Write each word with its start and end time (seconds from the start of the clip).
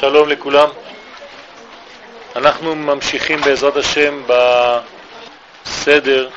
שלום 0.00 0.28
לכולם. 0.28 0.68
אנחנו 2.36 2.74
ממשיכים 2.74 3.40
בעזרת 3.40 3.76
השם 3.76 4.22
בסדר, 5.64 6.28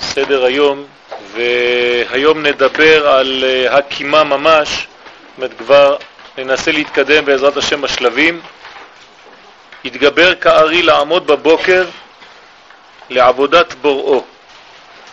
סדר 0.00 0.44
היום, 0.44 0.84
והיום 1.32 2.42
נדבר 2.46 3.08
על 3.08 3.44
אה, 3.44 3.76
הקימה 3.76 4.24
ממש, 4.24 4.68
זאת 4.68 5.36
אומרת 5.36 5.52
כבר 5.58 5.96
ננסה 6.38 6.72
להתקדם 6.72 7.24
בעזרת 7.24 7.56
השם 7.56 7.80
בשלבים. 7.80 8.40
יתגבר 9.84 10.34
כארי 10.34 10.82
לעמוד 10.82 11.26
בבוקר 11.26 11.84
לעבודת 13.10 13.74
בוראו. 13.74 14.24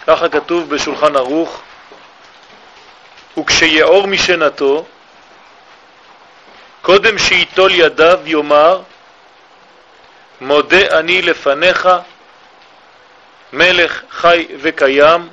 ככה 0.07 0.29
כתוב 0.29 0.69
בשולחן 0.69 1.15
ערוך, 1.15 1.61
וכשיעור 3.37 4.07
משנתו, 4.07 4.85
קודם 6.87 7.17
שיטול 7.17 7.71
ידיו 7.71 8.19
יאמר, 8.25 8.81
מודה 10.41 10.99
אני 10.99 11.21
לפניך, 11.21 11.89
מלך 13.53 14.01
חי 14.11 14.47
וקיים, 14.61 15.29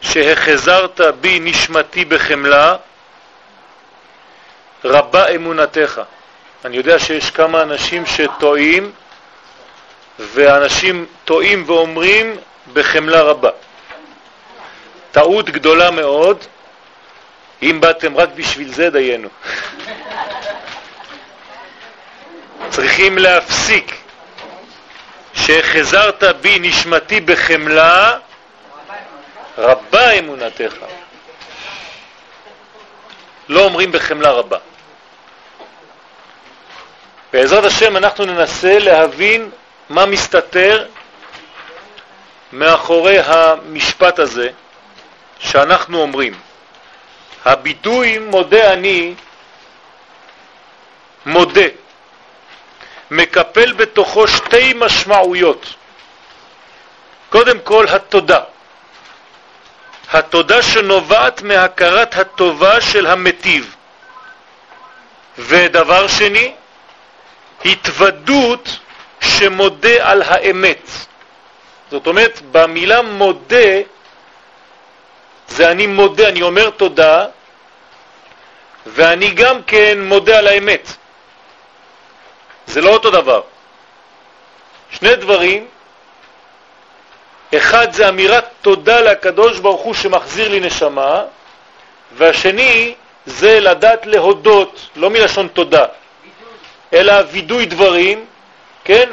שהחזרת 0.00 1.00
בי 1.20 1.40
נשמתי 1.40 2.04
בחמלה, 2.04 2.76
רבה 4.84 5.28
אמונתך. 5.28 6.00
אני 6.64 6.76
יודע 6.76 6.98
שיש 6.98 7.30
כמה 7.30 7.62
אנשים 7.62 8.06
שטועים, 8.06 8.92
ואנשים 10.18 11.06
טועים 11.24 11.64
ואומרים 11.66 12.36
בחמלה 12.72 13.22
רבה. 13.22 13.50
טעות 15.12 15.50
גדולה 15.50 15.90
מאוד, 15.90 16.44
אם 17.62 17.80
באתם 17.80 18.16
רק 18.16 18.28
בשביל 18.34 18.72
זה, 18.72 18.90
דיינו. 18.90 19.28
צריכים 22.70 23.18
להפסיק. 23.18 24.00
שהחזרת 25.34 26.22
בי 26.40 26.58
נשמתי 26.58 27.20
בחמלה, 27.20 28.16
רבה 29.58 30.10
אמונתך. 30.10 30.74
לא 33.48 33.64
אומרים 33.64 33.92
בחמלה 33.92 34.30
רבה. 34.30 34.58
בעזרת 37.32 37.64
השם 37.64 37.96
אנחנו 37.96 38.24
ננסה 38.24 38.78
להבין 38.78 39.50
מה 39.88 40.06
מסתתר 40.06 40.86
מאחורי 42.52 43.18
המשפט 43.20 44.18
הזה 44.18 44.48
שאנחנו 45.38 46.00
אומרים. 46.00 46.49
הביטוי 47.44 48.18
מודה 48.18 48.72
אני, 48.72 49.14
מודה, 51.26 51.66
מקפל 53.10 53.72
בתוכו 53.72 54.28
שתי 54.28 54.72
משמעויות. 54.76 55.74
קודם 57.30 57.58
כל, 57.60 57.86
התודה. 57.88 58.40
התודה 60.12 60.62
שנובעת 60.62 61.42
מהכרת 61.42 62.16
הטובה 62.16 62.80
של 62.80 63.06
המטיב. 63.06 63.76
ודבר 65.38 66.08
שני, 66.08 66.54
התוודות 67.64 68.78
שמודה 69.20 70.10
על 70.10 70.22
האמת. 70.22 70.90
זאת 71.90 72.06
אומרת, 72.06 72.40
במילה 72.52 73.02
מודה, 73.02 73.80
זה 75.50 75.70
אני 75.70 75.86
מודה, 75.86 76.28
אני 76.28 76.42
אומר 76.42 76.70
תודה, 76.70 77.26
ואני 78.86 79.30
גם 79.30 79.62
כן 79.62 79.98
מודה 80.00 80.38
על 80.38 80.46
האמת. 80.46 80.88
זה 82.66 82.80
לא 82.80 82.90
אותו 82.90 83.10
דבר. 83.10 83.42
שני 84.90 85.16
דברים, 85.16 85.66
אחד 87.56 87.92
זה 87.92 88.08
אמירת 88.08 88.44
תודה 88.62 89.00
לקדוש 89.00 89.58
ברוך 89.58 89.80
הוא 89.80 89.94
שמחזיר 89.94 90.48
לי 90.48 90.60
נשמה, 90.60 91.22
והשני 92.12 92.94
זה 93.26 93.60
לדעת 93.60 94.06
להודות, 94.06 94.88
לא 94.96 95.10
מלשון 95.10 95.48
תודה, 95.48 95.84
אלא 96.92 97.12
וידוי 97.30 97.66
דברים, 97.66 98.24
כן? 98.84 99.08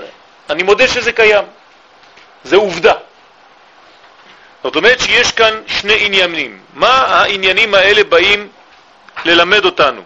אני 0.49 0.63
מודה 0.63 0.87
שזה 0.87 1.11
קיים. 1.11 1.43
זה 2.43 2.55
עובדה. 2.55 2.93
זאת 4.67 4.75
אומרת 4.75 4.99
שיש 4.99 5.31
כאן 5.31 5.61
שני 5.67 6.05
עניינים. 6.05 6.59
מה 6.73 6.89
העניינים 6.89 7.73
האלה 7.73 8.03
באים 8.03 8.49
ללמד 9.25 9.65
אותנו? 9.65 10.01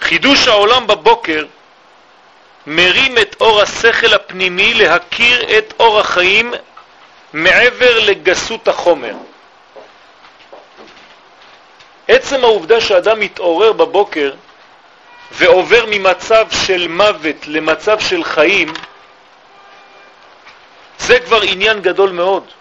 חידוש 0.00 0.48
העולם 0.48 0.86
בבוקר 0.86 1.44
מרים 2.66 3.18
את 3.18 3.36
אור 3.40 3.62
השכל 3.62 4.14
הפנימי 4.14 4.74
להכיר 4.74 5.58
את 5.58 5.74
אור 5.80 6.00
החיים 6.00 6.54
מעבר 7.32 7.98
לגסות 7.98 8.68
החומר. 8.68 9.14
עצם 12.08 12.44
העובדה 12.44 12.80
שאדם 12.80 13.20
מתעורר 13.20 13.72
בבוקר 13.72 14.32
ועובר 15.32 15.84
ממצב 15.90 16.46
של 16.50 16.88
מוות 16.88 17.46
למצב 17.46 18.00
של 18.00 18.24
חיים, 18.24 18.72
זה 20.98 21.20
כבר 21.20 21.42
עניין 21.42 21.80
גדול 21.80 22.10
מאוד. 22.10 22.59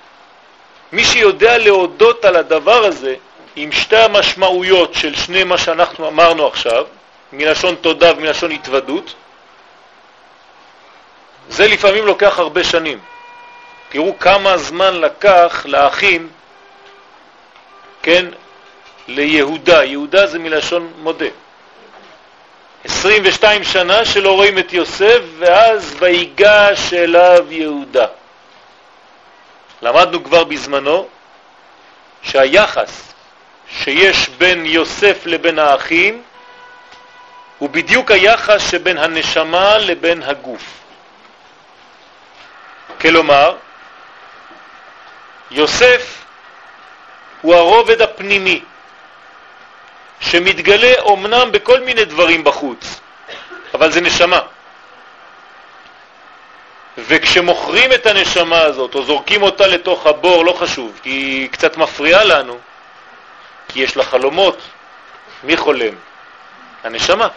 מי 0.91 1.03
שיודע 1.03 1.57
להודות 1.57 2.25
על 2.25 2.35
הדבר 2.35 2.85
הזה, 2.85 3.15
עם 3.55 3.71
שתי 3.71 3.97
המשמעויות 3.97 4.93
של 4.93 5.15
שני 5.15 5.43
מה 5.43 5.57
שאנחנו 5.57 6.07
אמרנו 6.07 6.47
עכשיו, 6.47 6.85
מלשון 7.33 7.75
תודה 7.75 8.11
ומלשון 8.17 8.51
התוודות, 8.51 9.13
זה 11.49 11.67
לפעמים 11.67 12.05
לוקח 12.05 12.39
הרבה 12.39 12.63
שנים. 12.63 12.99
תראו 13.89 14.19
כמה 14.19 14.57
זמן 14.57 14.95
לקח 14.95 15.65
לאחים, 15.65 16.29
כן, 18.01 18.25
ליהודה. 19.07 19.83
יהודה 19.83 20.27
זה 20.27 20.39
מלשון 20.39 20.93
מודה. 20.97 21.25
22 22.83 23.63
שנה 23.63 24.05
שלא 24.05 24.35
רואים 24.35 24.59
את 24.59 24.73
יוסף, 24.73 25.19
ואז 25.37 25.95
ויגש 25.99 26.93
אליו 26.93 27.45
יהודה. 27.49 28.05
למדנו 29.81 30.23
כבר 30.23 30.43
בזמנו 30.43 31.07
שהיחס 32.21 33.13
שיש 33.69 34.29
בין 34.29 34.65
יוסף 34.65 35.25
לבין 35.25 35.59
האחים 35.59 36.23
הוא 37.57 37.69
בדיוק 37.69 38.11
היחס 38.11 38.71
שבין 38.71 38.97
הנשמה 38.97 39.77
לבין 39.77 40.23
הגוף. 40.23 40.63
כלומר, 43.01 43.55
יוסף 45.51 46.25
הוא 47.41 47.55
הרובד 47.55 48.01
הפנימי, 48.01 48.61
שמתגלה 50.19 50.93
אומנם 50.99 51.51
בכל 51.51 51.79
מיני 51.79 52.05
דברים 52.05 52.43
בחוץ, 52.43 52.99
אבל 53.73 53.91
זה 53.91 54.01
נשמה. 54.01 54.39
וכשמוכרים 57.07 57.93
את 57.93 58.05
הנשמה 58.05 58.61
הזאת, 58.61 58.95
או 58.95 59.03
זורקים 59.03 59.41
אותה 59.41 59.67
לתוך 59.67 60.05
הבור, 60.05 60.45
לא 60.45 60.53
חשוב, 60.53 60.99
כי 61.03 61.09
היא 61.09 61.49
קצת 61.49 61.77
מפריעה 61.77 62.23
לנו, 62.23 62.57
כי 63.67 63.79
יש 63.79 63.97
לה 63.97 64.03
חלומות. 64.03 64.61
מי 65.43 65.57
חולם? 65.57 65.93
הנשמה. 66.83 67.27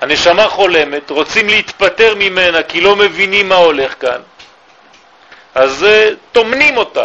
הנשמה 0.00 0.48
חולמת, 0.48 1.10
רוצים 1.10 1.48
להתפטר 1.48 2.14
ממנה 2.14 2.62
כי 2.62 2.80
לא 2.80 2.96
מבינים 2.96 3.48
מה 3.48 3.54
הולך 3.54 3.94
כאן, 4.00 4.20
אז 5.54 5.86
תומנים 6.32 6.76
אותה, 6.76 7.04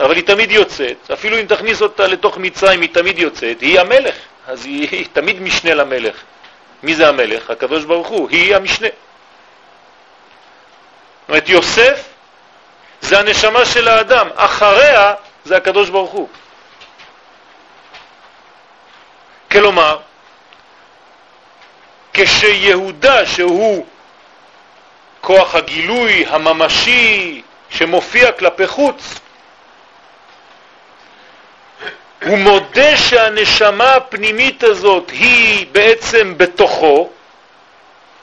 אבל 0.00 0.16
היא 0.16 0.24
תמיד 0.24 0.50
יוצאת, 0.50 1.10
אפילו 1.12 1.40
אם 1.40 1.46
תכניס 1.46 1.82
אותה 1.82 2.06
לתוך 2.06 2.38
מצרים 2.38 2.80
היא 2.80 2.88
תמיד 2.92 3.18
יוצאת, 3.18 3.60
היא 3.60 3.80
המלך, 3.80 4.14
אז 4.46 4.64
היא, 4.64 4.88
היא 4.90 5.06
תמיד 5.12 5.42
משנה 5.42 5.74
למלך. 5.74 6.16
מי 6.82 6.94
זה 6.94 7.08
המלך? 7.08 7.50
הקדוש 7.50 7.84
ברוך 7.84 8.08
הוא, 8.08 8.28
היא 8.30 8.56
המשנה. 8.56 8.88
זאת 11.24 11.28
אומרת, 11.28 11.48
יוסף 11.48 12.08
זה 13.00 13.18
הנשמה 13.18 13.64
של 13.64 13.88
האדם, 13.88 14.28
אחריה 14.34 15.14
זה 15.44 15.56
הקדוש 15.56 15.90
ברוך 15.90 16.10
הוא. 16.10 16.28
כלומר, 19.50 19.98
כשיהודה, 22.14 23.26
שהוא 23.26 23.86
כוח 25.20 25.54
הגילוי 25.54 26.24
הממשי 26.28 27.42
שמופיע 27.70 28.32
כלפי 28.32 28.66
חוץ, 28.66 29.20
הוא 32.24 32.38
מודה 32.38 32.96
שהנשמה 32.96 33.94
הפנימית 33.94 34.62
הזאת 34.62 35.10
היא 35.10 35.66
בעצם 35.72 36.34
בתוכו, 36.36 37.10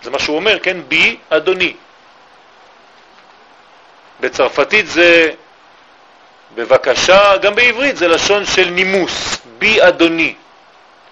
זה 0.03 0.09
מה 0.09 0.19
שהוא 0.19 0.35
אומר, 0.35 0.59
כן? 0.59 0.77
בי 0.87 1.17
אדוני. 1.29 1.73
בצרפתית 4.21 4.87
זה 4.87 5.31
בבקשה, 6.55 7.37
גם 7.37 7.55
בעברית 7.55 7.97
זה 7.97 8.07
לשון 8.07 8.45
של 8.45 8.69
נימוס, 8.69 9.37
בי 9.57 9.87
אדוני. 9.87 10.35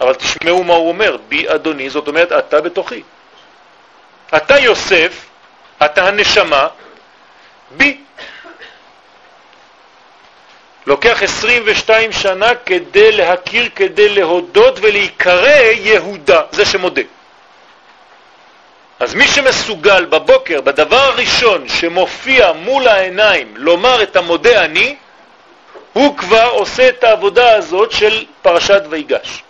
אבל 0.02 0.14
תשמעו 0.14 0.64
מה 0.64 0.74
הוא 0.74 0.90
אומר, 0.90 1.18
בי 1.28 1.50
אדוני, 1.50 1.90
זאת 1.90 2.08
אומרת, 2.08 2.32
אתה 2.32 2.62
בתוכי. 2.62 3.04
אתה 4.38 4.60
יוסף, 4.60 5.26
אתה 5.86 6.08
הנשמה, 6.08 6.68
בי. 7.72 7.98
לוקח 10.88 11.24
22 11.24 12.12
שנה 12.12 12.56
כדי 12.56 13.12
להכיר, 13.12 13.70
כדי 13.76 14.10
להודות 14.10 14.80
ולהיקרא 14.82 15.62
יהודה, 15.72 16.42
זה 16.52 16.66
שמודה. 16.66 17.02
אז 19.00 19.16
מי 19.16 19.28
שמסוגל 19.28 20.06
בבוקר, 20.06 20.62
בדבר 20.62 21.02
הראשון 21.02 21.70
שמופיע 21.70 22.52
מול 22.52 22.88
העיניים, 22.88 23.54
לומר 23.58 24.04
את 24.04 24.16
המודה 24.16 24.66
אני, 24.66 24.96
הוא 25.94 26.18
כבר 26.18 26.50
עושה 26.52 26.90
את 26.90 27.04
העבודה 27.04 27.56
הזאת 27.56 27.92
של 27.92 28.26
פרשת 28.42 28.82
ויגש. 28.90 29.44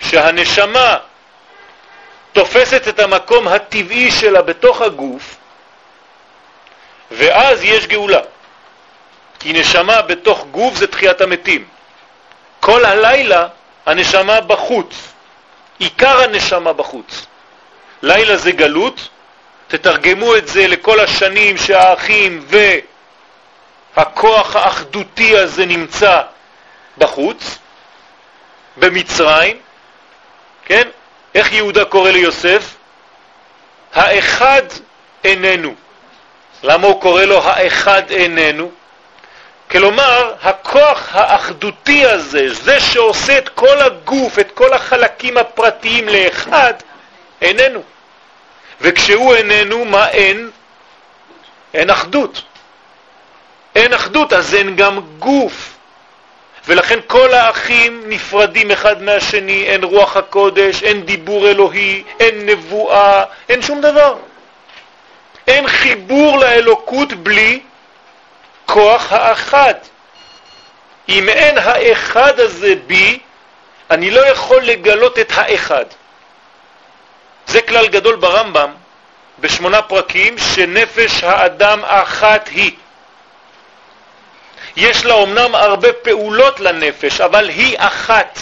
שהנשמה 0.00 0.96
תופסת 2.32 2.88
את 2.88 2.98
המקום 2.98 3.48
הטבעי 3.48 4.10
שלה 4.10 4.42
בתוך 4.42 4.82
הגוף, 4.82 5.36
ואז 7.10 7.64
יש 7.64 7.86
גאולה. 7.86 8.20
כי 9.38 9.52
נשמה 9.52 10.02
בתוך 10.02 10.46
גוף 10.50 10.74
זה 10.74 10.86
תחיית 10.86 11.20
המתים. 11.20 11.64
כל 12.60 12.84
הלילה 12.84 13.46
הנשמה 13.86 14.40
בחוץ, 14.40 14.94
עיקר 15.78 16.20
הנשמה 16.22 16.72
בחוץ. 16.72 17.26
לילה 18.04 18.36
זה 18.36 18.52
גלות, 18.52 19.08
תתרגמו 19.68 20.36
את 20.36 20.48
זה 20.48 20.68
לכל 20.68 21.00
השנים 21.00 21.56
שהאחים 21.56 22.46
והכוח 23.96 24.56
האחדותי 24.56 25.38
הזה 25.38 25.66
נמצא 25.66 26.22
בחוץ, 26.98 27.58
במצרים, 28.76 29.56
כן? 30.64 30.88
איך 31.34 31.52
יהודה 31.52 31.84
קורא 31.84 32.10
ליוסף? 32.10 32.74
האחד 33.94 34.62
איננו. 35.24 35.74
למה 36.62 36.86
הוא 36.86 37.00
קורא 37.00 37.22
לו 37.24 37.42
האחד 37.42 38.10
איננו? 38.10 38.70
כלומר, 39.70 40.34
הכוח 40.42 41.08
האחדותי 41.12 42.06
הזה, 42.06 42.54
זה 42.54 42.80
שעושה 42.80 43.38
את 43.38 43.48
כל 43.48 43.80
הגוף, 43.80 44.38
את 44.38 44.52
כל 44.52 44.72
החלקים 44.72 45.36
הפרטיים 45.36 46.08
לאחד, 46.08 46.74
איננו. 47.40 47.82
וכשהוא 48.84 49.34
איננו, 49.34 49.84
מה 49.84 50.08
אין? 50.08 50.50
אין 51.74 51.90
אחדות. 51.90 52.42
אין 53.74 53.92
אחדות, 53.92 54.32
אז 54.32 54.54
אין 54.54 54.76
גם 54.76 55.00
גוף. 55.18 55.76
ולכן 56.66 56.98
כל 57.06 57.34
האחים 57.34 58.02
נפרדים 58.06 58.70
אחד 58.70 59.02
מהשני, 59.02 59.64
אין 59.66 59.84
רוח 59.84 60.16
הקודש, 60.16 60.82
אין 60.82 61.02
דיבור 61.02 61.48
אלוהי, 61.48 62.02
אין 62.20 62.46
נבואה, 62.46 63.24
אין 63.48 63.62
שום 63.62 63.80
דבר. 63.80 64.16
אין 65.46 65.68
חיבור 65.68 66.38
לאלוקות 66.38 67.12
בלי 67.12 67.60
כוח 68.66 69.12
האחד. 69.12 69.74
אם 71.08 71.28
אין 71.28 71.58
האחד 71.58 72.40
הזה 72.40 72.74
בי, 72.86 73.18
אני 73.90 74.10
לא 74.10 74.26
יכול 74.26 74.62
לגלות 74.62 75.18
את 75.18 75.32
האחד. 75.34 75.84
זה 77.46 77.62
כלל 77.62 77.86
גדול 77.86 78.16
ברמב"ם, 78.16 78.74
בשמונה 79.38 79.82
פרקים, 79.82 80.38
שנפש 80.38 81.24
האדם 81.24 81.84
אחת 81.84 82.48
היא. 82.48 82.72
יש 84.76 85.04
לה 85.04 85.14
אומנם 85.14 85.54
הרבה 85.54 85.92
פעולות 85.92 86.60
לנפש, 86.60 87.20
אבל 87.20 87.48
היא 87.48 87.76
אחת. 87.78 88.38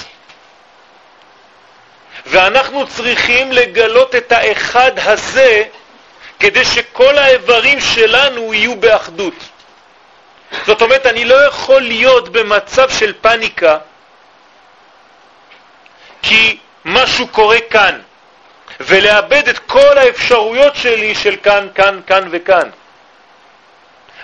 ואנחנו 2.26 2.86
צריכים 2.86 3.52
לגלות 3.52 4.14
את 4.14 4.32
האחד 4.32 4.98
הזה 4.98 5.64
כדי 6.40 6.64
שכל 6.64 7.18
האיברים 7.18 7.80
שלנו 7.80 8.54
יהיו 8.54 8.76
באחדות. 8.76 9.34
זאת 10.66 10.82
אומרת, 10.82 11.06
אני 11.06 11.24
לא 11.24 11.34
יכול 11.34 11.82
להיות 11.82 12.28
במצב 12.28 12.90
של 12.90 13.12
פניקה 13.20 13.78
כי 16.22 16.58
משהו 16.84 17.28
קורה 17.28 17.60
כאן. 17.70 18.00
ולאבד 18.86 19.48
את 19.48 19.58
כל 19.58 19.98
האפשרויות 19.98 20.76
שלי 20.76 21.14
של 21.14 21.36
כאן, 21.42 21.68
כאן, 21.74 22.00
כאן 22.06 22.28
וכאן. 22.30 22.70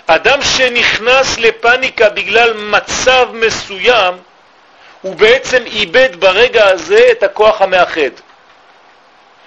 אדם 0.07 0.41
שנכנס 0.41 1.37
לפניקה 1.37 2.09
בגלל 2.09 2.53
מצב 2.53 3.29
מסוים, 3.33 4.13
הוא 5.01 5.15
בעצם 5.15 5.63
איבד 5.65 6.15
ברגע 6.15 6.67
הזה 6.67 7.07
את 7.11 7.23
הכוח 7.23 7.61
המאחד. 7.61 8.11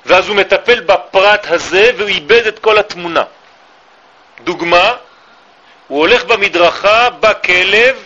ואז 0.07 0.29
הוא 0.29 0.37
מטפל 0.37 0.81
בפרט 0.81 1.47
הזה 1.51 1.91
והוא 1.97 2.09
איבד 2.09 2.47
את 2.47 2.59
כל 2.59 2.79
התמונה. 2.79 3.25
דוגמה, 4.45 4.95
הוא 5.89 5.99
הולך 5.99 6.25
במדרכה, 6.25 7.11
בא 7.11 7.33
כלב, 7.45 7.97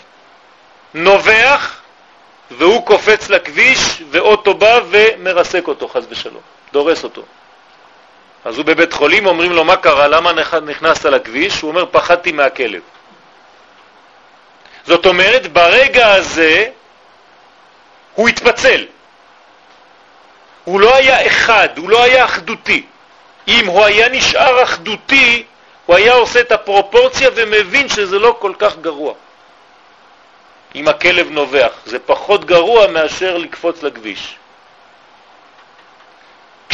נובח, 0.94 1.81
והוא 2.50 2.87
קופץ 2.87 3.29
לכביש, 3.31 4.02
ואוטו 4.11 4.55
בא 4.55 4.81
ומרסק 4.91 5.69
אותו, 5.69 5.88
חז 5.88 6.06
ושלום. 6.11 6.56
דורס 6.76 7.05
אותו. 7.05 7.23
אז 8.44 8.56
הוא 8.56 8.64
בבית 8.64 8.93
חולים, 8.93 9.26
אומרים 9.26 9.52
לו, 9.52 9.64
מה 9.64 9.76
קרה? 9.76 10.08
למה 10.08 10.32
נכנסת 10.67 11.05
לכביש? 11.05 11.61
הוא 11.61 11.70
אומר, 11.70 11.84
פחדתי 11.90 12.32
מהכלב. 12.32 12.82
זאת 14.84 15.06
אומרת, 15.06 15.52
ברגע 15.52 16.12
הזה 16.12 16.69
הוא 18.14 18.28
התפצל. 18.28 18.87
הוא 20.64 20.81
לא 20.81 20.94
היה 20.94 21.26
אחד, 21.26 21.69
הוא 21.78 21.90
לא 21.90 22.02
היה 22.02 22.25
אחדותי. 22.25 22.87
אם 23.49 23.67
הוא 23.67 23.84
היה 23.84 24.08
נשאר 24.08 24.62
אחדותי, 24.62 25.44
הוא 25.87 25.96
היה 25.96 26.14
עושה 26.14 26.40
את 26.40 26.52
הפרופורציה 26.52 27.31
ומבין 27.34 27.88
שזה 27.88 28.19
לא 28.19 28.37
כל 28.38 28.52
כך 28.58 28.76
גרוע. 28.76 29.14
אם 30.75 30.88
הכלב 30.88 31.31
נובח, 31.31 31.73
זה 31.87 31.99
פחות 31.99 32.44
גרוע 32.44 32.87
מאשר 32.87 33.38
לקפוץ 33.38 33.82
לכביש. 33.82 34.37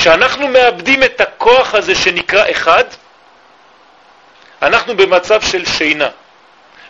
כשאנחנו 0.02 0.48
מאבדים 0.48 1.02
את 1.02 1.20
הכוח 1.20 1.74
הזה 1.74 1.94
שנקרא 1.94 2.50
אחד, 2.50 2.84
אנחנו 4.62 4.96
במצב 4.96 5.40
של 5.40 5.64
שינה. 5.64 6.08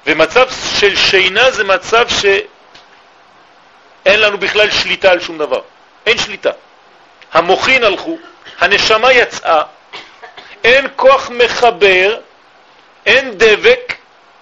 ומצב 0.06 0.48
של 0.78 0.96
שינה 0.96 1.50
זה 1.50 1.64
מצב 1.64 2.06
שאין 2.08 4.20
לנו 4.20 4.38
בכלל 4.38 4.70
שליטה 4.70 5.10
על 5.10 5.20
שום 5.20 5.38
דבר. 5.38 5.60
אין 6.06 6.18
שליטה. 6.18 6.50
המוחין 7.32 7.84
הלכו, 7.84 8.18
הנשמה 8.58 9.12
יצאה, 9.12 9.62
אין 10.64 10.86
כוח 10.96 11.31
מחבר, 11.31 12.20
אין 13.06 13.31
דבק, 13.36 13.94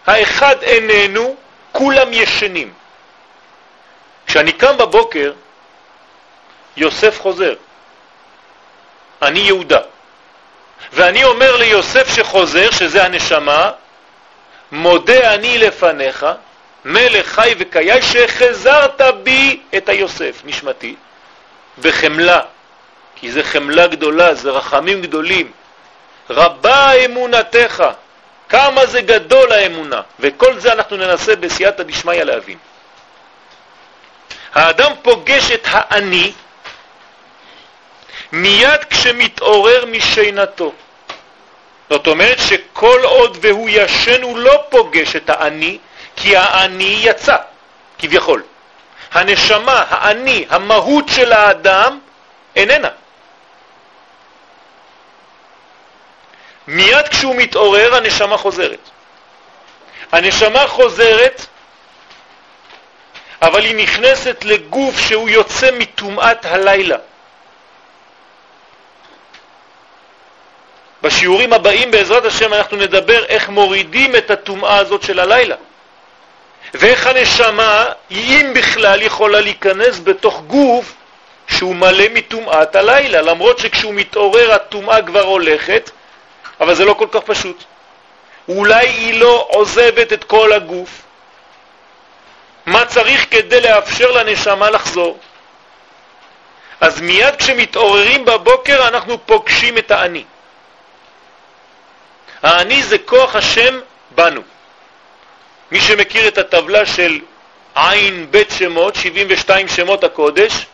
האחד 0.07 0.63
איננו, 0.63 1.37
כולם 1.73 2.09
ישנים. 2.13 2.73
כשאני 4.27 4.53
קם 4.53 4.79
בבוקר, 4.79 5.33
יוסף 6.77 7.21
חוזר. 7.21 7.55
אני 9.23 9.41
יהודה. 9.41 9.81
ואני 10.93 11.25
אומר 11.25 11.57
ליוסף 11.57 12.15
שחוזר, 12.17 12.71
שזה 12.71 13.05
הנשמה, 13.05 13.71
מודה 14.73 15.35
אני 15.35 15.59
לפניך, 15.59 16.27
מלך 16.85 17.27
חי 17.27 17.55
וקיים, 17.59 18.03
שחזרת 18.03 19.01
בי 19.23 19.61
את 19.77 19.89
היוסף, 19.89 20.43
נשמתי, 20.45 20.95
בחמלה, 21.79 22.41
כי 23.17 23.33
זה 23.33 23.45
חמלה 23.45 23.87
גדולה, 23.87 24.35
זה 24.35 24.51
רחמים 24.51 25.03
גדולים. 25.03 25.53
רבה 26.31 26.93
אמונתך, 26.93 27.85
כמה 28.49 28.87
זה 28.87 29.01
גדול 29.01 29.53
האמונה, 29.53 30.01
וכל 30.21 30.59
זה 30.59 30.73
אנחנו 30.73 30.97
ננסה 30.97 31.37
בסייעתא 31.37 31.83
דשמיא 31.83 32.23
להבין. 32.23 32.59
האדם 34.55 34.93
פוגש 35.03 35.51
את 35.51 35.61
האני, 35.65 36.33
מיד 38.33 38.85
כשמתעורר 38.91 39.85
משינתו. 39.87 40.73
זאת 41.91 42.07
אומרת 42.07 42.39
שכל 42.39 43.01
עוד 43.05 43.39
והוא 43.41 43.69
ישן 43.73 44.23
הוא 44.23 44.39
לא 44.39 44.63
פוגש 44.69 45.17
את 45.17 45.31
האני, 45.31 45.79
כי 46.17 46.37
האני 46.37 46.99
יצא, 47.01 47.37
כביכול. 47.99 48.43
הנשמה, 49.13 49.85
האני, 49.89 50.47
המהות 50.51 51.09
של 51.09 51.33
האדם, 51.33 51.99
איננה. 52.57 52.89
מיד 56.67 57.09
כשהוא 57.09 57.37
מתעורר 57.37 57.95
הנשמה 57.95 58.37
חוזרת. 58.37 58.91
הנשמה 60.13 60.67
חוזרת, 60.67 61.47
אבל 63.43 63.65
היא 63.65 63.75
נכנסת 63.75 64.45
לגוף 64.45 64.99
שהוא 64.99 65.29
יוצא 65.29 65.71
מטומאת 65.79 66.45
הלילה. 66.45 66.97
בשיעורים 71.03 71.53
הבאים 71.53 71.91
בעזרת 71.91 72.25
השם 72.25 72.55
אנחנו 72.55 72.77
נדבר 72.77 73.25
איך 73.25 73.49
מורידים 73.49 74.17
את 74.17 74.31
הטומאה 74.31 74.77
הזאת 74.77 75.03
של 75.03 75.21
הלילה. 75.21 75.57
ואיך 76.75 77.07
הנשמה, 77.07 77.85
אם 78.11 78.53
בכלל, 78.55 79.03
יכולה 79.03 79.41
להיכנס 79.41 80.01
בתוך 80.01 80.43
גוף 80.47 80.95
שהוא 81.47 81.77
מלא 81.77 82.05
מטומאת 82.15 82.77
הלילה, 82.77 83.23
למרות 83.23 83.59
שכשהוא 83.59 83.95
מתעורר 83.95 84.53
הטומאה 84.53 85.03
כבר 85.03 85.23
הולכת, 85.23 85.91
אבל 86.61 86.75
זה 86.75 86.85
לא 86.85 86.95
כל 86.95 87.07
כך 87.13 87.21
פשוט. 87.21 87.65
אולי 88.49 88.89
היא 88.89 89.21
לא 89.21 89.49
עוזבת 89.51 90.13
את 90.13 90.25
כל 90.25 90.53
הגוף. 90.53 91.03
מה 92.67 92.85
צריך 92.85 93.27
כדי 93.31 93.61
לאפשר 93.61 94.11
לנשמה 94.11 94.71
לחזור? 94.71 95.19
אז 96.81 97.01
מיד 97.01 97.37
כשמתעוררים 97.37 98.25
בבוקר 98.25 98.89
אנחנו 98.89 99.27
פוגשים 99.27 99.79
את 99.79 99.91
האני. 99.91 100.25
האני 102.43 102.83
זה 102.83 102.99
כוח 102.99 103.37
השם 103.37 103.81
בנו. 104.11 104.41
מי 105.73 105.81
שמכיר 105.81 106.29
את 106.29 106.39
הטבלה 106.39 106.87
של 106.87 107.21
עין 107.75 108.27
בית 108.31 108.51
שמות, 108.51 108.95
72 108.95 109.69
שמות 109.69 110.05
הקודש, 110.05 110.67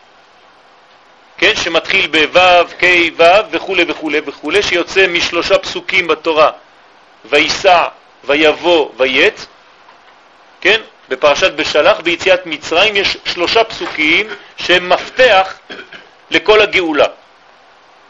כן, 1.37 1.55
שמתחיל 1.55 2.07
בו', 2.07 2.67
כ', 2.79 2.85
ו' 3.17 3.23
וכו' 3.51 3.75
וכו' 3.87 4.11
וכו', 4.25 4.51
שיוצא 4.61 5.07
משלושה 5.07 5.57
פסוקים 5.57 6.07
בתורה, 6.07 6.51
ויסע, 7.25 7.83
ויבוא, 8.23 8.91
ויית, 8.97 9.47
כן, 10.61 10.81
בפרשת 11.09 11.51
בשלח, 11.51 11.99
ביציאת 11.99 12.45
מצרים 12.45 12.95
יש 12.95 13.17
שלושה 13.25 13.63
פסוקים 13.63 14.27
שהם 14.57 14.89
מפתח 14.89 15.53
לכל 16.31 16.61
הגאולה. 16.61 17.05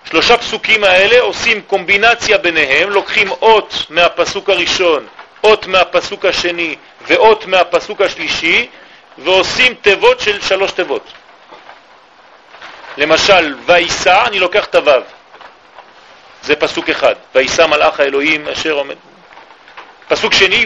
שלושה 0.09 0.37
פסוקים 0.37 0.83
האלה 0.83 1.21
עושים 1.21 1.61
קומבינציה 1.61 2.37
ביניהם, 2.37 2.89
לוקחים 2.89 3.31
אות 3.31 3.85
מהפסוק 3.89 4.49
הראשון, 4.49 5.07
אות 5.43 5.67
מהפסוק 5.67 6.25
השני 6.25 6.75
ואות 7.07 7.45
מהפסוק 7.45 8.01
השלישי, 8.01 8.67
ועושים 9.17 9.73
תיבות 9.73 10.19
של 10.19 10.41
שלוש 10.41 10.71
תיבות. 10.71 11.13
למשל, 12.97 13.55
ויסע, 13.65 14.25
אני 14.25 14.39
לוקח 14.39 14.65
את 14.65 14.75
הוו. 14.75 15.01
זה 16.43 16.55
פסוק 16.55 16.89
אחד. 16.89 17.15
ויסע 17.35 17.67
מלאך 17.67 17.99
האלוהים 17.99 18.47
אשר 18.47 18.71
עומד. 18.71 18.95
פסוק 20.07 20.33
שני, 20.33 20.65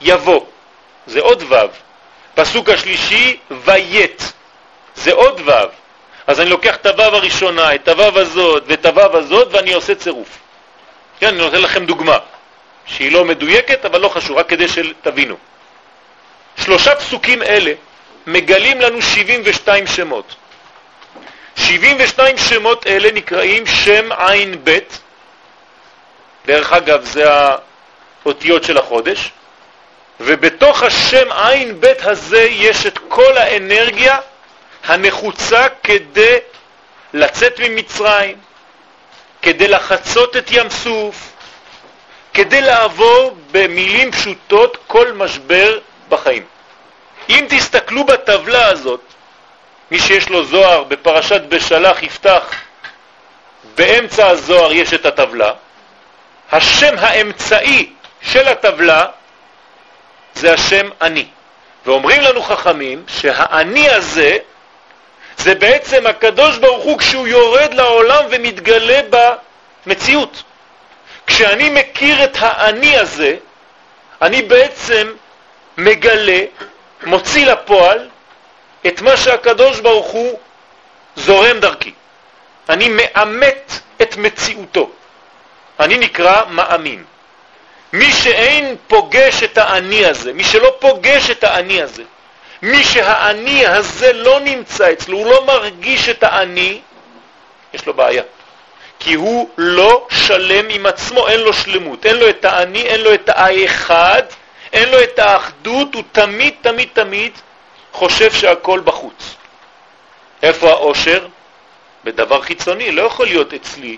ויבוא. 0.00 0.46
זה 1.06 1.20
עוד 1.20 1.42
וו. 1.42 1.68
פסוק 2.34 2.68
השלישי, 2.68 3.36
ויית. 3.50 4.32
זה 4.94 5.12
עוד 5.12 5.40
וו. 5.40 5.81
אז 6.26 6.40
אני 6.40 6.50
לוקח 6.50 6.76
את 6.76 6.86
הוו 6.86 7.02
הראשונה, 7.02 7.74
את 7.74 7.88
הוו 7.88 8.18
הזאת 8.18 8.62
ואת 8.66 8.86
הוו 8.86 9.16
הזאת, 9.16 9.48
ואני 9.50 9.72
עושה 9.72 9.94
צירוף. 9.94 10.38
כן, 11.20 11.26
אני 11.26 11.38
נותן 11.38 11.60
לכם 11.60 11.86
דוגמה, 11.86 12.18
שהיא 12.86 13.12
לא 13.12 13.24
מדויקת, 13.24 13.84
אבל 13.84 14.00
לא 14.00 14.08
חשוב, 14.08 14.36
רק 14.36 14.48
כדי 14.48 14.68
שתבינו. 14.68 15.36
שלושה 16.56 16.94
פסוקים 16.94 17.42
אלה 17.42 17.72
מגלים 18.26 18.80
לנו 18.80 19.02
72 19.02 19.86
שמות. 19.86 20.34
72 21.56 22.38
שמות 22.38 22.86
אלה 22.86 23.12
נקראים 23.12 23.66
שם 23.66 24.12
עין 24.12 24.60
ב', 24.64 24.78
דרך 26.46 26.72
אגב 26.72 27.04
זה 27.04 27.24
האותיות 28.24 28.64
של 28.64 28.78
החודש, 28.78 29.30
ובתוך 30.20 30.82
השם 30.82 31.32
עין 31.32 31.80
ב' 31.80 31.92
הזה 32.02 32.42
יש 32.42 32.86
את 32.86 32.98
כל 33.08 33.38
האנרגיה 33.38 34.18
הנחוצה 34.84 35.66
כדי 35.82 36.38
לצאת 37.14 37.60
ממצרים, 37.60 38.36
כדי 39.42 39.68
לחצות 39.68 40.36
את 40.36 40.50
ים 40.50 40.70
סוף, 40.70 41.32
כדי 42.34 42.60
לעבור 42.60 43.36
במילים 43.50 44.12
פשוטות 44.12 44.76
כל 44.86 45.12
משבר 45.12 45.78
בחיים. 46.08 46.44
אם 47.28 47.46
תסתכלו 47.48 48.04
בטבלה 48.04 48.66
הזאת, 48.66 49.00
מי 49.90 49.98
שיש 49.98 50.28
לו 50.28 50.44
זוהר 50.44 50.84
בפרשת 50.84 51.40
בשלח 51.48 52.02
יפתח, 52.02 52.54
באמצע 53.74 54.26
הזוהר 54.26 54.72
יש 54.72 54.94
את 54.94 55.06
הטבלה, 55.06 55.52
השם 56.52 56.94
האמצעי 56.98 57.92
של 58.22 58.48
הטבלה 58.48 59.06
זה 60.34 60.52
השם 60.52 60.88
אני. 61.00 61.26
ואומרים 61.86 62.20
לנו 62.20 62.42
חכמים 62.42 63.04
שהאני 63.08 63.90
הזה 63.90 64.38
זה 65.38 65.54
בעצם 65.54 66.06
הקדוש 66.06 66.58
ברוך 66.58 66.84
הוא 66.84 66.98
כשהוא 66.98 67.28
יורד 67.28 67.74
לעולם 67.74 68.24
ומתגלה 68.30 69.00
במציאות. 69.86 70.42
כשאני 71.26 71.68
מכיר 71.68 72.24
את 72.24 72.36
האני 72.40 72.98
הזה, 72.98 73.36
אני 74.22 74.42
בעצם 74.42 75.12
מגלה, 75.78 76.40
מוציא 77.06 77.46
לפועל, 77.46 78.08
את 78.86 79.00
מה 79.00 79.16
שהקדוש 79.16 79.80
ברוך 79.80 80.06
הוא 80.06 80.38
זורם 81.16 81.60
דרכי. 81.60 81.92
אני 82.68 82.88
מאמת 82.88 83.72
את 84.02 84.16
מציאותו. 84.16 84.90
אני 85.80 85.98
נקרא 85.98 86.42
מאמין. 86.48 87.04
מי 87.92 88.12
שאין 88.12 88.76
פוגש 88.86 89.42
את 89.42 89.58
האני 89.58 90.06
הזה, 90.06 90.32
מי 90.32 90.44
שלא 90.44 90.76
פוגש 90.78 91.30
את 91.30 91.44
האני 91.44 91.82
הזה, 91.82 92.02
מי 92.62 92.84
שהאני 92.84 93.66
הזה 93.66 94.12
לא 94.12 94.40
נמצא 94.40 94.92
אצלו, 94.92 95.18
הוא 95.18 95.26
לא 95.26 95.46
מרגיש 95.46 96.08
את 96.08 96.22
האני, 96.22 96.80
יש 97.74 97.86
לו 97.86 97.94
בעיה. 97.94 98.22
כי 98.98 99.14
הוא 99.14 99.50
לא 99.58 100.06
שלם 100.10 100.66
עם 100.68 100.86
עצמו, 100.86 101.28
אין 101.28 101.40
לו 101.40 101.52
שלמות, 101.52 102.06
אין 102.06 102.16
לו 102.16 102.28
את 102.28 102.44
האני, 102.44 102.82
אין 102.82 103.00
לו 103.00 103.14
את 103.14 103.28
האחד, 103.28 104.22
אין 104.72 104.88
לו 104.88 105.02
את 105.02 105.18
האחדות, 105.18 105.94
הוא 105.94 106.02
תמיד 106.12 106.54
תמיד 106.60 106.88
תמיד 106.92 107.32
חושב 107.92 108.32
שהכל 108.32 108.80
בחוץ. 108.84 109.34
איפה 110.42 110.70
האושר? 110.70 111.26
בדבר 112.04 112.42
חיצוני, 112.42 112.92
לא 112.92 113.02
יכול 113.02 113.26
להיות 113.26 113.54
אצלי. 113.54 113.96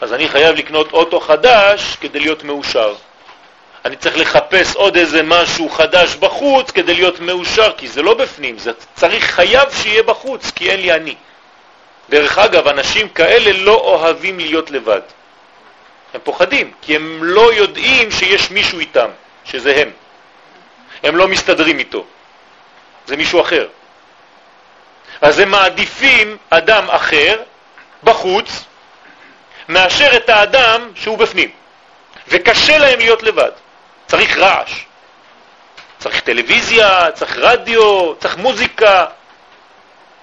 אז 0.00 0.12
אני 0.12 0.28
חייב 0.28 0.56
לקנות 0.56 0.92
אוטו 0.92 1.20
חדש 1.20 1.96
כדי 2.00 2.20
להיות 2.20 2.44
מאושר. 2.44 2.94
אני 3.84 3.96
צריך 3.96 4.16
לחפש 4.18 4.76
עוד 4.76 4.96
איזה 4.96 5.22
משהו 5.22 5.68
חדש 5.68 6.14
בחוץ 6.16 6.70
כדי 6.70 6.94
להיות 6.94 7.20
מאושר, 7.20 7.72
כי 7.76 7.88
זה 7.88 8.02
לא 8.02 8.14
בפנים, 8.14 8.58
זה 8.58 8.72
צריך, 8.94 9.24
חייב 9.24 9.68
שיהיה 9.72 10.02
בחוץ, 10.02 10.50
כי 10.50 10.70
אין 10.70 10.80
לי 10.80 10.92
אני. 10.92 11.14
דרך 12.08 12.38
אגב, 12.38 12.68
אנשים 12.68 13.08
כאלה 13.08 13.52
לא 13.52 13.74
אוהבים 13.74 14.38
להיות 14.38 14.70
לבד. 14.70 15.00
הם 16.14 16.20
פוחדים, 16.24 16.72
כי 16.82 16.96
הם 16.96 17.24
לא 17.24 17.52
יודעים 17.52 18.10
שיש 18.10 18.50
מישהו 18.50 18.78
איתם, 18.78 19.08
שזה 19.44 19.76
הם. 19.76 19.90
הם 21.02 21.16
לא 21.16 21.28
מסתדרים 21.28 21.78
איתו. 21.78 22.04
זה 23.06 23.16
מישהו 23.16 23.40
אחר. 23.40 23.68
אז 25.20 25.38
הם 25.38 25.50
מעדיפים 25.50 26.36
אדם 26.50 26.90
אחר 26.90 27.42
בחוץ 28.04 28.64
מאשר 29.68 30.16
את 30.16 30.28
האדם 30.28 30.90
שהוא 30.94 31.18
בפנים. 31.18 31.50
וקשה 32.28 32.78
להם 32.78 32.98
להיות 32.98 33.22
לבד. 33.22 33.50
צריך 34.10 34.38
רעש, 34.38 34.84
צריך 35.98 36.20
טלוויזיה, 36.20 37.10
צריך 37.14 37.36
רדיו, 37.38 38.14
צריך 38.14 38.36
מוזיקה. 38.36 39.06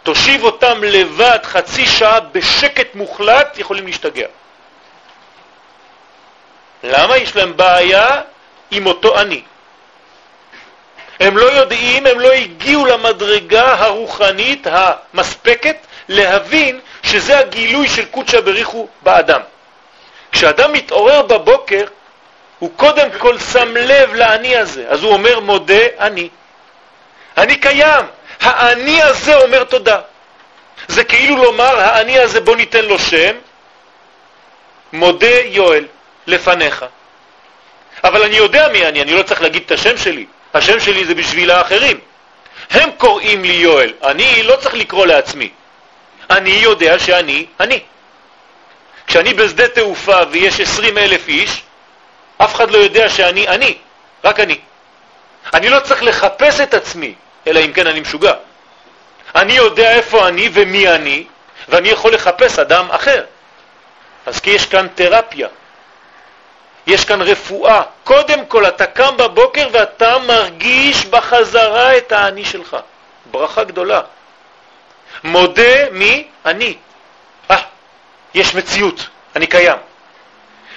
תושיב 0.03 0.43
אותם 0.43 0.83
לבד 0.83 1.39
חצי 1.43 1.85
שעה 1.85 2.19
בשקט 2.19 2.95
מוחלט, 2.95 3.57
יכולים 3.57 3.85
להשתגע. 3.85 4.27
למה? 6.83 7.17
יש 7.17 7.35
להם 7.35 7.57
בעיה 7.57 8.21
עם 8.71 8.85
אותו 8.85 9.19
אני. 9.19 9.41
הם 11.19 11.37
לא 11.37 11.45
יודעים, 11.45 12.05
הם 12.05 12.19
לא 12.19 12.31
הגיעו 12.31 12.85
למדרגה 12.85 13.73
הרוחנית 13.73 14.67
המספקת 14.71 15.77
להבין 16.09 16.79
שזה 17.03 17.39
הגילוי 17.39 17.87
של 17.87 18.05
קודשא 18.05 18.41
בריחו 18.41 18.87
באדם. 19.01 19.41
כשאדם 20.31 20.73
מתעורר 20.73 21.21
בבוקר, 21.21 21.85
הוא 22.59 22.71
קודם 22.75 23.07
כל 23.17 23.39
שם 23.39 23.77
לב 23.77 24.13
לאני 24.13 24.57
הזה, 24.57 24.85
אז 24.89 25.03
הוא 25.03 25.13
אומר 25.13 25.39
מודה 25.39 25.83
אני. 25.99 26.29
אני 27.37 27.55
קיים, 27.55 28.05
האני 28.41 29.01
הזה 29.01 29.37
אומר 29.37 29.63
תודה. 29.63 29.99
זה 30.87 31.03
כאילו 31.03 31.43
לומר, 31.43 31.79
האני 31.79 32.19
הזה 32.19 32.41
בוא 32.41 32.55
ניתן 32.55 32.85
לו 32.85 32.99
שם, 32.99 33.35
מודה 34.93 35.39
יואל 35.45 35.85
לפניך. 36.27 36.85
אבל 38.03 38.23
אני 38.23 38.35
יודע 38.35 38.67
מי 38.67 38.85
אני, 38.85 39.01
אני 39.01 39.13
לא 39.13 39.23
צריך 39.23 39.41
להגיד 39.41 39.63
את 39.65 39.71
השם 39.71 39.97
שלי. 39.97 40.25
השם 40.53 40.79
שלי 40.79 41.05
זה 41.05 41.15
בשביל 41.15 41.51
האחרים. 41.51 41.99
הם 42.69 42.89
קוראים 42.97 43.43
לי 43.43 43.53
יואל, 43.53 43.93
אני 44.03 44.43
לא 44.43 44.55
צריך 44.55 44.75
לקרוא 44.75 45.05
לעצמי. 45.05 45.49
אני 46.29 46.49
יודע 46.49 46.99
שאני 46.99 47.45
אני. 47.59 47.79
כשאני 49.07 49.33
בשדה 49.33 49.67
תעופה 49.67 50.17
ויש 50.31 50.59
20 50.59 50.97
אלף 50.97 51.27
איש, 51.27 51.61
אף 52.37 52.55
אחד 52.55 52.71
לא 52.71 52.77
יודע 52.77 53.09
שאני 53.09 53.47
אני, 53.47 53.77
רק 54.23 54.39
אני. 54.39 54.59
אני 55.53 55.69
לא 55.69 55.79
צריך 55.79 56.03
לחפש 56.03 56.59
את 56.59 56.73
עצמי, 56.73 57.13
אלא 57.47 57.59
אם 57.59 57.73
כן 57.73 57.87
אני 57.87 57.99
משוגע. 57.99 58.33
אני 59.35 59.53
יודע 59.53 59.91
איפה 59.91 60.27
אני 60.27 60.49
ומי 60.53 60.89
אני, 60.89 61.23
ואני 61.69 61.89
יכול 61.89 62.13
לחפש 62.13 62.59
אדם 62.59 62.91
אחר. 62.91 63.23
אז 64.25 64.39
כי 64.39 64.49
יש 64.49 64.65
כאן 64.65 64.87
תרפיה, 64.95 65.47
יש 66.87 67.05
כאן 67.05 67.21
רפואה. 67.21 67.81
קודם 68.03 68.45
כל 68.45 68.65
אתה 68.65 68.85
קם 68.85 69.17
בבוקר 69.17 69.67
ואתה 69.71 70.17
מרגיש 70.17 71.05
בחזרה 71.05 71.97
את 71.97 72.11
האני 72.11 72.45
שלך. 72.45 72.77
ברכה 73.31 73.63
גדולה. 73.63 74.01
מודה 75.23 75.89
מי? 75.91 76.27
אני. 76.45 76.75
אה, 77.51 77.61
יש 78.33 78.55
מציאות, 78.55 79.07
אני 79.35 79.47
קיים. 79.47 79.77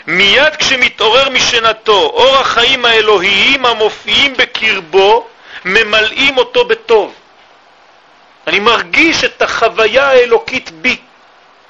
מיד 0.06 0.56
כשמתעורר 0.58 1.28
משנתו 1.28 1.92
אור 1.92 2.36
החיים 2.36 2.84
האלוהיים 2.84 3.66
המופיעים 3.66 4.34
בקרבו, 4.36 5.26
ממלאים 5.64 6.38
אותו 6.38 6.64
בטוב. 6.64 7.14
אני 8.46 8.58
מרגיש 8.58 9.24
את 9.24 9.42
החוויה 9.42 10.08
האלוקית 10.08 10.70
בי. 10.70 10.96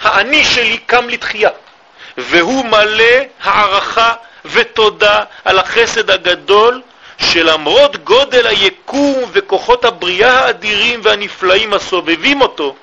האני 0.03 0.45
שלי 0.45 0.79
קם 0.79 1.09
לתחייה, 1.09 1.51
והוא 2.19 2.65
מלא 2.65 3.15
הערכה 3.43 4.13
ותודה 4.45 5.25
על 5.45 5.59
החסד 5.59 6.11
הגדול 6.11 6.83
שלמרות 7.19 7.97
גודל 8.05 8.47
היקום 8.47 9.25
וכוחות 9.33 9.85
הבריאה 9.85 10.41
האדירים 10.41 11.01
והנפלאים 11.03 11.75
הסובבים 11.75 12.41
אותו, 12.41 12.75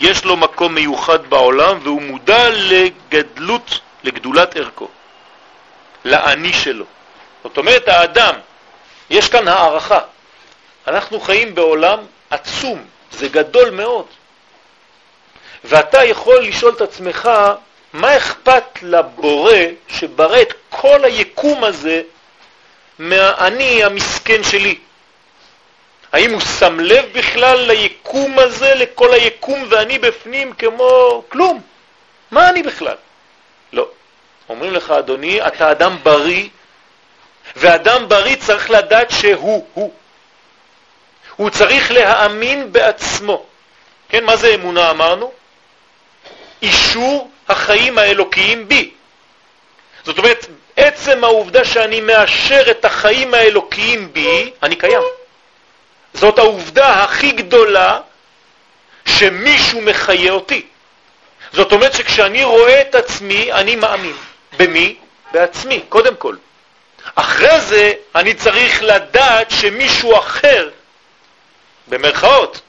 יש 0.00 0.24
לו 0.24 0.36
מקום 0.36 0.74
מיוחד 0.74 1.26
בעולם 1.26 1.78
והוא 1.82 2.02
מודע 2.02 2.50
לגדלות, 2.50 3.80
לגדולת 4.04 4.56
ערכו, 4.56 4.88
לאני 6.04 6.52
שלו. 6.52 6.84
זאת 7.42 7.58
אומרת, 7.58 7.88
האדם, 7.88 8.34
יש 9.10 9.28
כאן 9.28 9.48
הערכה. 9.48 10.00
אנחנו 10.86 11.20
חיים 11.20 11.54
בעולם 11.54 11.98
עצום, 12.30 12.84
זה 13.10 13.28
גדול 13.28 13.70
מאוד. 13.70 14.06
ואתה 15.64 16.04
יכול 16.04 16.38
לשאול 16.44 16.74
את 16.76 16.80
עצמך, 16.80 17.30
מה 17.92 18.16
אכפת 18.16 18.82
לבורא 18.82 19.54
שברא 19.88 20.42
את 20.42 20.52
כל 20.70 21.04
היקום 21.04 21.64
הזה 21.64 22.02
מהאני 22.98 23.84
המסכן 23.84 24.42
שלי? 24.42 24.78
האם 26.12 26.32
הוא 26.32 26.40
שם 26.40 26.80
לב 26.80 27.04
בכלל 27.12 27.58
ליקום 27.58 28.38
הזה, 28.38 28.74
לכל 28.74 29.12
היקום 29.12 29.66
ואני 29.70 29.98
בפנים 29.98 30.52
כמו 30.52 31.22
כלום? 31.28 31.60
מה 32.30 32.48
אני 32.48 32.62
בכלל? 32.62 32.96
לא. 33.74 33.88
אומרים 34.48 34.72
לך, 34.72 34.90
אדוני, 34.90 35.46
אתה 35.46 35.70
אדם 35.70 35.96
בריא, 36.02 36.48
ואדם 37.56 38.08
בריא 38.08 38.36
צריך 38.36 38.70
לדעת 38.70 39.10
שהוא 39.10 39.66
הוא. 39.74 39.92
הוא 41.36 41.50
צריך 41.50 41.90
להאמין 41.90 42.72
בעצמו. 42.72 43.46
כן, 44.08 44.24
מה 44.24 44.36
זה 44.36 44.54
אמונה 44.54 44.90
אמרנו? 44.90 45.32
אישור 46.62 47.30
החיים 47.48 47.98
האלוקיים 47.98 48.68
בי. 48.68 48.90
זאת 50.04 50.18
אומרת, 50.18 50.46
עצם 50.76 51.24
העובדה 51.24 51.64
שאני 51.64 52.00
מאשר 52.00 52.70
את 52.70 52.84
החיים 52.84 53.34
האלוקיים 53.34 54.12
בי, 54.12 54.52
אני 54.62 54.76
קיים. 54.76 55.02
זאת 56.14 56.38
העובדה 56.38 57.02
הכי 57.02 57.32
גדולה 57.32 58.00
שמישהו 59.06 59.80
מחיה 59.80 60.32
אותי. 60.32 60.66
זאת 61.54 61.72
אומרת 61.72 61.94
שכשאני 61.94 62.44
רואה 62.44 62.80
את 62.80 62.94
עצמי, 62.94 63.52
אני 63.52 63.76
מאמין. 63.76 64.16
במי? 64.58 64.96
בעצמי, 65.32 65.80
קודם 65.88 66.16
כל. 66.16 66.36
אחרי 67.14 67.60
זה 67.60 67.92
אני 68.14 68.34
צריך 68.34 68.82
לדעת 68.82 69.50
שמישהו 69.50 70.18
אחר, 70.18 70.70
במרכאות, 71.88 72.60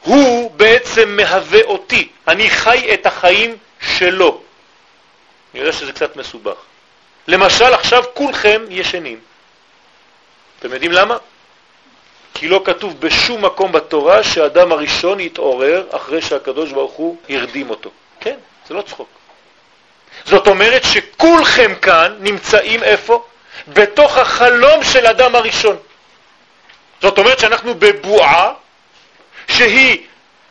הוא 0.00 0.50
בעצם 0.50 1.16
מהווה 1.16 1.62
אותי. 1.62 2.08
אני 2.28 2.50
חי 2.50 2.90
את 2.94 3.06
החיים 3.06 3.56
שלו. 3.80 4.40
אני 5.54 5.60
יודע 5.60 5.72
שזה 5.72 5.92
קצת 5.92 6.16
מסובך. 6.16 6.56
למשל, 7.28 7.74
עכשיו 7.74 8.04
כולכם 8.14 8.64
ישנים. 8.68 9.20
אתם 10.60 10.72
יודעים 10.72 10.92
למה? 10.92 11.16
כי 12.38 12.48
לא 12.48 12.60
כתוב 12.64 13.00
בשום 13.00 13.44
מקום 13.44 13.72
בתורה 13.72 14.22
שהאדם 14.22 14.72
הראשון 14.72 15.20
יתעורר 15.20 15.84
אחרי 15.90 16.22
שהקדוש 16.22 16.72
ברוך 16.72 16.92
הוא 16.92 17.16
הרדים 17.28 17.70
אותו. 17.70 17.90
כן, 18.20 18.36
זה 18.68 18.74
לא 18.74 18.82
צחוק. 18.82 19.08
זאת 20.24 20.46
אומרת 20.46 20.84
שכולכם 20.84 21.74
כאן 21.82 22.16
נמצאים 22.20 22.82
איפה? 22.82 23.24
בתוך 23.68 24.18
החלום 24.18 24.84
של 24.84 25.06
אדם 25.06 25.34
הראשון. 25.34 25.76
זאת 27.02 27.18
אומרת 27.18 27.38
שאנחנו 27.38 27.74
בבועה 27.74 28.52
שהיא 29.48 29.98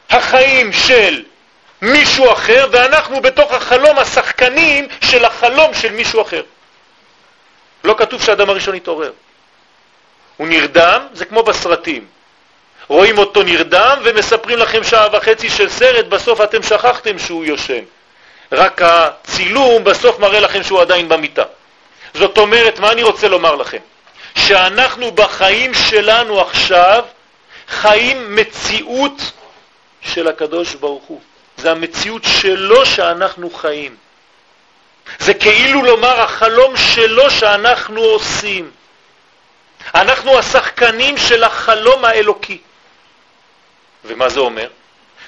החיים 0.10 0.74
של 0.74 1.24
מישהו 1.82 2.32
אחר, 2.32 2.68
ואנחנו 2.72 3.22
בתוך 3.22 3.54
החלום 3.54 4.00
השחקנים 4.00 4.88
של 5.02 5.26
החלום 5.26 5.74
של 5.74 5.92
מישהו 5.92 6.22
אחר. 6.22 6.44
לא 7.84 7.96
כתוב 7.98 8.22
שהאדם 8.22 8.50
הראשון 8.50 8.76
התעורר. 8.76 9.12
הוא 10.38 10.48
נרדם, 10.48 11.08
זה 11.14 11.26
כמו 11.26 11.44
בסרטים. 11.44 12.06
רואים 12.88 13.18
אותו 13.18 13.44
נרדם 13.44 14.00
ומספרים 14.04 14.58
לכם 14.58 14.84
שעה 14.84 15.08
וחצי 15.14 15.50
של 15.50 15.70
סרט, 15.70 16.06
בסוף 16.06 16.42
אתם 16.42 16.64
שכחתם 16.64 17.20
שהוא 17.20 17.46
יושן. 17.46 17.84
רק 18.52 18.82
הצילום 18.82 19.84
בסוף 19.84 20.20
מראה 20.20 20.40
לכם 20.40 20.64
שהוא 20.64 20.82
עדיין 20.82 21.10
במיטה. 21.10 21.44
זאת 22.14 22.38
אומרת, 22.38 22.80
מה 22.80 22.92
אני 22.92 23.04
רוצה 23.04 23.28
לומר 23.28 23.56
לכם? 23.56 23.78
שאנחנו 24.36 25.12
בחיים 25.12 25.74
שלנו 25.74 26.42
עכשיו 26.42 27.04
חיים 27.68 28.36
מציאות 28.36 29.32
של 30.02 30.28
הקדוש 30.28 30.76
ברוך 30.76 31.04
הוא. 31.04 31.22
זה 31.58 31.72
המציאות 31.72 32.24
שלו 32.24 32.86
שאנחנו 32.86 33.50
חיים. 33.50 33.96
זה 35.20 35.34
כאילו 35.34 35.84
לומר 35.84 36.22
החלום 36.22 36.78
שלו 36.78 37.30
שאנחנו 37.30 38.02
עושים. 38.02 38.72
אנחנו 39.96 40.40
השחקנים 40.40 41.18
של 41.18 41.44
החלום 41.44 42.06
האלוקי. 42.06 42.58
ומה 44.06 44.30
זה 44.30 44.40
אומר? 44.40 44.68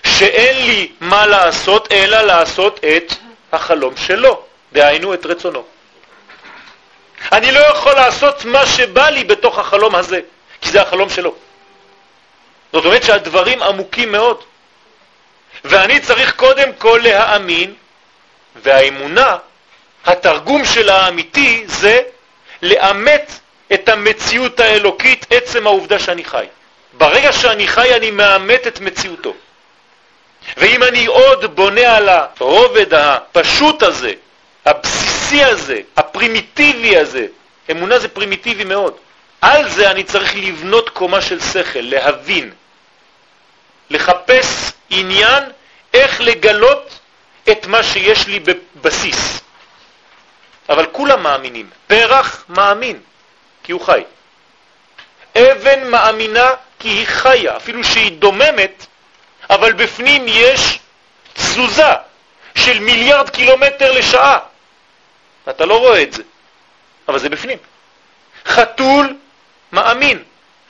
שאין 0.04 0.66
לי 0.66 0.92
מה 1.00 1.26
לעשות 1.26 1.92
אלא 1.92 2.22
לעשות 2.22 2.80
את 2.84 3.14
החלום 3.52 3.98
שלו, 3.98 4.44
דהיינו 4.74 5.14
את 5.14 5.26
רצונו. 5.26 5.64
אני 7.32 7.52
לא 7.52 7.60
יכול 7.60 7.94
לעשות 7.94 8.46
מה 8.46 8.66
שבא 8.66 9.10
לי 9.10 9.24
בתוך 9.24 9.60
החלום 9.60 9.96
הזה, 9.96 10.20
כי 10.62 10.70
זה 10.70 10.82
החלום 10.82 11.10
שלו. 11.10 11.36
זאת 12.74 12.86
אומרת 12.86 13.04
שהדברים 13.04 13.64
עמוקים 13.64 14.12
מאוד. 14.12 14.44
ואני 15.64 16.00
צריך 16.00 16.36
קודם 16.36 16.74
כל 16.74 17.00
להאמין, 17.04 17.74
והאמונה, 18.56 19.38
התרגום 20.06 20.66
של 20.66 20.90
האמיתי 20.90 21.64
זה 21.68 22.02
לאמת 22.62 23.32
את 23.74 23.90
המציאות 23.90 24.60
האלוקית, 24.60 25.26
עצם 25.30 25.68
העובדה 25.68 26.00
שאני 26.00 26.24
חי. 26.24 26.46
ברגע 26.94 27.34
שאני 27.34 27.68
חי 27.68 27.96
אני 27.96 28.12
מאמת 28.12 28.68
את 28.68 28.80
מציאותו. 28.80 29.34
ואם 30.58 30.84
אני 30.84 31.06
עוד 31.06 31.56
בונה 31.56 31.98
על 31.98 32.10
הרובד 32.10 32.94
הפשוט 32.94 33.84
הזה, 33.84 34.14
הבסיסי 34.66 35.44
הזה, 35.44 35.80
הפרימיטיבי 35.98 36.98
הזה, 36.98 37.28
אמונה 37.72 38.00
זה 38.00 38.08
פרימיטיבי 38.08 38.64
מאוד, 38.64 38.94
על 39.42 39.70
זה 39.70 39.92
אני 39.92 40.04
צריך 40.04 40.36
לבנות 40.36 40.90
קומה 40.90 41.22
של 41.22 41.40
שכל, 41.40 41.80
להבין, 41.80 42.52
לחפש 43.90 44.72
עניין 44.90 45.44
איך 45.94 46.22
לגלות 46.22 47.00
את 47.52 47.66
מה 47.68 47.84
שיש 47.84 48.28
לי 48.28 48.40
בבסיס. 48.40 49.42
אבל 50.70 50.86
כולם 50.92 51.24
מאמינים. 51.24 51.70
פרח 51.88 52.46
מאמין, 52.50 53.00
כי 53.68 53.72
הוא 53.72 53.82
חי. 53.82 54.04
אבן 55.38 55.90
מאמינה 55.90 56.52
כי 56.80 56.88
היא 56.90 57.08
חיה, 57.08 57.58
אפילו 57.58 57.84
שהיא 57.84 58.12
דוממת, 58.12 58.86
אבל 59.50 59.74
בפנים 59.74 60.26
יש 60.28 60.80
תזוזה 61.34 61.94
של 62.56 62.80
מיליארד 62.80 63.30
קילומטר 63.30 63.92
לשעה. 63.92 64.40
אתה 65.50 65.66
לא 65.66 65.80
רואה 65.80 66.02
את 66.02 66.14
זה, 66.14 66.24
אבל 67.08 67.20
זה 67.20 67.30
בפנים. 67.30 67.58
חתול 68.46 69.16
מאמין, 69.72 70.24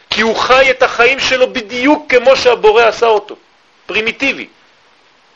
כי 0.09 0.21
הוא 0.21 0.35
חי 0.35 0.71
את 0.71 0.83
החיים 0.83 1.19
שלו 1.19 1.53
בדיוק 1.53 2.13
כמו 2.13 2.35
שהבורא 2.35 2.83
עשה 2.83 3.05
אותו, 3.05 3.35
פרימיטיבי. 3.85 4.47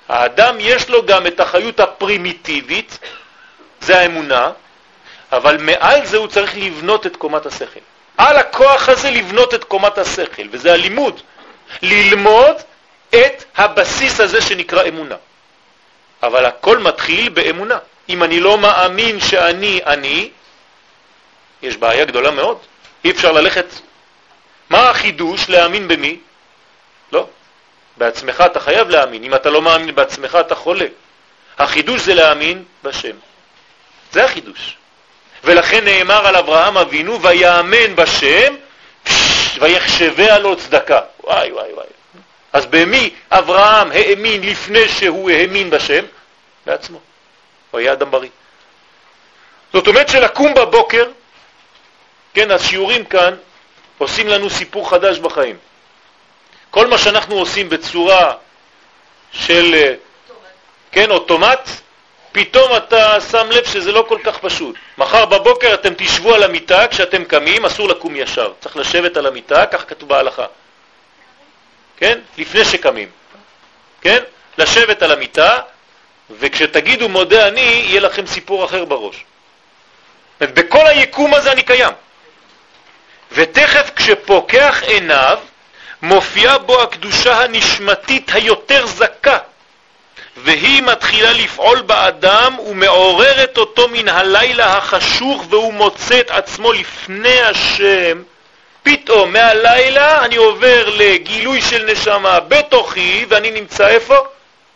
האדם 0.09 0.55
יש 0.59 0.89
לו 0.89 1.05
גם 1.05 1.27
את 1.27 1.39
החיות 1.39 1.79
הפרימיטיבית, 1.79 2.99
זה 3.81 3.99
האמונה, 3.99 4.51
אבל 5.31 5.57
מעל 5.57 6.05
זה 6.05 6.17
הוא 6.17 6.27
צריך 6.27 6.57
לבנות 6.57 7.05
את 7.05 7.15
קומת 7.15 7.45
השכל. 7.45 7.79
על 8.17 8.37
הכוח 8.37 8.89
הזה 8.89 9.11
לבנות 9.11 9.53
את 9.53 9.63
קומת 9.63 9.97
השכל, 9.97 10.43
וזה 10.51 10.73
הלימוד. 10.73 11.21
ללמוד 11.81 12.55
את 13.09 13.43
הבסיס 13.57 14.19
הזה 14.19 14.41
שנקרא 14.41 14.87
אמונה. 14.87 15.15
אבל 16.23 16.45
הכל 16.45 16.77
מתחיל 16.77 17.29
באמונה. 17.29 17.77
אם 18.09 18.23
אני 18.23 18.39
לא 18.39 18.57
מאמין 18.57 19.19
שאני 19.19 19.79
אני, 19.85 20.29
יש 21.61 21.77
בעיה 21.77 22.05
גדולה 22.05 22.31
מאוד. 22.31 22.57
אי 23.05 23.11
אפשר 23.11 23.31
ללכת. 23.31 23.65
מה 24.69 24.89
החידוש? 24.89 25.49
להאמין 25.49 25.87
במי? 25.87 26.19
לא. 27.11 27.27
בעצמך 27.97 28.43
אתה 28.45 28.59
חייב 28.59 28.89
להאמין. 28.89 29.23
אם 29.23 29.35
אתה 29.35 29.49
לא 29.49 29.61
מאמין 29.61 29.95
בעצמך 29.95 30.37
אתה 30.39 30.55
חולה. 30.55 30.85
החידוש 31.57 32.01
זה 32.01 32.13
להאמין 32.13 32.63
בשם. 32.83 33.15
זה 34.11 34.25
החידוש. 34.25 34.77
ולכן 35.43 35.85
נאמר 35.85 36.27
על 36.27 36.35
אברהם 36.35 36.77
אבינו, 36.77 37.21
ויאמן 37.21 37.95
בשם, 37.95 38.55
ויחשביה 39.59 40.39
לו 40.39 40.55
צדקה. 40.55 40.99
וואי 41.23 41.51
וואי 41.51 41.73
וואי. 41.73 41.87
אז 42.53 42.65
במי 42.65 43.13
אברהם 43.31 43.91
האמין 43.91 44.41
לפני 44.43 44.87
שהוא 44.89 45.29
האמין 45.31 45.69
בשם? 45.69 46.05
בעצמו. 46.65 46.99
הוא 47.71 47.79
היה 47.79 47.93
אדם 47.93 48.11
בריא. 48.11 48.29
זאת 49.73 49.87
אומרת 49.87 50.09
שלקום 50.09 50.53
בבוקר, 50.53 51.07
כן, 52.33 52.51
השיעורים 52.51 53.05
כאן 53.05 53.35
עושים 53.97 54.27
לנו 54.27 54.49
סיפור 54.49 54.89
חדש 54.89 55.19
בחיים. 55.19 55.57
כל 56.71 56.87
מה 56.87 56.97
שאנחנו 56.97 57.35
עושים 57.35 57.69
בצורה 57.69 58.33
של, 59.31 59.73
אה, 59.73 59.93
כן, 60.91 61.11
אוטומט, 61.11 61.69
פתאום 62.31 62.77
אתה 62.77 63.21
שם 63.31 63.47
לב 63.51 63.65
שזה 63.65 63.91
לא 63.91 64.05
כל 64.07 64.17
כך 64.23 64.37
פשוט. 64.37 64.75
מחר 64.97 65.25
בבוקר 65.25 65.73
אתם 65.73 65.93
תשבו 65.97 66.33
על 66.33 66.43
המיטה, 66.43 66.87
כשאתם 66.87 67.23
קמים 67.23 67.65
אסור 67.65 67.89
לקום 67.89 68.15
ישר, 68.15 68.53
צריך 68.59 68.77
לשבת 68.77 69.17
על 69.17 69.25
המיטה, 69.25 69.65
כך 69.65 69.89
כתוב 69.89 70.09
בהלכה. 70.09 70.45
כן? 71.97 72.19
לפני 72.37 72.65
שקמים. 72.65 73.09
כן? 74.01 74.23
לשבת 74.57 75.03
על 75.03 75.11
המיטה, 75.11 75.59
וכשתגידו 76.39 77.09
מודה 77.09 77.47
אני, 77.47 77.61
יהיה 77.61 78.01
לכם 78.01 78.27
סיפור 78.27 78.65
אחר 78.65 78.85
בראש. 78.85 79.23
בכל 80.41 80.87
היקום 80.87 81.33
הזה 81.33 81.51
אני 81.51 81.63
קיים. 81.63 81.93
ותכף 83.31 83.91
כשפוקח 83.95 84.83
עיניו, 84.83 85.39
מופיעה 86.01 86.57
בו 86.57 86.81
הקדושה 86.81 87.43
הנשמתית 87.43 88.31
היותר 88.33 88.85
זכה, 88.85 89.37
והיא 90.37 90.81
מתחילה 90.81 91.31
לפעול 91.31 91.81
באדם 91.81 92.59
ומעוררת 92.59 93.57
אותו 93.57 93.87
מן 93.87 94.09
הלילה 94.09 94.77
החשוך 94.77 95.45
והוא 95.49 95.73
מוצא 95.73 96.19
את 96.19 96.31
עצמו 96.31 96.73
לפני 96.73 97.41
השם. 97.41 98.21
פתאום 98.83 99.33
מהלילה 99.33 100.25
אני 100.25 100.35
עובר 100.35 100.89
לגילוי 100.89 101.61
של 101.61 101.91
נשמה 101.91 102.39
בתוכי 102.39 103.25
ואני 103.29 103.51
נמצא 103.51 103.87
איפה? 103.87 104.17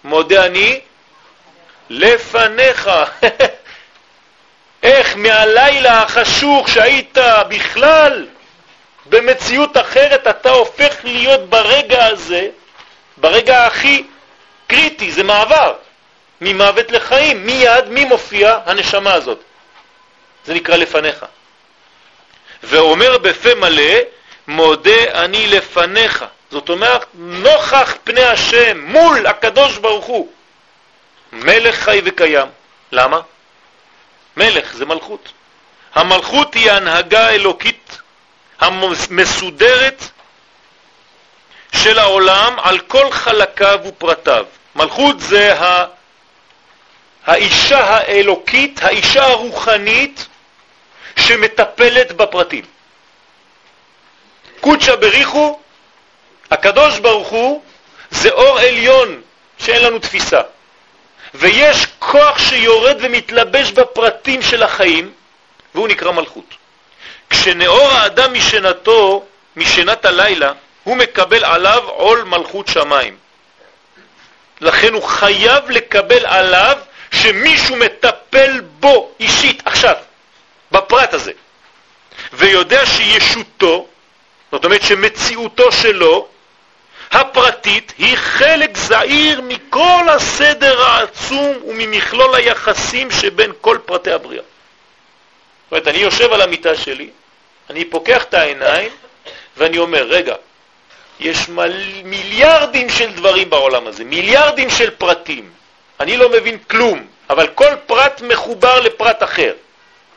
מודה 0.03 0.45
אני 0.45 0.79
לפניך. 1.89 2.89
איך 4.83 5.17
מהלילה 5.17 6.01
החשוך 6.01 6.69
שהיית 6.69 7.17
בכלל 7.47 8.25
במציאות 9.05 9.77
אחרת 9.77 10.27
אתה 10.27 10.49
הופך 10.49 10.95
להיות 11.03 11.49
ברגע 11.49 12.05
הזה, 12.05 12.47
ברגע 13.17 13.65
הכי 13.65 14.03
קריטי, 14.67 15.11
זה 15.11 15.23
מעבר 15.23 15.73
ממוות 16.41 16.91
לחיים, 16.91 17.45
מיד 17.45 17.89
מי 17.89 18.05
מופיע? 18.05 18.59
הנשמה 18.65 19.13
הזאת. 19.13 19.39
זה 20.45 20.53
נקרא 20.53 20.75
לפניך. 20.75 21.25
ואומר 22.63 23.17
בפה 23.17 23.55
מלא, 23.55 23.93
מודה 24.47 25.23
אני 25.23 25.47
לפניך. 25.47 26.25
זאת 26.51 26.69
אומרת, 26.69 27.05
נוכח 27.13 27.95
פני 28.03 28.23
השם, 28.23 28.85
מול 28.85 29.27
הקדוש 29.27 29.77
ברוך 29.77 30.05
הוא. 30.05 30.31
מלך 31.31 31.75
חי 31.75 32.01
וקיים. 32.05 32.47
למה? 32.91 33.19
מלך 34.37 34.75
זה 34.75 34.85
מלכות. 34.85 35.31
המלכות 35.95 36.53
היא 36.53 36.71
הנהגה 36.71 37.29
אלוקית 37.29 37.97
המסודרת 38.59 40.03
של 41.85 41.99
העולם 41.99 42.55
על 42.61 42.79
כל 42.79 43.11
חלקיו 43.11 43.79
ופרטיו. 43.85 44.45
מלכות 44.75 45.19
זה 45.19 45.59
ה... 45.61 45.85
האישה 47.25 47.79
האלוקית, 47.79 48.83
האישה 48.83 49.23
הרוחנית 49.23 50.27
שמטפלת 51.15 52.11
בפרטים. 52.11 52.65
קודשא 54.61 54.95
בריחו, 54.95 55.59
הקדוש 56.51 56.99
ברוך 56.99 57.27
הוא, 57.27 57.61
זה 58.11 58.29
אור 58.29 58.59
עליון 58.59 59.21
שאין 59.57 59.83
לנו 59.83 59.99
תפיסה. 59.99 60.41
ויש 61.33 61.85
כוח 61.99 62.39
שיורד 62.39 62.97
ומתלבש 62.99 63.71
בפרטים 63.71 64.41
של 64.41 64.63
החיים, 64.63 65.13
והוא 65.75 65.87
נקרא 65.87 66.11
מלכות. 66.11 66.55
כשנאור 67.29 67.91
האדם 67.91 68.33
משנתו, 68.33 69.25
משנת 69.55 70.05
הלילה, 70.05 70.51
הוא 70.85 70.97
מקבל 70.97 71.45
עליו 71.45 71.83
עול 71.87 72.23
מלכות 72.23 72.67
שמיים. 72.67 73.17
לכן 74.61 74.93
הוא 74.93 75.03
חייב 75.03 75.69
לקבל 75.69 76.25
עליו 76.25 76.77
שמישהו 77.11 77.75
מטפל 77.75 78.61
בו 78.79 79.11
אישית, 79.19 79.61
עכשיו, 79.65 79.95
בפרט 80.71 81.13
הזה, 81.13 81.31
ויודע 82.33 82.85
שישותו, 82.85 83.87
זאת 84.51 84.65
אומרת 84.65 84.81
שמציאותו 84.81 85.71
שלו, 85.71 86.27
הפרטית, 87.11 87.93
היא 87.97 88.17
חלק 88.17 88.77
זעיר 88.77 89.41
מכל 89.41 90.09
הסדר 90.09 90.81
העצום 90.81 91.57
וממכלול 91.67 92.35
היחסים 92.35 93.11
שבין 93.11 93.51
כל 93.61 93.77
פרטי 93.85 94.11
הבריאה. 94.11 94.43
זאת 94.43 95.71
אומרת, 95.71 95.87
אני 95.87 95.97
יושב 95.97 96.33
על 96.33 96.41
המיטה 96.41 96.75
שלי, 96.75 97.09
אני 97.69 97.85
פוקח 97.85 98.23
את 98.23 98.33
העיניים 98.33 98.91
ואני 99.57 99.77
אומר, 99.77 100.03
רגע, 100.03 100.35
יש 101.19 101.49
מל... 101.49 101.73
מיליארדים 102.03 102.89
של 102.89 103.11
דברים 103.11 103.49
בעולם 103.49 103.87
הזה, 103.87 104.03
מיליארדים 104.03 104.69
של 104.69 104.89
פרטים. 104.89 105.49
אני 105.99 106.17
לא 106.17 106.29
מבין 106.29 106.57
כלום, 106.57 107.07
אבל 107.29 107.47
כל 107.47 107.75
פרט 107.85 108.21
מחובר 108.21 108.79
לפרט 108.79 109.23
אחר. 109.23 109.53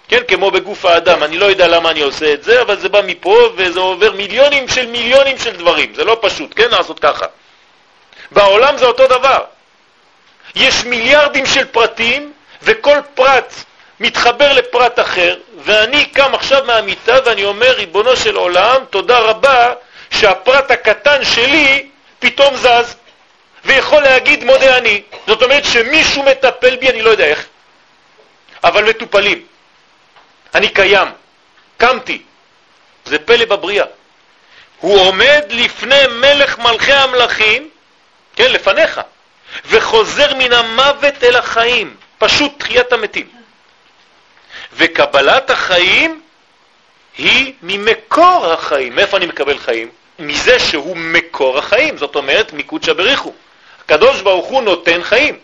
כן, 0.08 0.20
כמו 0.28 0.50
בגוף 0.50 0.84
האדם, 0.84 1.22
אני 1.22 1.38
לא 1.38 1.46
יודע 1.46 1.68
למה 1.68 1.90
אני 1.90 2.00
עושה 2.00 2.32
את 2.32 2.42
זה, 2.42 2.62
אבל 2.62 2.78
זה 2.78 2.88
בא 2.88 3.00
מפה 3.06 3.52
וזה 3.56 3.80
עובר 3.80 4.12
מיליונים 4.12 4.68
של 4.68 4.86
מיליונים 4.86 5.38
של 5.38 5.56
דברים. 5.56 5.94
זה 5.94 6.04
לא 6.04 6.18
פשוט, 6.20 6.52
כן, 6.56 6.70
לעשות 6.70 7.00
ככה. 7.00 7.26
בעולם 8.30 8.76
זה 8.76 8.86
אותו 8.86 9.06
דבר. 9.06 9.44
יש 10.54 10.84
מיליארדים 10.84 11.46
של 11.46 11.64
פרטים, 11.64 12.32
וכל 12.62 12.98
פרט 13.14 13.54
מתחבר 14.00 14.52
לפרט 14.52 15.00
אחר, 15.00 15.36
ואני 15.64 16.04
קם 16.04 16.34
עכשיו 16.34 16.64
מהמיטה 16.64 17.16
ואני 17.24 17.44
אומר, 17.44 17.70
ריבונו 17.70 18.16
של 18.16 18.36
עולם, 18.36 18.84
תודה 18.90 19.18
רבה 19.18 19.74
שהפרט 20.10 20.70
הקטן 20.70 21.24
שלי 21.24 21.88
פתאום 22.18 22.56
זז, 22.56 22.96
ויכול 23.64 24.02
להגיד 24.02 24.44
מודה 24.44 24.78
אני. 24.78 25.02
זאת 25.26 25.42
אומרת 25.42 25.64
שמישהו 25.64 26.22
מטפל 26.22 26.76
בי, 26.76 26.90
אני 26.90 27.02
לא 27.02 27.10
יודע 27.10 27.24
איך, 27.24 27.46
אבל 28.64 28.84
מטופלים. 28.84 29.46
אני 30.54 30.68
קיים, 30.68 31.08
קמתי. 31.76 32.22
זה 33.04 33.18
פלא 33.18 33.44
בבריאה. 33.44 33.84
הוא 34.80 35.00
עומד 35.00 35.44
לפני 35.48 36.06
מלך 36.06 36.58
מלכי 36.58 36.92
המלכים, 36.92 37.70
כן, 38.36 38.52
לפניך, 38.52 39.00
וחוזר 39.66 40.34
מן 40.34 40.52
המוות 40.52 41.24
אל 41.24 41.36
החיים, 41.36 41.96
פשוט 42.18 42.52
תחיית 42.58 42.92
המתים. 42.92 43.28
וקבלת 44.72 45.50
החיים 45.50 46.20
היא 47.18 47.52
ממקור 47.62 48.52
החיים. 48.52 48.94
מאיפה 48.94 49.16
אני 49.16 49.26
מקבל 49.26 49.58
חיים? 49.58 49.88
מזה 50.18 50.58
שהוא 50.58 50.96
מקור 50.96 51.58
החיים, 51.58 51.98
זאת 51.98 52.16
אומרת 52.16 52.52
מקודשא 52.52 52.92
בריחו. 52.92 53.32
הקדוש 53.84 54.20
ברוך 54.20 54.46
הוא 54.46 54.62
נותן 54.62 55.02
חיים. 55.02 55.38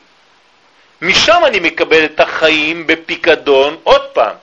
משם 1.03 1.43
אני 1.47 1.61
מקבל 1.61 2.05
את 2.05 2.21
החיים 2.21 2.87
בפיקדון 2.87 3.77
עוד 3.83 4.03
פעם. 4.13 4.35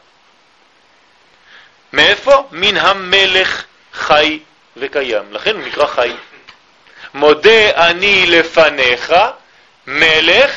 מאיפה? 1.94 2.44
מן 2.52 2.78
המלך 2.78 3.64
חי 3.94 4.40
וקיים. 4.78 5.24
לכן 5.32 5.56
הוא 5.56 5.68
נקרא 5.68 5.88
חי. 5.88 6.12
מודה 7.14 7.88
אני 7.90 8.26
לפניך, 8.26 9.14
מלך, 9.88 10.52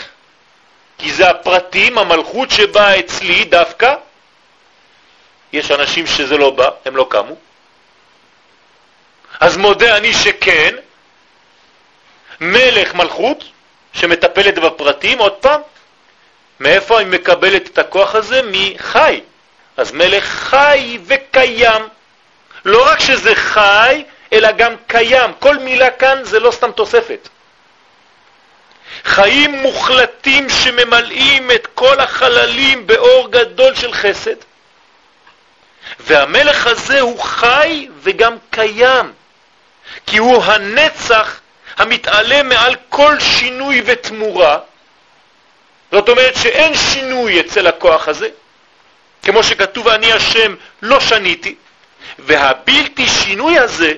כי 0.98 1.12
זה 1.12 1.30
הפרטים, 1.30 1.98
המלכות 1.98 2.50
שבאה 2.50 2.98
אצלי 2.98 3.44
דווקא, 3.44 3.94
יש 5.54 5.70
אנשים 5.70 6.06
שזה 6.06 6.36
לא 6.36 6.50
בא, 6.50 6.68
הם 6.84 6.96
לא 6.96 7.06
קמו. 7.10 7.36
אז 9.40 9.56
מודה 9.56 9.96
אני 9.96 10.14
שכן, 10.14 10.74
מלך 12.40 12.94
מלכות 12.94 13.44
שמטפלת 13.92 14.58
בפרטים, 14.58 15.18
עוד 15.18 15.32
פעם, 15.32 15.60
מאיפה 16.60 17.00
אני 17.00 17.08
מקבלת 17.08 17.66
את 17.66 17.78
הכוח 17.78 18.14
הזה? 18.14 18.40
מחי. 18.44 19.20
אז 19.76 19.92
מלך 19.92 20.24
חי 20.24 20.98
וקיים. 21.06 21.82
לא 22.64 22.86
רק 22.86 23.00
שזה 23.00 23.34
חי, 23.34 24.04
אלא 24.32 24.52
גם 24.52 24.74
קיים. 24.86 25.30
כל 25.38 25.58
מילה 25.58 25.90
כאן 25.90 26.24
זה 26.24 26.40
לא 26.40 26.50
סתם 26.50 26.72
תוספת. 26.72 27.28
חיים 29.04 29.50
מוחלטים 29.50 30.48
שממלאים 30.48 31.50
את 31.50 31.66
כל 31.74 32.00
החללים 32.00 32.86
באור 32.86 33.30
גדול 33.30 33.74
של 33.74 33.92
חסד, 33.92 34.36
והמלך 36.00 36.66
הזה 36.66 37.00
הוא 37.00 37.20
חי 37.20 37.88
וגם 38.02 38.36
קיים, 38.50 39.12
כי 40.06 40.18
הוא 40.18 40.44
הנצח 40.44 41.40
המתעלה 41.76 42.42
מעל 42.42 42.76
כל 42.88 43.20
שינוי 43.20 43.82
ותמורה. 43.86 44.58
זאת 45.92 46.08
אומרת 46.08 46.36
שאין 46.36 46.74
שינוי 46.74 47.40
אצל 47.40 47.66
הכוח 47.66 48.08
הזה, 48.08 48.28
כמו 49.22 49.42
שכתוב 49.42 49.88
אני 49.88 50.12
השם 50.12 50.54
לא 50.82 51.00
שניתי, 51.00 51.54
והבלתי 52.18 53.08
שינוי 53.08 53.58
הזה 53.58 53.94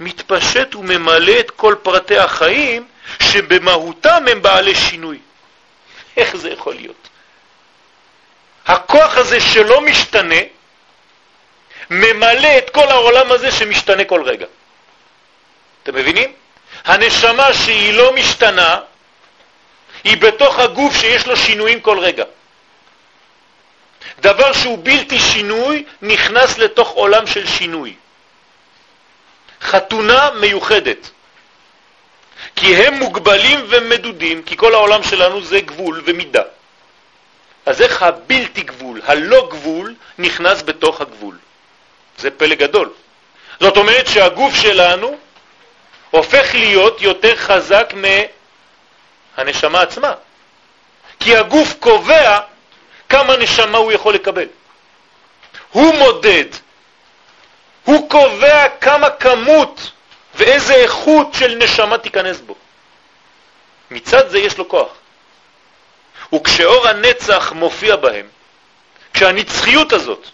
מתפשט 0.00 0.74
וממלא 0.74 1.40
את 1.40 1.50
כל 1.50 1.74
פרטי 1.82 2.18
החיים 2.18 2.86
שבמהותם 3.22 4.24
הם 4.30 4.42
בעלי 4.42 4.74
שינוי. 4.74 5.18
איך 6.16 6.36
זה 6.36 6.50
יכול 6.50 6.74
להיות? 6.74 7.09
הכוח 8.70 9.16
הזה 9.16 9.40
שלא 9.40 9.80
משתנה, 9.80 10.40
ממלא 11.90 12.58
את 12.58 12.70
כל 12.70 12.88
העולם 12.88 13.32
הזה 13.32 13.52
שמשתנה 13.52 14.04
כל 14.04 14.22
רגע. 14.22 14.46
אתם 15.82 15.94
מבינים? 15.94 16.32
הנשמה 16.84 17.54
שהיא 17.54 17.92
לא 17.94 18.12
משתנה, 18.12 18.80
היא 20.04 20.16
בתוך 20.16 20.58
הגוף 20.58 20.96
שיש 20.96 21.26
לו 21.26 21.36
שינויים 21.36 21.80
כל 21.80 21.98
רגע. 21.98 22.24
דבר 24.20 24.52
שהוא 24.52 24.78
בלתי 24.82 25.20
שינוי 25.20 25.84
נכנס 26.02 26.58
לתוך 26.58 26.88
עולם 26.88 27.26
של 27.26 27.46
שינוי. 27.46 27.94
חתונה 29.62 30.30
מיוחדת. 30.30 31.10
כי 32.56 32.76
הם 32.76 32.94
מוגבלים 32.94 33.66
ומדודים, 33.68 34.42
כי 34.42 34.56
כל 34.56 34.74
העולם 34.74 35.02
שלנו 35.02 35.42
זה 35.42 35.60
גבול 35.60 36.02
ומידה. 36.04 36.42
אז 37.66 37.82
איך 37.82 38.02
הבלתי 38.02 38.62
גבול, 38.62 39.00
הלא 39.04 39.48
גבול, 39.50 39.94
נכנס 40.18 40.62
בתוך 40.62 41.00
הגבול? 41.00 41.38
זה 42.18 42.30
פלא 42.30 42.54
גדול. 42.54 42.90
זאת 43.60 43.76
אומרת 43.76 44.06
שהגוף 44.06 44.54
שלנו 44.54 45.16
הופך 46.10 46.54
להיות 46.54 47.02
יותר 47.02 47.36
חזק 47.36 47.92
מהנשמה 49.36 49.80
עצמה. 49.80 50.14
כי 51.20 51.36
הגוף 51.36 51.74
קובע 51.80 52.38
כמה 53.08 53.36
נשמה 53.36 53.78
הוא 53.78 53.92
יכול 53.92 54.14
לקבל. 54.14 54.46
הוא 55.70 55.94
מודד, 55.94 56.44
הוא 57.84 58.10
קובע 58.10 58.68
כמה 58.68 59.10
כמות 59.10 59.90
ואיזה 60.34 60.74
איכות 60.74 61.34
של 61.34 61.54
נשמה 61.54 61.98
תיכנס 61.98 62.40
בו. 62.40 62.54
מצד 63.90 64.28
זה 64.28 64.38
יש 64.38 64.58
לו 64.58 64.68
כוח. 64.68 64.99
וכשאור 66.34 66.88
הנצח 66.88 67.52
מופיע 67.52 67.96
בהם, 67.96 68.26
כשהנצחיות 69.14 69.92
הזאת 69.92 70.26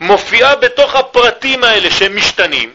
מופיעה 0.00 0.56
בתוך 0.56 0.94
הפרטים 0.94 1.64
האלה 1.64 1.90
שהם 1.90 2.16
משתנים, 2.16 2.74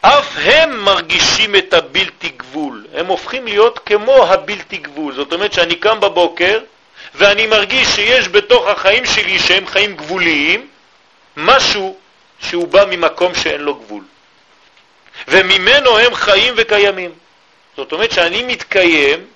אף 0.00 0.36
הם 0.36 0.84
מרגישים 0.84 1.56
את 1.56 1.74
הבלתי 1.74 2.28
גבול. 2.28 2.86
הם 2.94 3.06
הופכים 3.06 3.44
להיות 3.44 3.78
כמו 3.86 4.24
הבלתי 4.24 4.76
גבול. 4.76 5.14
זאת 5.14 5.32
אומרת 5.32 5.52
שאני 5.52 5.74
קם 5.74 6.00
בבוקר 6.00 6.60
ואני 7.14 7.46
מרגיש 7.46 7.88
שיש 7.88 8.28
בתוך 8.28 8.66
החיים 8.66 9.06
שלי, 9.06 9.38
שהם 9.38 9.66
חיים 9.66 9.96
גבוליים, 9.96 10.68
משהו 11.36 11.96
שהוא 12.40 12.68
בא 12.68 12.84
ממקום 12.90 13.34
שאין 13.34 13.60
לו 13.60 13.74
גבול. 13.74 14.04
וממנו 15.28 15.98
הם 15.98 16.14
חיים 16.14 16.54
וקיימים. 16.56 17.10
זאת 17.76 17.92
אומרת 17.92 18.12
שאני 18.12 18.42
מתקיים, 18.42 19.26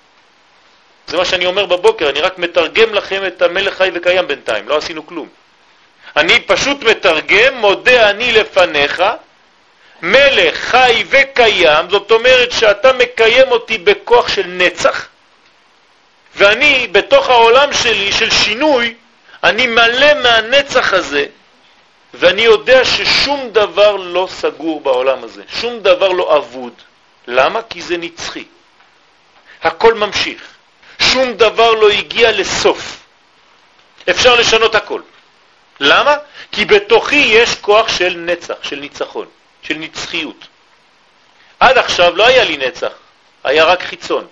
זה 1.07 1.17
מה 1.17 1.25
שאני 1.25 1.45
אומר 1.45 1.65
בבוקר, 1.65 2.09
אני 2.09 2.21
רק 2.21 2.37
מתרגם 2.37 2.93
לכם 2.93 3.25
את 3.27 3.41
המלך 3.41 3.77
חי 3.77 3.89
וקיים 3.93 4.27
בינתיים, 4.27 4.69
לא 4.69 4.77
עשינו 4.77 5.07
כלום. 5.07 5.27
אני 6.15 6.39
פשוט 6.39 6.83
מתרגם, 6.83 7.53
מודה 7.53 8.09
אני 8.09 8.31
לפניך, 8.31 9.03
מלך 10.01 10.55
חי 10.55 11.03
וקיים, 11.09 11.89
זאת 11.89 12.11
אומרת 12.11 12.51
שאתה 12.51 12.93
מקיים 12.93 13.51
אותי 13.51 13.77
בכוח 13.77 14.27
של 14.27 14.47
נצח, 14.47 15.07
ואני 16.35 16.87
בתוך 16.91 17.29
העולם 17.29 17.73
שלי 17.73 18.11
של 18.11 18.31
שינוי, 18.31 18.93
אני 19.43 19.67
מלא 19.67 20.13
מהנצח 20.13 20.93
הזה, 20.93 21.25
ואני 22.13 22.41
יודע 22.41 22.85
ששום 22.85 23.49
דבר 23.51 23.95
לא 23.95 24.27
סגור 24.31 24.81
בעולם 24.81 25.23
הזה, 25.23 25.43
שום 25.47 25.79
דבר 25.79 26.09
לא 26.09 26.37
אבוד. 26.37 26.73
למה? 27.27 27.61
כי 27.61 27.81
זה 27.81 27.97
נצחי. 27.97 28.43
הכל 29.63 29.93
ממשיך. 29.93 30.56
שום 31.07 31.33
דבר 31.33 31.71
לא 31.71 31.89
הגיע 31.89 32.31
לסוף. 32.31 33.03
אפשר 34.09 34.35
לשנות 34.35 34.75
הכל. 34.75 35.01
למה? 35.79 36.15
כי 36.51 36.65
בתוכי 36.65 37.15
יש 37.15 37.55
כוח 37.55 37.97
של 37.97 38.13
נצח, 38.17 38.55
של 38.61 38.75
ניצחון, 38.75 39.27
של 39.61 39.73
נצחיות. 39.73 40.47
עד 41.59 41.77
עכשיו 41.77 42.15
לא 42.15 42.27
היה 42.27 42.43
לי 42.43 42.57
נצח, 42.57 42.91
היה 43.43 43.63
רק 43.65 43.83
חיצון, 43.83 44.27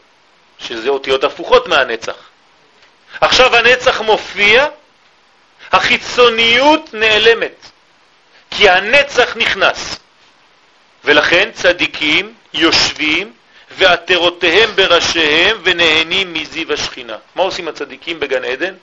שזה 0.60 0.90
אותיות 0.90 1.24
הפוכות 1.24 1.68
מהנצח. 1.68 2.16
עכשיו 3.22 3.56
הנצח 3.56 4.02
מופיע, 4.02 4.68
החיצוניות 5.72 6.94
נעלמת. 6.94 7.70
כי 8.52 8.70
הנצח 8.70 9.36
נכנס. 9.36 10.00
ולכן 11.04 11.50
צדיקים 11.54 12.34
יושבים 12.54 13.34
ועטרותיהם 13.78 14.76
בראשיהם 14.76 15.58
ונהנים 15.64 16.34
מזיו 16.34 16.74
השכינה. 16.74 17.18
מה 17.36 17.44
עושים 17.44 17.68
הצדיקים 17.68 18.20
בגן 18.20 18.44
עדן? 18.44 18.76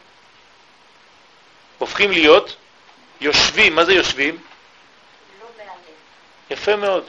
הופכים 1.79 2.11
להיות 2.11 2.57
יושבים. 3.21 3.75
מה 3.75 3.85
זה 3.85 3.93
יושבים? 3.93 4.39
לא 5.41 5.47
יפה 6.51 6.77
מאוד. 6.77 7.05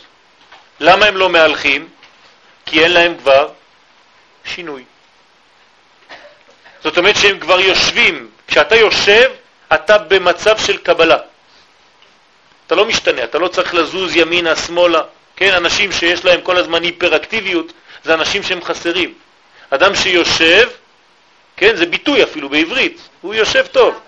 למה 0.79 1.05
הם 1.05 1.17
לא 1.17 1.29
מהלכים? 1.29 1.89
כי 2.65 2.83
אין 2.83 2.91
להם 2.91 3.17
כבר 3.17 3.49
שינוי. 4.45 4.83
זאת 6.83 6.97
אומרת 6.97 7.15
שהם 7.15 7.39
כבר 7.39 7.59
יושבים. 7.59 8.29
כשאתה 8.47 8.75
יושב, 8.75 9.31
אתה 9.73 9.97
במצב 9.97 10.57
של 10.57 10.77
קבלה. 10.77 11.17
אתה 12.67 12.75
לא 12.75 12.85
משתנה, 12.85 13.23
אתה 13.23 13.39
לא 13.39 13.47
צריך 13.47 13.73
לזוז 13.73 14.15
ימינה, 14.15 14.55
שמאלה. 14.55 15.01
כן, 15.35 15.53
אנשים 15.53 15.91
שיש 15.91 16.25
להם 16.25 16.41
כל 16.41 16.57
הזמן 16.57 16.83
היפראקטיביות, 16.83 17.73
זה 18.03 18.13
אנשים 18.13 18.43
שהם 18.43 18.63
חסרים. 18.63 19.13
אדם 19.69 19.95
שיושב, 19.95 20.69
כן, 21.57 21.75
זה 21.75 21.85
ביטוי 21.85 22.23
אפילו 22.23 22.49
בעברית, 22.49 22.97
הוא 23.21 23.33
יושב 23.33 23.67
טוב. 23.67 23.99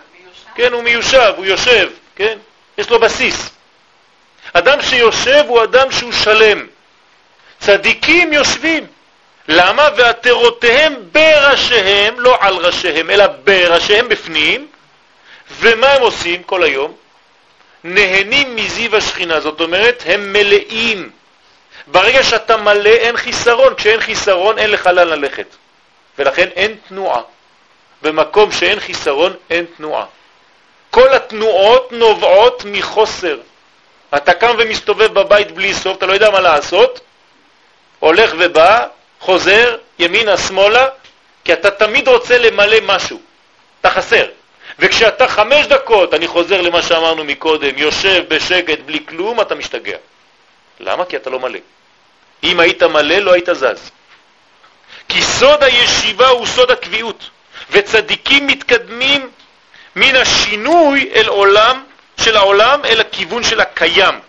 כן, 0.55 0.73
הוא 0.73 0.83
מיושב, 0.83 1.33
הוא 1.37 1.45
יושב, 1.45 1.89
כן, 2.15 2.37
יש 2.77 2.89
לו 2.89 2.99
בסיס. 2.99 3.49
אדם 4.53 4.81
שיושב 4.81 5.43
הוא 5.47 5.63
אדם 5.63 5.91
שהוא 5.91 6.11
שלם. 6.11 6.67
צדיקים 7.59 8.33
יושבים. 8.33 8.85
למה? 9.47 9.87
ועטרותיהם 9.97 10.95
בראשיהם, 11.11 12.19
לא 12.19 12.37
על 12.39 12.55
ראשיהם, 12.55 13.09
אלא 13.09 13.25
בראשיהם 13.43 14.09
בפנים. 14.09 14.67
ומה 15.51 15.87
הם 15.87 16.01
עושים 16.01 16.43
כל 16.43 16.63
היום? 16.63 16.95
נהנים 17.87 18.55
מזיו 18.55 18.95
השכינה, 18.95 19.39
זאת 19.39 19.61
אומרת, 19.61 20.03
הם 20.05 20.33
מלאים. 20.33 21.09
ברגע 21.87 22.23
שאתה 22.23 22.57
מלא 22.57 22.89
אין 22.89 23.17
חיסרון, 23.17 23.75
כשאין 23.75 24.01
חיסרון 24.01 24.57
אין 24.57 24.71
לך 24.71 24.87
לאן 24.87 25.07
ללכת, 25.07 25.45
ולכן 26.17 26.47
אין 26.55 26.75
תנועה. 26.87 27.21
במקום 28.01 28.51
שאין 28.51 28.79
חיסרון 28.79 29.33
אין 29.49 29.65
תנועה. 29.77 30.05
כל 30.89 31.13
התנועות 31.13 31.91
נובעות 31.91 32.63
מחוסר. 32.65 33.37
אתה 34.15 34.33
קם 34.33 34.55
ומסתובב 34.59 35.13
בבית 35.13 35.51
בלי 35.51 35.73
סוף, 35.73 35.97
אתה 35.97 36.05
לא 36.05 36.13
יודע 36.13 36.29
מה 36.29 36.39
לעשות, 36.39 36.99
הולך 37.99 38.33
ובא, 38.39 38.87
חוזר, 39.19 39.77
ימינה, 39.99 40.37
שמאלה, 40.37 40.87
כי 41.43 41.53
אתה 41.53 41.71
תמיד 41.71 42.07
רוצה 42.07 42.37
למלא 42.37 42.77
משהו. 42.83 43.21
אתה 43.81 43.89
חסר. 43.89 44.25
וכשאתה 44.79 45.27
חמש 45.27 45.65
דקות, 45.65 46.13
אני 46.13 46.27
חוזר 46.27 46.61
למה 46.61 46.81
שאמרנו 46.81 47.23
מקודם, 47.23 47.77
יושב 47.77 48.23
בשקט 48.27 48.79
בלי 48.85 48.99
כלום, 49.05 49.41
אתה 49.41 49.55
משתגע. 49.55 49.97
למה? 50.79 51.05
כי 51.05 51.15
אתה 51.15 51.29
לא 51.29 51.39
מלא. 51.39 51.59
אם 52.43 52.59
היית 52.59 52.83
מלא, 52.83 53.15
לא 53.15 53.33
היית 53.33 53.49
זז. 53.53 53.91
כי 55.09 55.21
סוד 55.21 55.63
הישיבה 55.63 56.27
הוא 56.27 56.45
סוד 56.45 56.71
הקביעות, 56.71 57.29
וצדיקים 57.71 58.47
מתקדמים 58.47 59.29
מן 59.95 60.15
השינוי 60.15 61.09
אל 61.15 61.27
עולם, 61.27 61.83
של 62.17 62.37
העולם 62.37 62.85
אל 62.85 63.01
הכיוון 63.01 63.43
של 63.43 63.61
הקיים 63.61 64.19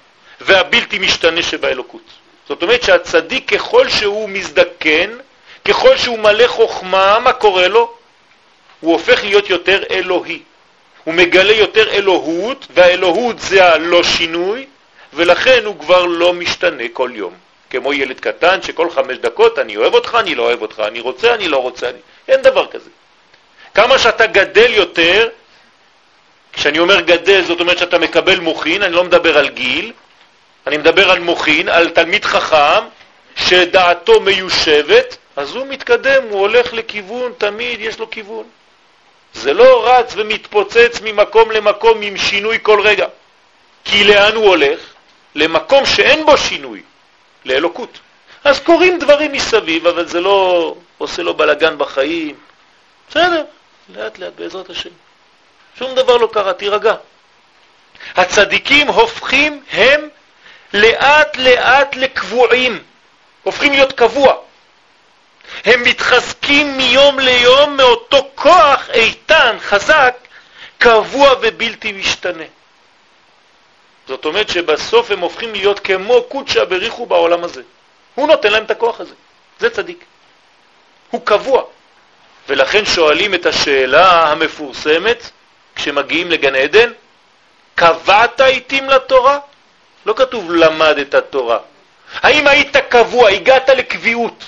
והבלתי 0.41 0.99
משתנה 0.99 1.43
שבאלוקות. 1.43 2.11
זאת 2.49 2.63
אומרת 2.63 2.83
שהצדיק 2.83 3.55
ככל 3.55 3.89
שהוא 3.89 4.29
מזדקן, 4.29 5.11
ככל 5.65 5.97
שהוא 5.97 6.19
מלא 6.19 6.47
חוכמה, 6.47 7.19
מה 7.19 7.33
קורה 7.33 7.69
לו? 7.69 7.96
הוא 8.81 8.93
הופך 8.93 9.25
להיות 9.25 9.51
יותר 9.51 9.83
אלוהי. 9.91 10.43
הוא 11.05 11.15
מגלה 11.15 11.53
יותר 11.53 11.91
אלוהות, 11.91 12.67
והאלוהות 12.71 13.41
זה 13.41 13.65
הלא 13.65 14.03
שינוי, 14.03 14.67
ולכן 15.13 15.65
הוא 15.65 15.79
כבר 15.81 16.07
לא 16.07 16.33
משתנה 16.33 16.85
כל 16.93 17.11
יום. 17.15 17.35
כמו 17.71 17.93
ילד 17.93 18.21
קטן 18.21 18.63
שכל 18.63 18.91
חמש 18.91 19.19
דקות 19.19 19.59
אני 19.59 19.77
אוהב 19.77 19.95
אותך, 19.95 20.17
אני 20.21 20.35
לא 20.35 20.43
אוהב 20.43 20.63
אותך, 20.63 20.83
אני 20.87 21.01
רוצה, 21.01 21.35
אני 21.35 21.49
לא 21.49 21.57
רוצה, 21.63 21.89
אני... 21.89 21.99
אין 22.29 22.43
דבר 22.43 22.67
כזה. 22.67 22.91
כמה 23.75 23.99
שאתה 23.99 24.27
גדל 24.27 24.75
יותר, 24.75 25.29
כשאני 26.53 26.79
אומר 26.79 27.01
גדל 27.01 27.43
זאת 27.43 27.61
אומרת 27.61 27.79
שאתה 27.79 27.99
מקבל 27.99 28.41
מוכין, 28.41 28.83
אני 28.83 28.93
לא 28.93 29.05
מדבר 29.05 29.39
על 29.39 29.49
גיל, 29.49 29.93
אני 30.67 30.77
מדבר 30.77 31.11
על 31.11 31.19
מוכין, 31.19 31.69
על 31.69 31.89
תלמיד 31.91 32.25
חכם 32.25 32.85
שדעתו 33.37 34.21
מיושבת, 34.21 35.17
אז 35.37 35.55
הוא 35.55 35.67
מתקדם, 35.67 36.23
הוא 36.31 36.41
הולך 36.41 36.73
לכיוון, 36.73 37.33
תמיד 37.39 37.81
יש 37.81 37.99
לו 37.99 38.11
כיוון. 38.11 38.45
זה 39.37 39.53
לא 39.53 39.89
רץ 39.89 40.13
ומתפוצץ 40.17 41.01
ממקום 41.03 41.51
למקום 41.51 42.03
עם 42.03 42.17
שינוי 42.17 42.59
כל 42.63 42.81
רגע. 42.81 43.07
כי 43.85 44.05
לאן 44.05 44.35
הוא 44.35 44.49
הולך? 44.49 44.81
למקום 45.35 45.87
שאין 45.87 46.27
בו 46.27 46.37
שינוי, 46.37 46.83
לאלוקות. 47.45 47.99
אז 48.45 48.61
קורים 48.61 48.99
דברים 48.99 49.33
מסביב, 49.33 49.87
אבל 49.87 50.07
זה 50.07 50.21
לא 50.21 50.75
עושה 50.99 51.23
לו 51.23 51.35
בלגן 51.35 51.79
בחיים. 51.79 52.35
בסדר, 53.11 53.45
לאט 53.97 54.19
לאט 54.19 54.33
בעזרת 54.37 54.71
השם. 54.71 54.91
שום 55.79 55.95
דבר 55.95 56.17
לא 56.17 56.29
קרה, 56.33 56.53
תירגע. 56.53 56.95
הצדיקים 58.17 58.89
הופכים 58.89 59.63
הם 59.71 60.09
לאט 60.75 61.37
לאט 61.37 61.97
לקבועים, 61.97 62.83
הופכים 63.43 63.73
להיות 63.73 63.93
קבוע. 63.93 64.35
הם 65.65 65.83
מתחזקים 65.83 66.77
מיום 66.77 67.19
ליום 67.19 67.77
מאותו 67.77 68.31
כוח 68.35 68.91
איתן, 68.91 69.57
חזק, 69.61 70.17
קבוע 70.79 71.35
ובלתי 71.41 71.93
משתנה. 71.93 72.45
זאת 74.09 74.25
אומרת 74.25 74.49
שבסוף 74.49 75.11
הם 75.11 75.21
הופכים 75.21 75.53
להיות 75.53 75.81
כמו 75.81 76.23
קודשה 76.23 76.65
בריחו 76.65 77.07
בעולם 77.07 77.45
הזה. 77.45 77.63
הוא 78.15 78.29
נותן 78.29 78.53
להם 78.53 78.65
את 78.65 78.71
הכוח 78.71 79.01
הזה. 79.01 79.15
זה 79.59 79.71
צדיק. 79.71 80.05
הוא 81.11 81.21
קבוע. 81.25 81.63
ולכן 82.49 82.85
שואלים 82.85 83.35
את 83.35 83.47
השאלה 83.47 84.31
המפורסמת 84.31 85.31
כשמגיעים 85.77 86.31
לגן 86.31 86.55
עדן, 86.55 86.93
קבעת 87.75 88.41
עיתים 88.41 88.91
לתורה? 88.91 89.39
לא 90.07 90.15
כתוב 90.17 90.51
למד 90.53 90.99
את 90.99 91.15
התורה. 91.15 91.59
האם 92.15 92.47
היית 92.47 92.77
קבוע, 92.77 93.29
הגעת 93.29 93.69
לקביעות? 93.69 94.45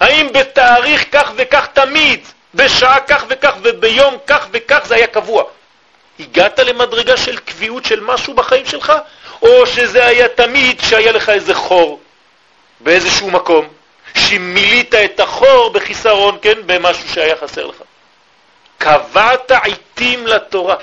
האם 0.00 0.28
בתאריך 0.32 1.04
כך 1.12 1.32
וכך 1.36 1.66
תמיד, 1.72 2.28
בשעה 2.54 3.00
כך 3.00 3.24
וכך 3.28 3.54
וביום 3.62 4.16
כך 4.26 4.46
וכך 4.50 4.80
זה 4.84 4.94
היה 4.94 5.06
קבוע? 5.06 5.44
הגעת 6.20 6.58
למדרגה 6.58 7.16
של 7.16 7.36
קביעות 7.38 7.84
של 7.84 8.00
משהו 8.00 8.34
בחיים 8.34 8.66
שלך, 8.66 8.92
או 9.42 9.66
שזה 9.66 10.06
היה 10.06 10.28
תמיד 10.28 10.80
שהיה 10.80 11.12
לך 11.12 11.28
איזה 11.28 11.54
חור 11.54 12.00
באיזשהו 12.80 13.30
מקום, 13.30 13.68
שמילית 14.14 14.94
את 14.94 15.20
החור 15.20 15.70
בחיסרון, 15.70 16.38
כן, 16.42 16.58
במשהו 16.66 17.08
שהיה 17.08 17.36
חסר 17.36 17.66
לך. 17.66 17.76
קבעת 18.78 19.52
עיתים 19.62 20.26
לתורה. 20.26 20.76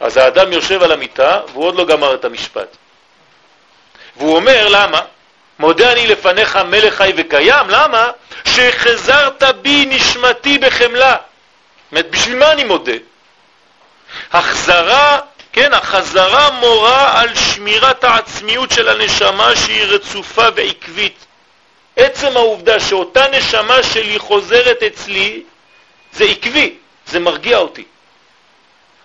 אז 0.00 0.16
האדם 0.16 0.52
יושב 0.52 0.82
על 0.82 0.92
המיטה 0.92 1.40
והוא 1.52 1.64
עוד 1.64 1.74
לא 1.74 1.86
גמר 1.86 2.14
את 2.14 2.24
המשפט. 2.24 2.76
והוא 4.16 4.36
אומר, 4.36 4.68
למה? 4.68 5.00
מודה 5.58 5.92
אני 5.92 6.06
לפניך 6.06 6.56
מלך 6.56 6.94
חי 6.94 7.12
וקיים, 7.16 7.70
למה? 7.70 8.10
שחזרת 8.44 9.42
בי 9.62 9.86
נשמתי 9.86 10.58
בחמלה. 10.58 11.16
זאת 11.92 12.10
בשביל 12.10 12.38
מה 12.38 12.52
אני 12.52 12.64
מודה? 12.64 12.92
החזרה, 14.32 15.18
כן, 15.52 15.74
החזרה 15.74 16.50
מורה 16.50 17.20
על 17.20 17.34
שמירת 17.34 18.04
העצמיות 18.04 18.70
של 18.70 18.88
הנשמה 18.88 19.56
שהיא 19.56 19.84
רצופה 19.84 20.46
ועקבית. 20.54 21.26
עצם 21.96 22.36
העובדה 22.36 22.80
שאותה 22.80 23.24
נשמה 23.28 23.82
שלי 23.82 24.18
חוזרת 24.18 24.82
אצלי, 24.82 25.42
זה 26.12 26.24
עקבי, 26.24 26.74
זה 27.06 27.18
מרגיע 27.18 27.58
אותי. 27.58 27.84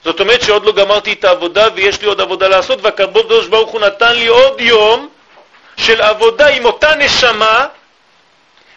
זאת 0.03 0.19
אומרת 0.19 0.41
שעוד 0.41 0.65
לא 0.65 0.71
גמרתי 0.71 1.13
את 1.13 1.23
העבודה 1.23 1.67
ויש 1.75 2.01
לי 2.01 2.07
עוד 2.07 2.21
עבודה 2.21 2.47
לעשות, 2.47 2.79
והקדוש 2.81 3.47
ברוך 3.47 3.71
הוא 3.71 3.81
נתן 3.81 4.15
לי 4.15 4.27
עוד 4.27 4.61
יום 4.61 5.09
של 5.77 6.01
עבודה 6.01 6.47
עם 6.47 6.65
אותה 6.65 6.95
נשמה, 6.95 7.67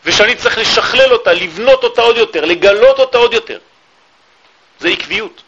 ושאני 0.05 0.35
צריך 0.37 0.59
לשכלל 0.59 1.13
אותה, 1.13 1.33
לבנות 1.33 1.85
אותה 1.85 2.03
עוד 2.03 2.17
יותר, 2.17 2.45
לגלות 2.45 2.99
אותה 2.99 3.19
עוד 3.19 3.33
יותר. 3.33 3.59
זה 4.81 4.89
עקביות. 4.89 5.43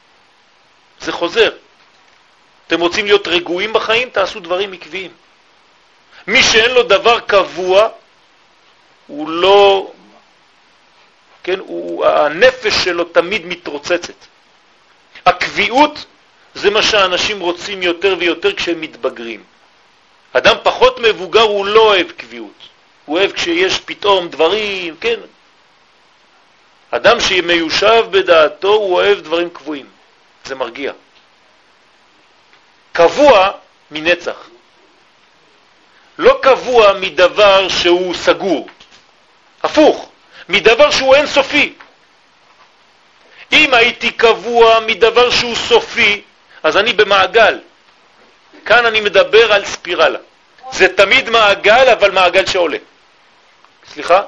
זה 1.01 1.13
חוזר. 1.13 1.51
אתם 2.67 2.81
רוצים 2.81 3.07
להיות 3.07 3.29
רגועים 3.29 3.73
בחיים? 3.73 4.11
תעשו 4.11 4.41
דברים 4.41 4.73
עקביים. 4.73 5.11
מי 6.27 6.43
שאין 6.43 6.71
לו 6.71 6.83
דבר 6.83 7.21
קבוע, 7.21 7.89
הוא 9.07 9.29
לא, 9.29 9.93
כן, 11.43 11.59
הוא, 11.59 12.07
הנפש 12.07 12.75
שלו 12.85 13.05
תמיד 13.05 13.47
מתרוצצת. 13.47 14.15
הקביעות 15.27 16.05
זה 16.55 16.71
מה 16.71 16.83
שאנשים 16.83 17.41
רוצים 17.41 17.83
יותר 17.83 18.17
ויותר 18.19 18.55
כשהם 18.55 18.81
מתבגרים. 18.81 19.43
אדם 20.33 20.57
פחות 20.63 20.99
מבוגר 20.99 21.43
הוא 21.43 21.67
לא 21.67 21.81
אוהב 21.81 22.11
קביעות, 22.11 22.69
הוא 23.05 23.19
אוהב 23.19 23.33
כשיש 23.33 23.81
פתאום 23.81 24.29
דברים, 24.29 24.97
כן. 25.01 25.21
אדם 26.91 27.21
שמיושב 27.21 28.05
בדעתו 28.11 28.75
הוא 28.75 28.95
אוהב 28.95 29.21
דברים 29.21 29.51
קבועים, 29.51 29.87
זה 30.45 30.55
מרגיע. 30.55 30.93
קבוע 32.93 33.51
מנצח. 33.91 34.49
לא 36.19 36.39
קבוע 36.43 36.93
מדבר 36.93 37.69
שהוא 37.69 38.15
סגור, 38.15 38.69
הפוך, 39.63 40.11
מדבר 40.49 40.91
שהוא 40.91 41.15
אינסופי. 41.15 41.75
אם 43.53 43.75
הייתי 43.75 44.11
קבוע 44.11 44.81
מדבר 44.81 45.31
שהוא 45.31 45.55
סופי, 45.55 46.23
אז 46.63 46.77
אני 46.77 46.93
במעגל. 46.93 47.59
כאן 48.65 48.87
אני 48.87 49.01
מדבר 49.01 49.53
על 49.53 49.65
ספירלה. 49.65 50.19
זה 50.73 50.89
תמיד 50.97 51.31
מעגל, 51.31 51.89
אבל 51.89 52.11
מעגל 52.11 52.47
שעולה. 52.47 52.79
סליחה? 53.93 54.23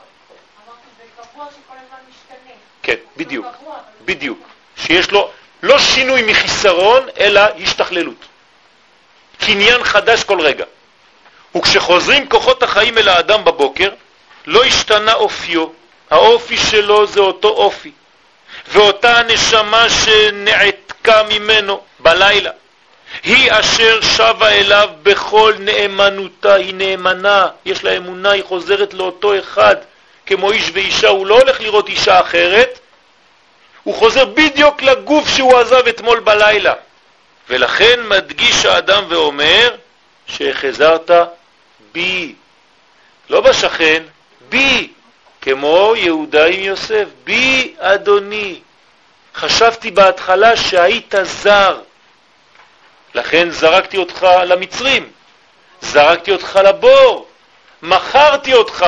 כן, 2.83 2.95
בדיוק, 3.17 3.47
בדיוק. 4.05 4.39
שיש 4.77 5.11
לו 5.11 5.31
לא 5.63 5.79
שינוי 5.79 6.23
מחיסרון, 6.23 7.07
אלא 7.19 7.41
השתכללות. 7.63 8.25
קניין 9.39 9.85
חדש 9.85 10.25
כל 10.25 10.41
רגע. 10.41 10.65
וכשחוזרים 11.57 12.29
כוחות 12.29 12.63
החיים 12.63 12.99
אל 12.99 13.09
האדם 13.09 13.45
בבוקר, 13.45 13.91
לא 14.47 14.65
השתנה 14.65 15.15
אופיו, 15.15 15.67
האופי 16.11 16.57
שלו 16.57 17.07
זה 17.07 17.21
אותו 17.21 17.49
אופי. 17.49 17.91
ואותה 18.69 19.19
הנשמה 19.19 19.87
שנעתקה 19.91 21.23
ממנו 21.23 21.81
בלילה, 21.99 22.51
היא 23.23 23.51
אשר 23.53 24.01
שבה 24.01 24.49
אליו 24.49 24.89
בכל 25.03 25.55
נאמנותה, 25.59 26.55
היא 26.55 26.75
נאמנה, 26.75 27.49
יש 27.65 27.85
לה 27.85 27.97
אמונה, 27.97 28.31
היא 28.31 28.45
חוזרת 28.45 28.95
לאותו 28.95 29.39
אחד, 29.39 29.77
כמו 30.27 30.53
איש 30.53 30.71
ואישה, 30.73 31.09
הוא 31.09 31.27
לא 31.27 31.39
הולך 31.39 31.61
לראות 31.61 31.89
אישה 31.89 32.21
אחרת, 32.21 32.79
הוא 33.83 33.95
חוזר 33.95 34.25
בדיוק 34.25 34.83
לגוף 34.83 35.29
שהוא 35.29 35.59
עזב 35.59 35.89
אתמול 35.89 36.21
בלילה. 36.21 36.75
ולכן 37.49 38.01
מדגיש 38.09 38.65
האדם 38.65 39.05
ואומר 39.09 39.77
שהחזרת 40.27 41.11
בי, 41.93 42.35
לא 43.31 43.41
בשכן, 43.41 44.03
בי, 44.49 44.89
כמו 45.41 45.93
יהודה 45.97 46.47
עם 46.47 46.61
יוסף, 46.61 47.05
בי 47.25 47.75
אדוני. 47.79 48.61
חשבתי 49.35 49.91
בהתחלה 49.91 50.57
שהיית 50.57 51.15
זר, 51.23 51.79
לכן 53.15 53.51
זרקתי 53.51 53.97
אותך 53.97 54.27
למצרים, 54.47 55.11
זרקתי 55.81 56.33
אותך 56.33 56.59
לבור, 56.65 57.29
מכרתי 57.83 58.55
אותך 58.55 58.87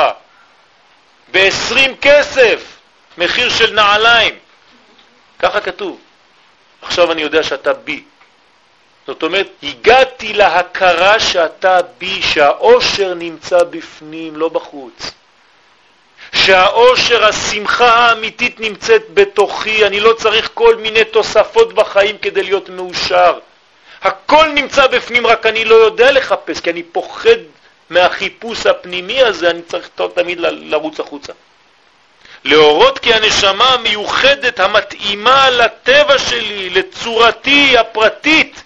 ב-20 1.33 1.91
כסף, 2.01 2.77
מחיר 3.19 3.51
של 3.51 3.75
נעליים. 3.75 4.35
ככה 5.39 5.61
כתוב. 5.61 6.01
עכשיו 6.83 7.13
אני 7.13 7.23
יודע 7.23 7.43
שאתה 7.43 7.73
בי. 7.73 8.05
זאת 9.07 9.23
אומרת, 9.23 9.49
הגעתי 9.63 10.33
להכרה 10.33 11.21
שאתה 11.21 11.79
בי, 11.99 12.23
שהאושר 12.23 13.15
נמצא 13.15 13.65
בפנים, 13.65 14.37
לא 14.37 14.49
בחוץ. 14.49 15.13
שהאושר, 16.35 17.25
השמחה 17.25 17.95
האמיתית 17.95 18.61
נמצאת 18.61 19.03
בתוכי, 19.15 19.87
אני 19.87 20.01
לא 20.01 20.13
צריך 20.13 20.51
כל 20.55 20.77
מיני 20.77 21.05
תוספות 21.05 21.73
בחיים 21.73 22.19
כדי 22.19 22.43
להיות 22.43 22.69
מאושר. 22.69 23.39
הכל 24.03 24.47
נמצא 24.47 24.87
בפנים, 24.87 25.27
רק 25.27 25.46
אני 25.46 25.65
לא 25.65 25.75
יודע 25.75 26.13
לחפש, 26.13 26.61
כי 26.61 26.71
אני 26.71 26.83
פוחד 26.83 27.38
מהחיפוש 27.90 28.67
הפנימי 28.67 29.23
הזה, 29.23 29.50
אני 29.50 29.63
צריך 29.63 29.90
תמיד 30.15 30.40
לרוץ 30.40 31.00
החוצה. 31.00 31.33
להורות 32.44 32.98
כי 32.98 33.15
הנשמה 33.15 33.69
המיוחדת 33.69 34.61
המתאימה 34.61 35.50
לטבע 35.50 36.19
שלי, 36.19 36.71
לצורתי 36.71 37.79
הפרטית 37.79 38.63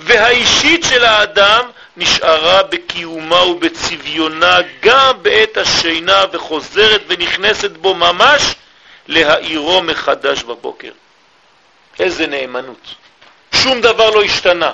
והאישית 0.00 0.84
של 0.84 1.04
האדם, 1.04 1.70
נשארה 1.96 2.62
בקיומה 2.62 3.42
ובצביונה 3.44 4.58
גם 4.80 5.22
בעת 5.22 5.56
השינה 5.56 6.24
וחוזרת 6.32 7.00
ונכנסת 7.06 7.70
בו 7.70 7.94
ממש 7.94 8.54
להאירו 9.08 9.82
מחדש 9.82 10.42
בבוקר. 10.42 10.90
איזה 12.00 12.26
נאמנות. 12.26 12.94
שום 13.54 13.80
דבר 13.80 14.10
לא 14.10 14.22
השתנה. 14.22 14.72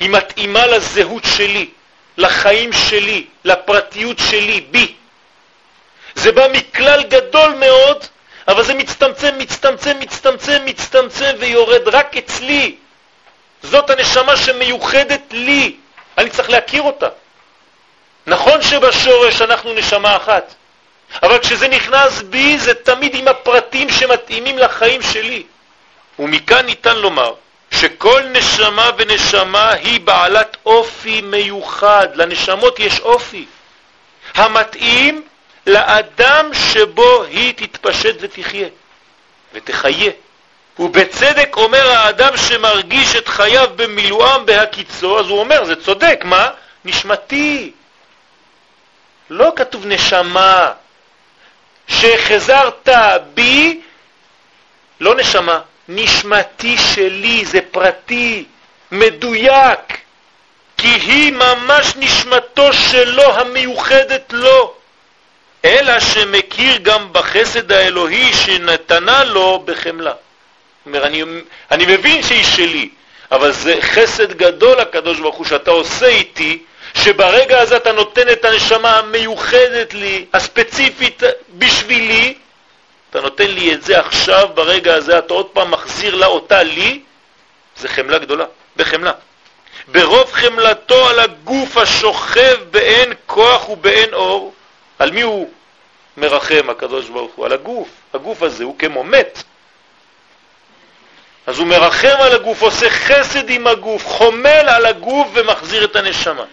היא 0.00 0.10
מתאימה 0.10 0.66
לזהות 0.66 1.24
שלי, 1.36 1.68
לחיים 2.16 2.72
שלי, 2.72 3.26
לפרטיות 3.44 4.18
שלי, 4.18 4.60
בי. 4.70 4.94
זה 6.14 6.32
בא 6.32 6.46
מכלל 6.52 7.02
גדול 7.02 7.54
מאוד, 7.54 8.04
אבל 8.48 8.64
זה 8.64 8.74
מצטמצם, 8.74 9.38
מצטמצם, 9.38 10.00
מצטמצם, 10.00 10.64
מצטמצם 10.64 11.34
ויורד 11.38 11.88
רק 11.88 12.16
אצלי. 12.16 12.76
זאת 13.62 13.90
הנשמה 13.90 14.36
שמיוחדת 14.36 15.22
לי. 15.30 15.76
אני 16.18 16.30
צריך 16.30 16.50
להכיר 16.50 16.82
אותה. 16.82 17.08
נכון 18.26 18.62
שבשורש 18.62 19.42
אנחנו 19.42 19.72
נשמה 19.72 20.16
אחת, 20.16 20.54
אבל 21.22 21.38
כשזה 21.38 21.68
נכנס 21.68 22.22
בי 22.22 22.58
זה 22.58 22.74
תמיד 22.74 23.14
עם 23.14 23.28
הפרטים 23.28 23.90
שמתאימים 23.90 24.58
לחיים 24.58 25.02
שלי. 25.02 25.42
ומכאן 26.18 26.66
ניתן 26.66 26.96
לומר 26.96 27.34
שכל 27.70 28.22
נשמה 28.22 28.90
ונשמה 28.98 29.70
היא 29.70 30.00
בעלת 30.00 30.56
אופי 30.66 31.20
מיוחד, 31.20 32.08
לנשמות 32.14 32.78
יש 32.78 33.00
אופי 33.00 33.46
המתאים 34.34 35.22
לאדם 35.66 36.50
שבו 36.54 37.22
היא 37.22 37.54
תתפשט 37.56 38.16
ותחיה 38.20 38.68
ותחיה. 39.52 40.10
ובצדק 40.78 41.56
אומר 41.56 41.90
האדם 41.90 42.36
שמרגיש 42.36 43.16
את 43.16 43.28
חייו 43.28 43.70
במילואם 43.76 44.46
בהקיצו, 44.46 45.18
אז 45.18 45.28
הוא 45.28 45.40
אומר, 45.40 45.64
זה 45.64 45.76
צודק, 45.76 46.20
מה? 46.24 46.50
נשמתי. 46.84 47.72
לא 49.30 49.52
כתוב 49.56 49.86
נשמה. 49.86 50.72
שחזרת 51.88 52.88
בי, 53.34 53.80
לא 55.00 55.14
נשמה, 55.14 55.60
נשמתי 55.88 56.76
שלי, 56.78 57.44
זה 57.44 57.60
פרטי, 57.70 58.44
מדויק, 58.92 59.98
כי 60.76 60.88
היא 60.88 61.32
ממש 61.32 61.92
נשמתו 61.96 62.72
שלו 62.72 63.22
המיוחדת 63.22 64.32
לו, 64.32 64.74
אלא 65.64 66.00
שמכיר 66.00 66.76
גם 66.82 67.12
בחסד 67.12 67.72
האלוהי 67.72 68.32
שנתנה 68.32 69.24
לו 69.24 69.62
בחמלה. 69.64 70.12
אומר, 70.86 71.06
אני, 71.06 71.22
אני 71.70 71.86
מבין 71.86 72.22
שהיא 72.22 72.44
שלי, 72.44 72.88
אבל 73.30 73.52
זה 73.52 73.74
חסד 73.80 74.32
גדול 74.32 74.80
הקדוש 74.80 75.20
ברוך 75.20 75.36
הוא 75.36 75.46
שאתה 75.46 75.70
עושה 75.70 76.06
איתי, 76.06 76.58
שברגע 76.94 77.60
הזה 77.60 77.76
אתה 77.76 77.92
נותן 77.92 78.28
את 78.28 78.44
הנשמה 78.44 78.98
המיוחדת 78.98 79.94
לי, 79.94 80.24
הספציפית 80.34 81.22
בשבילי, 81.50 82.34
אתה 83.10 83.20
נותן 83.20 83.50
לי 83.50 83.74
את 83.74 83.82
זה 83.82 84.00
עכשיו, 84.00 84.48
ברגע 84.54 84.94
הזה 84.94 85.18
אתה 85.18 85.34
עוד 85.34 85.46
פעם 85.46 85.70
מחזיר 85.70 86.14
לה 86.14 86.26
אותה 86.26 86.62
לי, 86.62 87.02
זה 87.76 87.88
חמלה 87.88 88.18
גדולה, 88.18 88.44
בחמלה. 88.76 89.12
ברוב 89.88 90.32
חמלתו 90.32 91.08
על 91.08 91.18
הגוף 91.18 91.76
השוכב 91.76 92.56
באין 92.70 93.12
כוח 93.26 93.68
ובאין 93.68 94.14
אור, 94.14 94.54
על 94.98 95.10
מי 95.10 95.22
הוא 95.22 95.50
מרחם 96.16 96.70
הקדוש 96.70 97.08
ברוך 97.08 97.32
הוא? 97.34 97.46
על 97.46 97.52
הגוף. 97.52 97.88
הגוף 98.14 98.42
הזה 98.42 98.64
הוא 98.64 98.78
כמו 98.78 99.04
מת. 99.04 99.42
אז 101.46 101.58
הוא 101.58 101.66
מרחם 101.66 102.16
על 102.20 102.32
הגוף, 102.32 102.62
עושה 102.62 102.90
חסד 102.90 103.50
עם 103.50 103.66
הגוף, 103.66 104.06
חומל 104.06 104.68
על 104.68 104.86
הגוף 104.86 105.28
ומחזיר 105.34 105.84
את 105.84 105.96
הנשמה. 105.96 106.44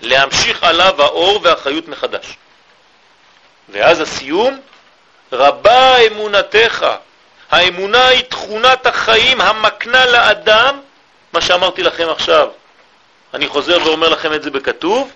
להמשיך 0.00 0.64
עליו 0.64 1.02
האור 1.02 1.40
והחיות 1.42 1.88
מחדש. 1.88 2.36
ואז 3.68 4.00
הסיום, 4.00 4.60
רבה 5.32 5.96
אמונתך. 6.06 6.86
האמונה 7.50 8.06
היא 8.06 8.22
תכונת 8.22 8.86
החיים 8.86 9.40
המקנה 9.40 10.06
לאדם, 10.06 10.80
מה 11.32 11.40
שאמרתי 11.40 11.82
לכם 11.82 12.08
עכשיו. 12.08 12.48
אני 13.34 13.48
חוזר 13.48 13.78
ואומר 13.84 14.08
לכם 14.08 14.34
את 14.34 14.42
זה 14.42 14.50
בכתוב. 14.50 15.12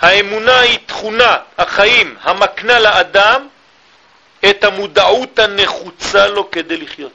האמונה 0.00 0.60
היא 0.60 0.78
תכונה, 0.86 1.36
החיים, 1.58 2.16
המקנה 2.22 2.80
לאדם 2.80 3.48
את 4.50 4.64
המודעות 4.64 5.38
הנחוצה 5.38 6.28
לו 6.28 6.50
כדי 6.50 6.76
לחיות. 6.76 7.12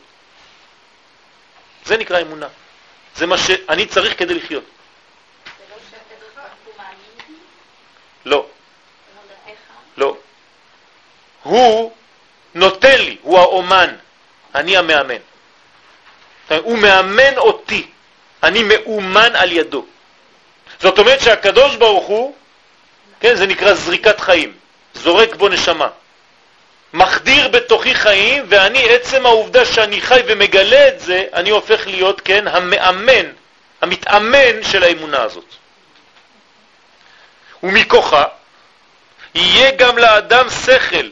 זה 1.86 1.97
נקרא 1.97 2.21
אמונה. 2.21 2.47
זה 3.15 3.26
מה 3.26 3.38
שאני 3.38 3.86
צריך 3.86 4.19
כדי 4.19 4.34
לחיות. 4.34 4.63
לא. 8.26 8.45
לא. 9.97 10.17
הוא 11.43 11.91
נותן 12.55 12.97
לי, 13.01 13.17
הוא 13.21 13.39
האומן, 13.39 13.95
אני 14.55 14.77
המאמן. 14.77 15.17
הוא 16.49 16.77
מאמן 16.77 17.37
אותי, 17.37 17.87
אני 18.43 18.63
מאומן 18.63 19.35
על 19.35 19.51
ידו. 19.51 19.85
זאת 20.79 20.99
אומרת 20.99 21.21
שהקדוש 21.21 21.75
ברוך 21.75 22.05
הוא, 22.05 22.35
כן, 23.19 23.35
זה 23.35 23.47
נקרא 23.47 23.73
זריקת 23.73 24.19
חיים, 24.19 24.53
זורק 24.93 25.35
בו 25.35 25.49
נשמה. 25.49 25.87
מחדיר 26.93 27.47
בתוכי 27.47 27.95
חיים, 27.95 28.45
ואני, 28.49 28.89
עצם 28.89 29.25
העובדה 29.25 29.65
שאני 29.65 30.01
חי 30.01 30.21
ומגלה 30.27 30.87
את 30.87 30.99
זה, 30.99 31.23
אני 31.33 31.49
הופך 31.49 31.87
להיות, 31.87 32.21
כן, 32.21 32.47
המאמן, 32.47 33.25
המתאמן 33.81 34.63
של 34.63 34.83
האמונה 34.83 35.21
הזאת. 35.21 35.45
ומכוחה 37.63 38.23
יהיה 39.35 39.71
גם 39.71 39.97
לאדם 39.97 40.49
שכל. 40.49 41.09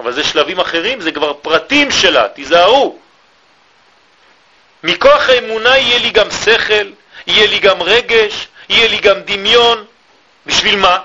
אבל 0.00 0.12
זה 0.12 0.24
שלבים 0.24 0.60
אחרים, 0.60 1.00
זה 1.00 1.12
כבר 1.12 1.32
פרטים 1.32 1.90
שלה, 1.90 2.28
תיזהרו. 2.28 2.98
מכוח 4.82 5.28
האמונה 5.28 5.78
יהיה 5.78 5.98
לי 5.98 6.10
גם 6.10 6.30
שכל, 6.30 6.86
יהיה 7.26 7.46
לי 7.46 7.58
גם 7.58 7.82
רגש, 7.82 8.48
יהיה 8.68 8.88
לי 8.88 8.98
גם 8.98 9.20
דמיון. 9.20 9.84
בשביל 10.46 10.76
מה? 10.76 10.98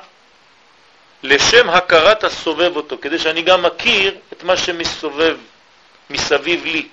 לשם 1.24 1.70
הכרת 1.70 2.24
הסובב 2.24 2.76
אותו, 2.76 2.98
כדי 3.02 3.20
שאני 3.20 3.42
גם 3.42 3.62
מכיר 3.62 4.16
את 4.34 4.44
מה 4.44 4.58
שמסובב 4.58 5.38
מסביב 6.10 6.66
לי. 6.66 6.88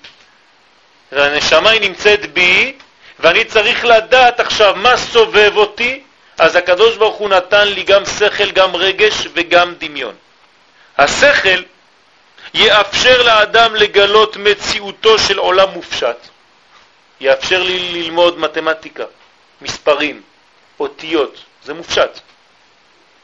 והנשמה 1.11 1.69
היא 1.69 1.81
נמצאת 1.81 2.33
בי, 2.33 2.73
ואני 3.19 3.45
צריך 3.45 3.85
לדעת 3.85 4.39
עכשיו 4.39 4.75
מה 4.75 4.97
סובב 4.97 5.51
אותי, 5.55 6.01
אז 6.37 6.55
הקדוש 6.55 6.97
ברוך 6.97 7.15
הוא 7.15 7.29
נתן 7.29 7.67
לי 7.67 7.83
גם 7.83 8.05
שכל, 8.05 8.51
גם 8.51 8.75
רגש 8.75 9.27
וגם 9.33 9.73
דמיון. 9.77 10.15
השכל 10.97 11.61
יאפשר 12.53 13.23
לאדם 13.23 13.75
לגלות 13.75 14.37
מציאותו 14.37 15.19
של 15.19 15.37
עולם 15.37 15.69
מופשט. 15.69 16.17
יאפשר 17.19 17.63
לי 17.63 17.79
ללמוד 17.79 18.39
מתמטיקה, 18.39 19.03
מספרים, 19.61 20.21
אותיות, 20.79 21.43
זה 21.63 21.73
מופשט. 21.73 22.19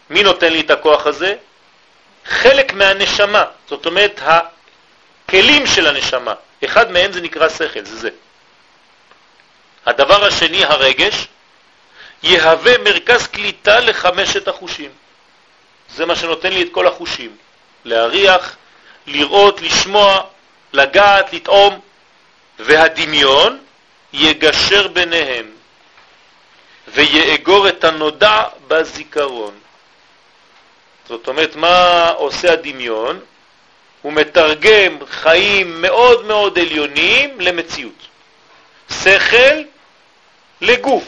מי 0.10 0.24
נותן 0.24 0.54
לי 0.54 0.60
את 0.60 0.72
הכוח 0.72 1.08
הזה? 1.08 1.36
חלק 2.26 2.74
מהנשמה, 2.74 3.44
זאת 3.68 3.86
אומרת 3.86 4.22
הכלים 4.26 5.68
של 5.68 5.88
הנשמה. 5.88 6.34
אחד 6.66 6.92
מהם 6.92 7.12
זה 7.12 7.22
נקרא 7.22 7.50
שכל, 7.50 7.86
זה 7.86 7.98
זה. 7.98 8.10
הדבר 9.86 10.26
השני, 10.26 10.66
הרגש, 10.66 11.28
יהווה 12.24 12.78
מרכז 12.78 13.28
קליטה 13.28 13.80
לחמשת 13.80 14.48
החושים. 14.48 14.92
זה 15.90 16.06
מה 16.06 16.16
שנותן 16.16 16.54
לי 16.54 16.62
את 16.62 16.68
כל 16.72 16.88
החושים. 16.88 17.36
להריח, 17.86 18.56
לראות, 19.08 19.62
לשמוע, 19.62 20.22
לגעת, 20.74 21.34
לטעום, 21.34 21.80
והדמיון 22.60 23.60
יגשר 24.14 24.88
ביניהם 24.88 25.52
ויאגור 26.88 27.68
את 27.70 27.84
הנודע 27.84 28.44
בזיכרון. 28.68 29.54
זאת 31.08 31.28
אומרת, 31.28 31.56
מה 31.56 32.10
עושה 32.10 32.54
הדמיון? 32.54 33.20
הוא 34.02 34.14
מתרגם 34.14 34.98
חיים 35.10 35.82
מאוד 35.82 36.26
מאוד 36.26 36.60
עליונים 36.60 37.42
למציאות. 37.42 38.08
שכל 39.04 39.64
לגוף. 40.62 41.04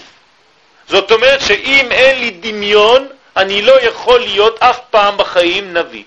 זאת 0.88 1.12
אומרת 1.12 1.42
שאם 1.42 1.92
אין 1.92 2.20
לי 2.20 2.30
דמיון, 2.32 3.08
אני 3.38 3.62
לא 3.62 3.82
יכול 3.82 4.20
להיות 4.20 4.64
אף 4.64 4.80
פעם 4.90 5.18
בחיים 5.18 5.74
נביא. 5.74 6.04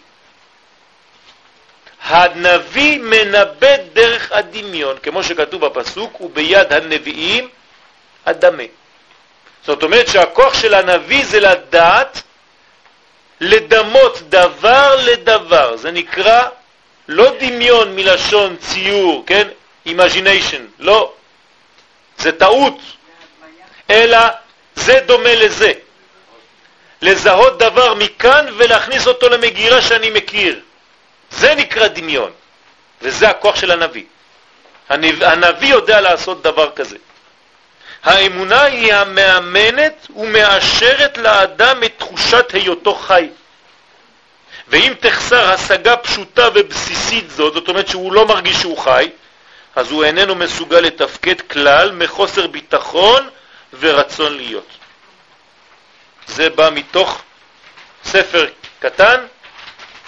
הנביא 2.04 2.98
מנבא 3.00 3.76
דרך 3.92 4.32
הדמיון, 4.32 4.96
כמו 5.02 5.22
שכתוב 5.22 5.66
בפסוק, 5.66 6.20
וביד 6.20 6.72
הנביאים 6.72 7.48
אדמה. 8.24 8.62
זאת 9.66 9.82
אומרת 9.82 10.08
שהכוח 10.08 10.54
של 10.54 10.74
הנביא 10.74 11.24
זה 11.24 11.40
לדעת 11.40 12.22
לדמות 13.40 14.18
דבר 14.28 14.96
לדבר. 15.04 15.76
זה 15.76 15.90
נקרא 15.90 16.48
לא 17.08 17.30
דמיון 17.40 17.96
מלשון 17.96 18.56
ציור, 18.56 19.24
כן? 19.26 19.48
imagination, 19.86 20.62
לא. 20.78 21.12
זה 22.18 22.32
טעות. 22.32 22.78
אלא 23.90 24.18
זה 24.74 25.00
דומה 25.06 25.34
לזה. 25.34 25.72
לזהות 27.02 27.58
דבר 27.58 27.94
מכאן 27.94 28.46
ולהכניס 28.56 29.06
אותו 29.06 29.28
למגירה 29.28 29.82
שאני 29.82 30.10
מכיר. 30.10 30.60
זה 31.30 31.54
נקרא 31.54 31.88
דמיון, 31.88 32.30
וזה 33.02 33.28
הכוח 33.28 33.56
של 33.56 33.70
הנביא. 33.70 34.04
הנביא 34.90 35.68
יודע 35.68 36.00
לעשות 36.00 36.42
דבר 36.42 36.70
כזה. 36.70 36.96
האמונה 38.04 38.62
היא 38.62 38.94
המאמנת 38.94 40.06
ומאשרת 40.16 41.18
לאדם 41.18 41.84
את 41.84 41.92
תחושת 41.98 42.46
היותו 42.52 42.94
חי. 42.94 43.28
ואם 44.68 44.92
תחסר 45.00 45.50
השגה 45.50 45.96
פשוטה 45.96 46.48
ובסיסית 46.54 47.30
זאת, 47.30 47.54
זאת 47.54 47.68
אומרת 47.68 47.88
שהוא 47.88 48.12
לא 48.12 48.26
מרגיש 48.26 48.56
שהוא 48.56 48.78
חי, 48.78 49.10
אז 49.76 49.90
הוא 49.90 50.04
איננו 50.04 50.34
מסוגל 50.34 50.80
לתפקד 50.80 51.40
כלל 51.40 51.92
מחוסר 51.92 52.46
ביטחון 52.46 53.28
ורצון 53.80 54.36
להיות. 54.36 54.68
זה 56.26 56.50
בא 56.50 56.70
מתוך 56.72 57.22
ספר 58.04 58.46
קטן, 58.80 59.26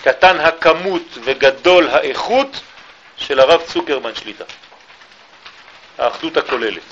קטן 0.06 0.40
הכמות 0.40 1.02
וגדול 1.24 1.88
האיכות 1.88 2.60
של 3.16 3.40
הרב 3.40 3.62
צוקרמן 3.62 4.14
שליטה, 4.14 4.44
האחדות 5.98 6.36
הכוללת. 6.36 6.82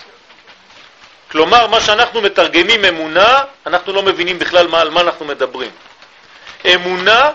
כלומר, 1.30 1.66
מה 1.66 1.80
שאנחנו 1.80 2.20
מתרגמים 2.20 2.84
אמונה, 2.84 3.44
אנחנו 3.66 3.92
לא 3.92 4.02
מבינים 4.02 4.38
בכלל 4.38 4.66
מה, 4.66 4.80
על 4.80 4.90
מה 4.90 5.00
אנחנו 5.00 5.24
מדברים. 5.24 5.70
אמונה 6.74 7.30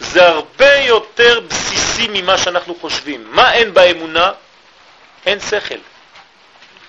זה 0.00 0.28
הרבה 0.28 0.74
יותר 0.74 1.40
בסיסי 1.40 2.08
ממה 2.10 2.38
שאנחנו 2.38 2.74
חושבים. 2.80 3.26
מה 3.30 3.52
אין 3.52 3.74
באמונה? 3.74 4.32
אין 5.26 5.40
שכל. 5.40 5.78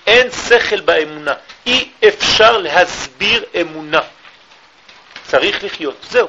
אין 0.08 0.32
שכל 0.32 0.80
באמונה. 0.80 1.34
אי 1.66 1.90
אפשר 2.08 2.58
להסביר 2.58 3.46
אמונה. 3.62 4.02
צריך 5.28 5.64
לחיות. 5.64 5.96
זהו. 6.10 6.28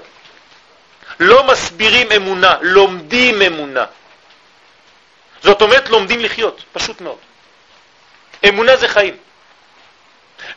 לא 1.20 1.46
מסבירים 1.46 2.12
אמונה, 2.12 2.56
לומדים 2.60 3.42
אמונה. 3.42 3.84
זאת 5.42 5.62
אומרת, 5.62 5.88
לומדים 5.88 6.20
לחיות, 6.20 6.62
פשוט 6.72 7.00
מאוד. 7.00 7.18
אמונה 8.48 8.76
זה 8.76 8.88
חיים. 8.88 9.16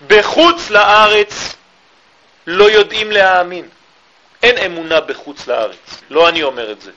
בחוץ 0.07 0.69
לארץ 0.69 1.55
לא 2.47 2.69
יודעים 2.69 3.11
להאמין. 3.11 3.69
אין 4.43 4.57
אמונה 4.57 5.01
בחוץ 5.01 5.47
לארץ, 5.47 6.01
לא 6.09 6.29
אני 6.29 6.43
אומר 6.43 6.71
את 6.71 6.81
זה. 6.81 6.91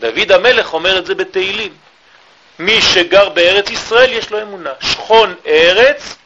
דוד 0.00 0.32
המלך 0.32 0.74
אומר 0.74 0.98
את 0.98 1.06
זה 1.06 1.14
בתהילים. 1.14 1.74
מי 2.58 2.80
שגר 2.80 3.28
בארץ 3.28 3.70
ישראל 3.70 4.12
יש 4.12 4.30
לו 4.30 4.42
אמונה. 4.42 4.70
שכון 4.80 5.34
ארץ 5.46 6.16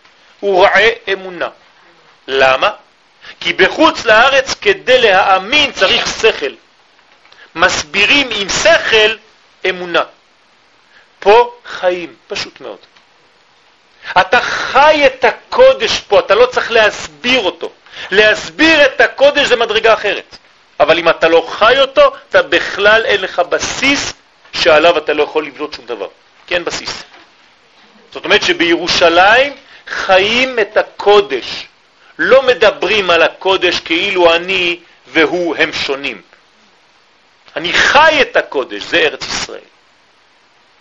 ורעה 0.43 0.89
אמונה. 1.13 1.49
למה? 2.29 2.71
כי 3.41 3.53
בחוץ 3.53 4.05
לארץ 4.05 4.55
כדי 4.55 5.03
להאמין 5.03 5.73
צריך 5.73 6.07
שכל. 6.21 6.53
מסבירים 7.55 8.29
עם 8.33 8.49
שכל 8.49 9.17
אמונה. 9.69 10.03
פה 11.19 11.53
חיים, 11.67 12.15
פשוט 12.29 12.61
מאוד. 12.61 12.79
אתה 14.21 14.41
חי 14.41 15.03
את 15.07 15.25
הקודש 15.25 16.01
פה, 16.01 16.19
אתה 16.19 16.35
לא 16.35 16.47
צריך 16.47 16.71
להסביר 16.71 17.41
אותו. 17.41 17.71
להסביר 18.11 18.87
את 18.87 19.01
הקודש 19.01 19.47
זה 19.47 19.57
מדרגה 19.57 19.95
אחרת. 19.95 20.37
אבל 20.81 20.99
אם 20.99 21.09
אתה 21.09 21.29
לא 21.29 21.47
חי 21.49 21.81
אותו, 21.81 22.13
אתה 22.29 22.43
בכלל 22.43 23.05
אין 23.05 23.21
לך 23.21 23.39
בסיס 23.39 24.13
שעליו 24.53 24.99
אתה 24.99 25.13
לא 25.13 25.23
יכול 25.23 25.47
לבנות 25.47 25.73
שום 25.73 25.87
דבר. 25.87 26.09
כי 26.47 26.55
אין 26.55 26.65
בסיס. 26.65 27.05
זאת 28.13 28.25
אומרת 28.25 28.43
שבירושלים 28.43 29.53
חיים 29.87 30.59
את 30.59 30.77
הקודש. 30.77 31.67
לא 32.19 32.43
מדברים 32.43 33.11
על 33.11 33.23
הקודש 33.23 33.81
כאילו 33.81 34.35
אני 34.35 34.81
והוא 35.07 35.57
הם 35.57 35.73
שונים. 35.73 36.23
אני 37.57 37.73
חי 37.73 38.19
את 38.21 38.37
הקודש, 38.37 38.83
זה 38.83 38.97
ארץ 38.97 39.25
ישראל. 39.25 39.61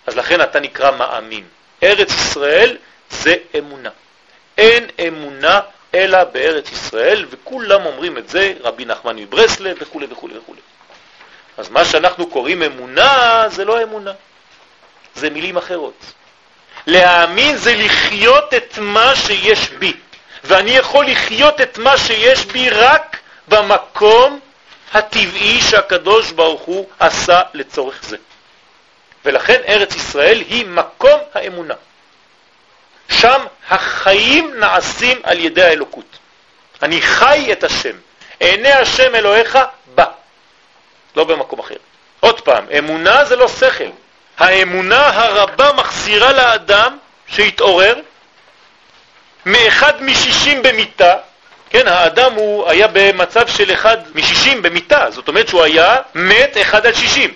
אז 0.07 0.15
לכן 0.15 0.41
אתה 0.41 0.59
נקרא 0.59 0.91
מאמין. 0.91 1.43
ארץ 1.83 2.11
ישראל 2.11 2.77
זה 3.09 3.35
אמונה. 3.57 3.89
אין 4.57 4.87
אמונה 5.07 5.59
אלא 5.95 6.23
בארץ 6.23 6.71
ישראל, 6.71 7.25
וכולם 7.29 7.85
אומרים 7.85 8.17
את 8.17 8.29
זה, 8.29 8.53
רבי 8.61 8.85
נחמן 8.85 9.15
מברסלב 9.15 9.77
וכו' 9.79 9.99
וכו' 10.09 10.29
וכו'. 10.35 10.53
אז 11.57 11.69
מה 11.69 11.85
שאנחנו 11.85 12.27
קוראים 12.27 12.63
אמונה 12.63 13.43
זה 13.49 13.65
לא 13.65 13.83
אמונה, 13.83 14.11
זה 15.15 15.29
מילים 15.29 15.57
אחרות. 15.57 16.13
להאמין 16.87 17.57
זה 17.57 17.75
לחיות 17.75 18.53
את 18.53 18.77
מה 18.77 19.15
שיש 19.15 19.69
בי, 19.69 19.93
ואני 20.47 20.71
יכול 20.71 21.05
לחיות 21.05 21.61
את 21.61 21.77
מה 21.77 21.97
שיש 21.97 22.45
בי 22.45 22.69
רק 22.69 23.17
במקום 23.47 24.39
הטבעי 24.93 25.61
שהקדוש 25.61 26.31
ברוך 26.31 26.61
הוא 26.61 26.87
עשה 26.99 27.41
לצורך 27.53 27.99
זה. 28.03 28.17
ולכן 29.25 29.61
ארץ 29.67 29.95
ישראל 29.95 30.39
היא 30.39 30.65
מקום 30.65 31.19
האמונה. 31.33 31.73
שם 33.09 33.45
החיים 33.69 34.59
נעשים 34.59 35.21
על 35.23 35.39
ידי 35.39 35.63
האלוקות. 35.63 36.17
אני 36.83 37.01
חי 37.01 37.49
את 37.51 37.63
השם. 37.63 37.95
עיני 38.39 38.71
השם 38.71 39.15
אלוהיך 39.15 39.59
בא, 39.95 40.05
לא 41.15 41.23
במקום 41.23 41.59
אחר. 41.59 41.75
עוד 42.19 42.41
פעם, 42.41 42.65
אמונה 42.77 43.25
זה 43.25 43.35
לא 43.35 43.47
שכל. 43.47 43.89
האמונה 44.37 45.07
הרבה 45.07 45.73
מחזירה 45.73 46.33
לאדם 46.33 46.97
שהתעורר 47.27 47.95
מאחד 49.45 50.03
משישים 50.03 50.63
במיטה, 50.63 51.15
כן, 51.69 51.87
האדם 51.87 52.33
הוא 52.33 52.69
היה 52.69 52.87
במצב 52.93 53.47
של 53.47 53.73
אחד 53.73 53.97
משישים 54.15 54.61
במיטה, 54.61 55.11
זאת 55.11 55.27
אומרת 55.27 55.47
שהוא 55.47 55.63
היה 55.63 55.95
מת 56.15 56.57
אחד 56.61 56.85
על 56.85 56.93
שישים. 56.93 57.33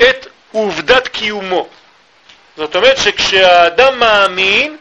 את 0.00 0.26
עובדת 0.52 1.08
קיומו. 1.08 1.68
זאת 2.56 2.76
אומרת 2.76 2.98
שכשהאדם 2.98 3.98
מאמין 3.98 4.76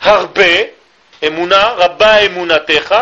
הרבה, 0.00 0.52
אמונה, 1.26 1.68
רבה 1.68 2.18
אמונתך, 2.18 2.94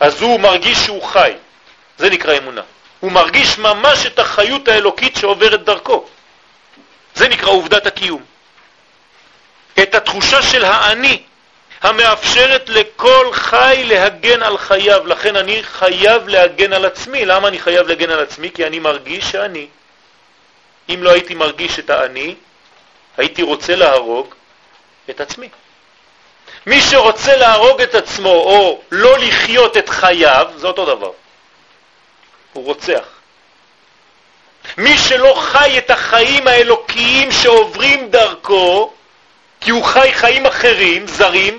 אז 0.00 0.22
הוא 0.22 0.40
מרגיש 0.40 0.78
שהוא 0.78 1.02
חי. 1.02 1.32
זה 1.98 2.10
נקרא 2.10 2.38
אמונה. 2.38 2.62
הוא 3.00 3.12
מרגיש 3.12 3.58
ממש 3.58 4.06
את 4.06 4.18
החיות 4.18 4.68
האלוקית 4.68 5.16
שעוברת 5.16 5.64
דרכו. 5.64 6.06
זה 7.14 7.28
נקרא 7.28 7.50
עובדת 7.50 7.86
הקיום. 7.86 8.22
את 9.82 9.94
התחושה 9.94 10.42
של 10.42 10.64
האני, 10.64 11.22
המאפשרת 11.82 12.68
לכל 12.68 13.32
חי 13.32 13.82
להגן 13.86 14.42
על 14.42 14.58
חייו. 14.58 15.06
לכן 15.06 15.36
אני 15.36 15.62
חייב 15.62 16.28
להגן 16.28 16.72
על 16.72 16.84
עצמי. 16.84 17.24
למה 17.24 17.48
אני 17.48 17.58
חייב 17.58 17.88
להגן 17.88 18.10
על 18.10 18.20
עצמי? 18.20 18.50
כי 18.50 18.66
אני 18.66 18.78
מרגיש 18.78 19.30
שאני. 19.30 19.66
אם 20.88 21.02
לא 21.02 21.10
הייתי 21.10 21.34
מרגיש 21.34 21.78
את 21.78 21.90
האני, 21.90 22.34
הייתי 23.16 23.42
רוצה 23.42 23.76
להרוג 23.76 24.34
את 25.10 25.20
עצמי. 25.20 25.48
מי 26.66 26.80
שרוצה 26.80 27.36
להרוג 27.36 27.80
את 27.80 27.94
עצמו 27.94 28.30
או 28.30 28.80
לא 28.90 29.18
לחיות 29.18 29.76
את 29.76 29.88
חייו, 29.88 30.46
זה 30.56 30.66
אותו 30.66 30.86
דבר. 30.86 31.12
הוא 32.52 32.64
רוצח. 32.64 33.04
מי 34.76 34.98
שלא 34.98 35.34
חי 35.38 35.78
את 35.78 35.90
החיים 35.90 36.48
האלוקיים 36.48 37.32
שעוברים 37.32 38.10
דרכו, 38.10 38.92
כי 39.60 39.70
הוא 39.70 39.84
חי 39.84 40.12
חיים 40.14 40.46
אחרים, 40.46 41.06
זרים, 41.06 41.58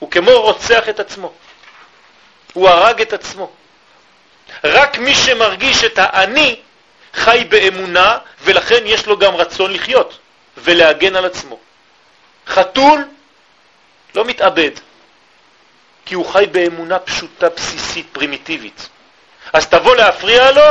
הוא 0.00 0.10
כמו 0.10 0.30
רוצח 0.30 0.88
את 0.88 1.00
עצמו. 1.00 1.32
הוא 2.52 2.68
הרג 2.68 3.00
את 3.00 3.12
עצמו. 3.12 3.50
רק 4.64 4.98
מי 4.98 5.14
שמרגיש 5.14 5.84
את 5.84 5.98
האני 5.98 6.60
חי 7.14 7.44
באמונה, 7.48 8.18
ולכן 8.40 8.82
יש 8.84 9.06
לו 9.06 9.18
גם 9.18 9.34
רצון 9.34 9.72
לחיות 9.72 10.18
ולהגן 10.56 11.16
על 11.16 11.24
עצמו. 11.24 11.58
חתול 12.46 13.04
לא 14.14 14.24
מתאבד, 14.24 14.70
כי 16.06 16.14
הוא 16.14 16.26
חי 16.26 16.46
באמונה 16.52 16.98
פשוטה, 16.98 17.48
בסיסית, 17.48 18.06
פרימיטיבית. 18.12 18.88
אז 19.52 19.66
תבוא 19.66 19.96
להפריע 19.96 20.50
לו, 20.50 20.62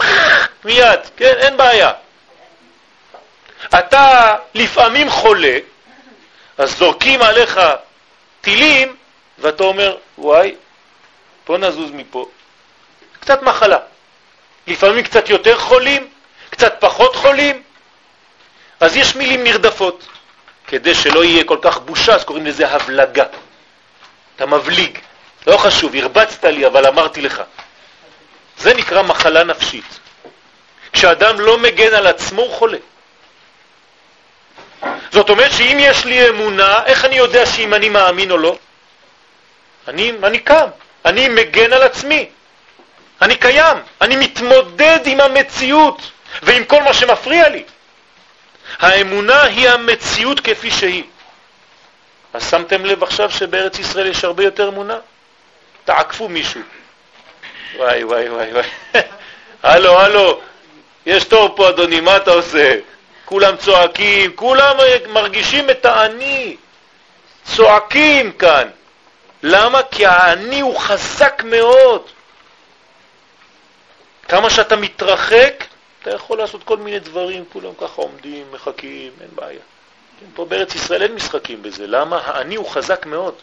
מיד, 0.64 1.00
כן, 1.16 1.34
אין 1.38 1.56
בעיה. 1.56 1.92
אתה 3.78 4.36
לפעמים 4.54 5.10
חולה, 5.10 5.58
אז 6.58 6.76
זורקים 6.78 7.22
עליך 7.22 7.60
טילים, 8.46 8.96
ואתה 9.38 9.64
אומר, 9.64 9.96
וואי, 10.18 10.54
בוא 11.46 11.58
נזוז 11.58 11.90
מפה. 11.90 12.28
קצת 13.20 13.42
מחלה. 13.42 13.78
לפעמים 14.66 15.04
קצת 15.04 15.28
יותר 15.28 15.58
חולים, 15.58 16.08
קצת 16.50 16.76
פחות 16.78 17.16
חולים, 17.16 17.62
אז 18.80 18.96
יש 18.96 19.16
מילים 19.16 19.44
נרדפות. 19.44 20.06
כדי 20.66 20.94
שלא 20.94 21.24
יהיה 21.24 21.44
כל 21.44 21.58
כך 21.62 21.78
בושה, 21.78 22.14
אז 22.14 22.24
קוראים 22.24 22.46
לזה 22.46 22.68
הבלגה. 22.68 23.24
אתה 24.36 24.46
מבליג. 24.46 24.98
לא 25.46 25.56
חשוב, 25.56 25.94
הרבצת 25.94 26.44
לי, 26.44 26.66
אבל 26.66 26.86
אמרתי 26.86 27.20
לך. 27.20 27.42
זה 28.58 28.74
נקרא 28.74 29.02
מחלה 29.02 29.44
נפשית. 29.44 29.98
כשאדם 30.92 31.40
לא 31.40 31.58
מגן 31.58 31.94
על 31.94 32.06
עצמו, 32.06 32.42
הוא 32.42 32.54
חולה. 32.54 32.78
זאת 35.12 35.30
אומרת 35.30 35.52
שאם 35.52 35.76
יש 35.80 36.04
לי 36.04 36.28
אמונה, 36.28 36.84
איך 36.86 37.04
אני 37.04 37.16
יודע 37.16 37.46
שאם 37.46 37.74
אני 37.74 37.88
מאמין 37.88 38.30
או 38.30 38.38
לא? 38.38 38.58
אני, 39.88 40.12
אני 40.22 40.38
קם, 40.38 40.66
אני 41.04 41.28
מגן 41.28 41.72
על 41.72 41.82
עצמי. 41.82 42.28
אני 43.22 43.36
קיים, 43.36 43.76
אני 44.00 44.16
מתמודד 44.16 44.98
עם 45.04 45.20
המציאות 45.20 46.10
ועם 46.42 46.64
כל 46.64 46.82
מה 46.82 46.94
שמפריע 46.94 47.48
לי. 47.48 47.62
האמונה 48.78 49.42
היא 49.42 49.68
המציאות 49.68 50.40
כפי 50.40 50.70
שהיא. 50.70 51.04
אז 52.34 52.50
שמתם 52.50 52.84
לב 52.84 53.02
עכשיו 53.02 53.30
שבארץ 53.30 53.78
ישראל 53.78 54.06
יש 54.06 54.24
הרבה 54.24 54.44
יותר 54.44 54.68
אמונה? 54.68 54.98
תעקפו 55.84 56.28
מישהו. 56.28 56.60
וואי, 57.76 58.04
וואי, 58.04 58.28
וואי, 58.28 58.52
וואי. 58.52 58.66
הלו, 59.62 60.00
הלו, 60.00 60.40
יש 61.06 61.24
תור 61.24 61.56
פה, 61.56 61.68
אדוני, 61.68 62.00
מה 62.00 62.16
אתה 62.16 62.30
עושה? 62.30 62.74
כולם 63.26 63.56
צועקים, 63.56 64.36
כולם 64.36 64.76
מרגישים 65.08 65.70
את 65.70 65.84
האני. 65.84 66.56
צועקים 67.44 68.32
כאן. 68.32 68.68
למה? 69.42 69.82
כי 69.82 70.06
האני 70.06 70.60
הוא 70.60 70.78
חזק 70.78 71.42
מאוד. 71.44 72.02
כמה 74.28 74.50
שאתה 74.50 74.76
מתרחק, 74.76 75.64
אתה 76.02 76.10
יכול 76.10 76.38
לעשות 76.38 76.64
כל 76.64 76.76
מיני 76.76 76.98
דברים, 76.98 77.44
כולם 77.52 77.70
ככה 77.80 78.02
עומדים, 78.02 78.46
מחכים, 78.52 79.12
אין 79.20 79.28
בעיה. 79.34 79.60
כן, 80.20 80.26
פה 80.34 80.44
בארץ 80.44 80.74
ישראל 80.74 81.02
אין 81.02 81.14
משחקים 81.14 81.62
בזה. 81.62 81.86
למה? 81.86 82.20
האני 82.24 82.56
הוא 82.56 82.70
חזק 82.70 83.06
מאוד. 83.06 83.34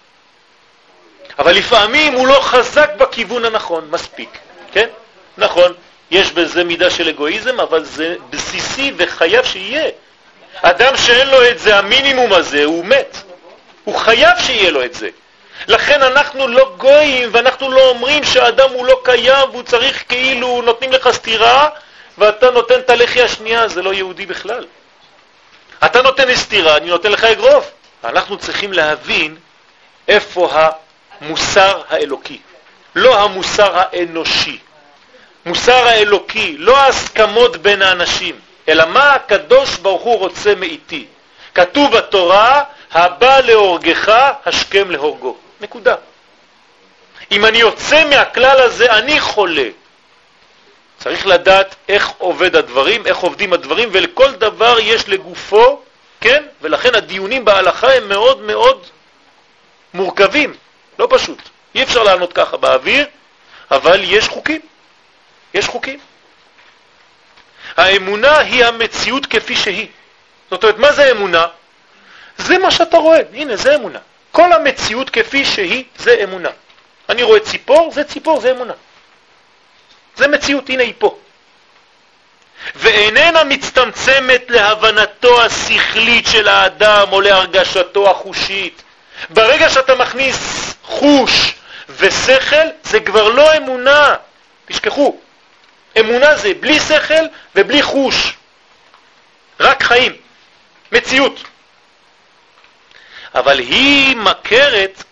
אבל 1.40 1.52
לפעמים 1.52 2.14
הוא 2.14 2.28
לא 2.28 2.40
חזק 2.42 2.90
בכיוון 2.98 3.46
הנכון, 3.46 3.88
מספיק, 3.92 4.38
כן? 4.72 4.90
נכון, 5.38 5.74
יש 6.14 6.32
בזה 6.32 6.64
מידה 6.64 6.90
של 6.90 7.10
אגואיזם, 7.10 7.60
אבל 7.60 7.84
זה 7.84 8.16
בסיסי 8.30 8.94
וחייב 8.98 9.46
שיהיה. 9.46 9.90
אדם 10.62 10.98
שאין 10.98 11.28
לו 11.28 11.50
את 11.50 11.60
זה, 11.60 11.78
המינימום 11.78 12.34
הזה, 12.34 12.64
הוא 12.64 12.86
מת. 12.86 13.18
הוא 13.84 13.96
חייב 13.96 14.38
שיהיה 14.40 14.72
לו 14.72 14.84
את 14.84 14.94
זה. 14.94 15.10
לכן 15.68 16.02
אנחנו 16.02 16.48
לא 16.48 16.76
גויים 16.78 17.30
ואנחנו 17.32 17.72
לא 17.72 17.90
אומרים 17.90 18.24
שהאדם 18.24 18.70
הוא 18.70 18.86
לא 18.86 19.02
קיים 19.04 19.50
והוא 19.52 19.64
צריך 19.64 20.04
כאילו, 20.10 20.62
נותנים 20.66 20.92
לך 20.92 21.10
סתירה 21.12 21.70
ואתה 22.18 22.52
נותן 22.52 22.80
את 22.80 22.90
הלחי 22.90 23.22
השנייה, 23.22 23.68
זה 23.68 23.82
לא 23.82 23.94
יהודי 23.94 24.26
בכלל. 24.26 24.66
אתה 25.86 26.02
נותן 26.02 26.28
לי 26.28 26.38
סתירה, 26.38 26.78
אני 26.78 26.90
נותן 26.90 27.12
לך 27.12 27.24
אגרוף. 27.24 27.72
אנחנו 28.04 28.38
צריכים 28.38 28.74
להבין 28.74 29.36
איפה 30.08 30.50
המוסר 31.22 31.82
האלוקי, 31.90 32.40
לא 32.96 33.24
המוסר 33.24 33.72
האנושי. 33.76 34.60
מוסר 35.46 35.88
האלוקי, 35.88 36.56
לא 36.58 36.78
ההסכמות 36.78 37.58
בין 37.58 37.82
האנשים, 37.82 38.36
אלא 38.70 38.86
מה 38.86 39.14
הקדוש 39.14 39.78
ברוך 39.78 40.02
הוא 40.02 40.20
רוצה 40.20 40.56
מאיתי. 40.56 41.06
כתוב 41.56 41.98
בתורה, 41.98 42.64
הבא 42.92 43.40
להורגך, 43.40 44.32
השכם 44.46 44.92
להורגו. 44.92 45.38
נקודה. 45.62 45.96
אם 47.32 47.46
אני 47.46 47.58
יוצא 47.58 48.10
מהכלל 48.10 48.62
הזה, 48.62 48.92
אני 48.92 49.20
חולה. 49.20 49.70
צריך 50.98 51.28
לדעת 51.28 51.76
איך 51.90 52.12
עובד 52.18 52.56
הדברים, 52.56 53.08
איך 53.08 53.18
עובדים 53.18 53.54
הדברים, 53.54 53.90
ולכל 53.92 54.32
דבר 54.32 54.78
יש 54.80 55.10
לגופו, 55.10 55.82
כן? 56.22 56.44
ולכן 56.62 56.96
הדיונים 56.96 57.46
בהלכה 57.46 57.94
הם 57.94 58.10
מאוד 58.10 58.42
מאוד 58.42 58.88
מורכבים, 59.94 60.54
לא 61.00 61.08
פשוט. 61.10 61.40
אי 61.76 61.84
אפשר 61.84 62.04
לענות 62.04 62.34
ככה 62.34 62.58
באוויר, 62.58 63.06
אבל 63.72 64.00
יש 64.04 64.28
חוקים. 64.28 64.62
יש 65.54 65.68
חוקים. 65.68 66.00
האמונה 67.78 68.38
היא 68.38 68.66
המציאות 68.66 69.26
כפי 69.26 69.56
שהיא. 69.56 69.88
זאת 70.52 70.64
אומרת, 70.64 70.78
מה 70.78 70.94
זה 70.94 71.12
אמונה? 71.12 71.46
זה 72.38 72.58
מה 72.58 72.72
שאתה 72.72 72.98
רואה, 72.98 73.20
הנה, 73.34 73.56
זה 73.56 73.76
אמונה. 73.76 74.00
כל 74.32 74.54
המציאות 74.54 75.10
כפי 75.10 75.46
שהיא, 75.46 75.84
זה 75.98 76.20
אמונה. 76.24 76.50
אני 77.10 77.24
רואה 77.24 77.40
ציפור, 77.40 77.92
זה 77.92 78.04
ציפור, 78.04 78.42
זה 78.42 78.52
אמונה. 78.52 78.74
זה 80.16 80.28
מציאות, 80.28 80.70
הנה 80.70 80.84
היא 80.84 80.94
פה. 80.98 81.18
ואיננה 82.76 83.44
מצטמצמת 83.44 84.44
להבנתו 84.50 85.42
השכלית 85.44 86.28
של 86.28 86.48
האדם 86.48 87.08
או 87.12 87.22
להרגשתו 87.22 88.12
החושית. 88.12 88.84
ברגע 89.30 89.70
שאתה 89.70 89.96
מכניס 89.96 90.38
חוש 90.84 91.56
ושכל, 91.90 92.68
זה 92.84 93.00
כבר 93.00 93.30
לא 93.30 93.58
אמונה. 93.58 94.16
תשכחו, 94.66 95.18
אמונה 96.00 96.36
זה 96.36 96.54
בלי 96.54 96.80
שכל 96.80 97.26
ובלי 97.56 97.82
חוש, 97.82 98.34
רק 99.60 99.84
חיים, 99.84 100.16
מציאות. 100.92 101.44
אבל 103.36 103.60
היא 103.60 104.16
מכרת 104.16 105.04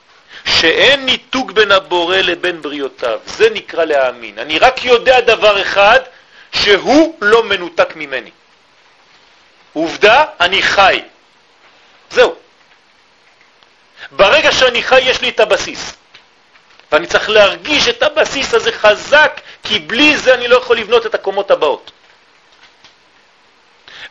שאין 0.45 1.05
ניתוק 1.05 1.51
בין 1.51 1.71
הבורא 1.71 2.17
לבין 2.17 2.61
בריאותיו. 2.61 3.19
זה 3.25 3.49
נקרא 3.49 3.83
להאמין. 3.83 4.39
אני 4.39 4.59
רק 4.59 4.85
יודע 4.85 5.19
דבר 5.19 5.61
אחד, 5.61 5.99
שהוא 6.51 7.17
לא 7.21 7.43
מנותק 7.43 7.95
ממני. 7.95 8.31
עובדה, 9.73 10.25
אני 10.39 10.61
חי. 10.61 11.01
זהו. 12.09 12.35
ברגע 14.11 14.51
שאני 14.51 14.83
חי 14.83 15.01
יש 15.01 15.21
לי 15.21 15.29
את 15.29 15.39
הבסיס. 15.39 15.93
ואני 16.91 17.07
צריך 17.07 17.29
להרגיש 17.29 17.87
את 17.87 18.03
הבסיס 18.03 18.53
הזה 18.53 18.71
חזק, 18.71 19.41
כי 19.63 19.79
בלי 19.79 20.17
זה 20.17 20.33
אני 20.33 20.47
לא 20.47 20.57
יכול 20.57 20.77
לבנות 20.77 21.05
את 21.05 21.15
הקומות 21.15 21.51
הבאות. 21.51 21.91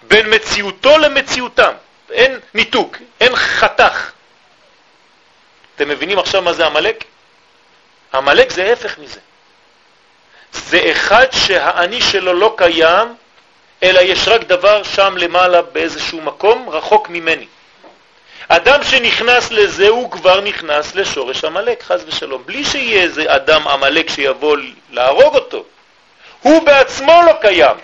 בין 0.02 0.34
מציאותו 0.34 0.98
למציאותם, 0.98 1.72
אין 2.10 2.38
ניתוק, 2.54 2.96
אין 3.20 3.36
חתך. 3.36 4.10
אתם 5.76 5.88
מבינים 5.88 6.18
עכשיו 6.18 6.42
מה 6.42 6.52
זה 6.52 6.66
המלאק? 6.66 7.04
המלאק 8.12 8.50
זה 8.50 8.64
ההפך 8.64 8.98
מזה. 8.98 9.20
זה 10.52 10.80
אחד 10.92 11.26
שהאני 11.32 12.02
שלו 12.02 12.32
לא 12.32 12.54
קיים, 12.56 13.14
אלא 13.82 14.00
יש 14.00 14.28
רק 14.28 14.40
דבר 14.40 14.82
שם 14.82 15.16
למעלה 15.16 15.62
באיזשהו 15.62 16.20
מקום 16.20 16.68
רחוק 16.68 17.08
ממני. 17.08 17.46
אדם 18.52 18.82
שנכנס 18.82 19.50
לזה 19.50 19.88
הוא 19.88 20.10
כבר 20.10 20.40
נכנס 20.40 20.94
לשורש 20.94 21.44
המלאק, 21.44 21.82
חז 21.82 22.04
ושלום, 22.06 22.42
בלי 22.46 22.64
שיהיה 22.64 23.02
איזה 23.02 23.24
אדם 23.36 23.68
המלאק 23.68 24.10
שיבוא 24.10 24.56
להרוג 24.90 25.34
אותו. 25.34 25.64
הוא 26.42 26.62
בעצמו 26.62 27.22
לא 27.26 27.32
קיים. 27.40 27.76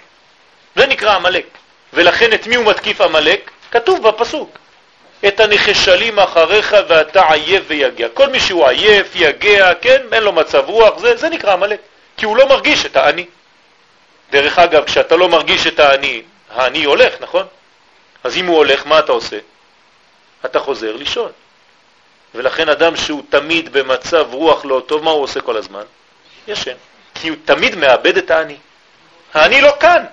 זה 0.76 0.86
נקרא 0.86 1.12
המלאק. 1.12 1.44
ולכן 1.92 2.32
את 2.32 2.46
מי 2.46 2.54
הוא 2.54 2.64
מתקיף 2.64 3.00
המלאק? 3.00 3.50
כתוב 3.70 4.08
בפסוק. 4.08 4.58
את 5.28 5.40
הנחשלים 5.40 6.18
אחריך 6.18 6.76
ואתה 6.88 7.32
עייף 7.32 7.62
ויגע. 7.66 8.08
כל 8.14 8.28
מי 8.28 8.40
שהוא 8.40 8.66
עייף, 8.68 9.10
יגע, 9.14 9.74
כן, 9.74 10.02
אין 10.12 10.22
לו 10.22 10.32
מצב 10.32 10.64
רוח, 10.66 10.98
זה, 10.98 11.16
זה 11.16 11.28
נקרא 11.28 11.52
המלאק. 11.52 11.80
כי 12.16 12.24
הוא 12.26 12.36
לא 12.36 12.48
מרגיש 12.48 12.86
את 12.86 12.96
האני. 12.96 13.26
דרך 14.30 14.58
אגב, 14.58 14.84
כשאתה 14.84 15.16
לא 15.16 15.28
מרגיש 15.28 15.66
את 15.66 15.80
האני, 15.80 16.22
האני 16.50 16.84
הולך, 16.84 17.14
נכון? 17.20 17.46
אז 18.24 18.36
אם 18.36 18.46
הוא 18.46 18.56
הולך, 18.56 18.86
מה 18.86 18.98
אתה 18.98 19.12
עושה? 19.12 19.36
אתה 20.46 20.60
חוזר 20.60 20.96
לישון. 20.96 21.32
ולכן 22.34 22.68
אדם 22.68 22.96
שהוא 22.96 23.22
תמיד 23.28 23.72
במצב 23.72 24.26
רוח 24.32 24.64
לא 24.64 24.82
טוב, 24.86 25.04
מה 25.04 25.10
הוא 25.10 25.22
עושה 25.22 25.40
כל 25.40 25.56
הזמן? 25.56 25.82
ישן. 26.48 26.76
כי 27.14 27.28
הוא 27.28 27.36
תמיד 27.44 27.76
מאבד 27.76 28.16
את 28.16 28.30
האני. 28.30 28.56
האני 29.34 29.60
לא 29.60 29.72
כאן. 29.80 30.04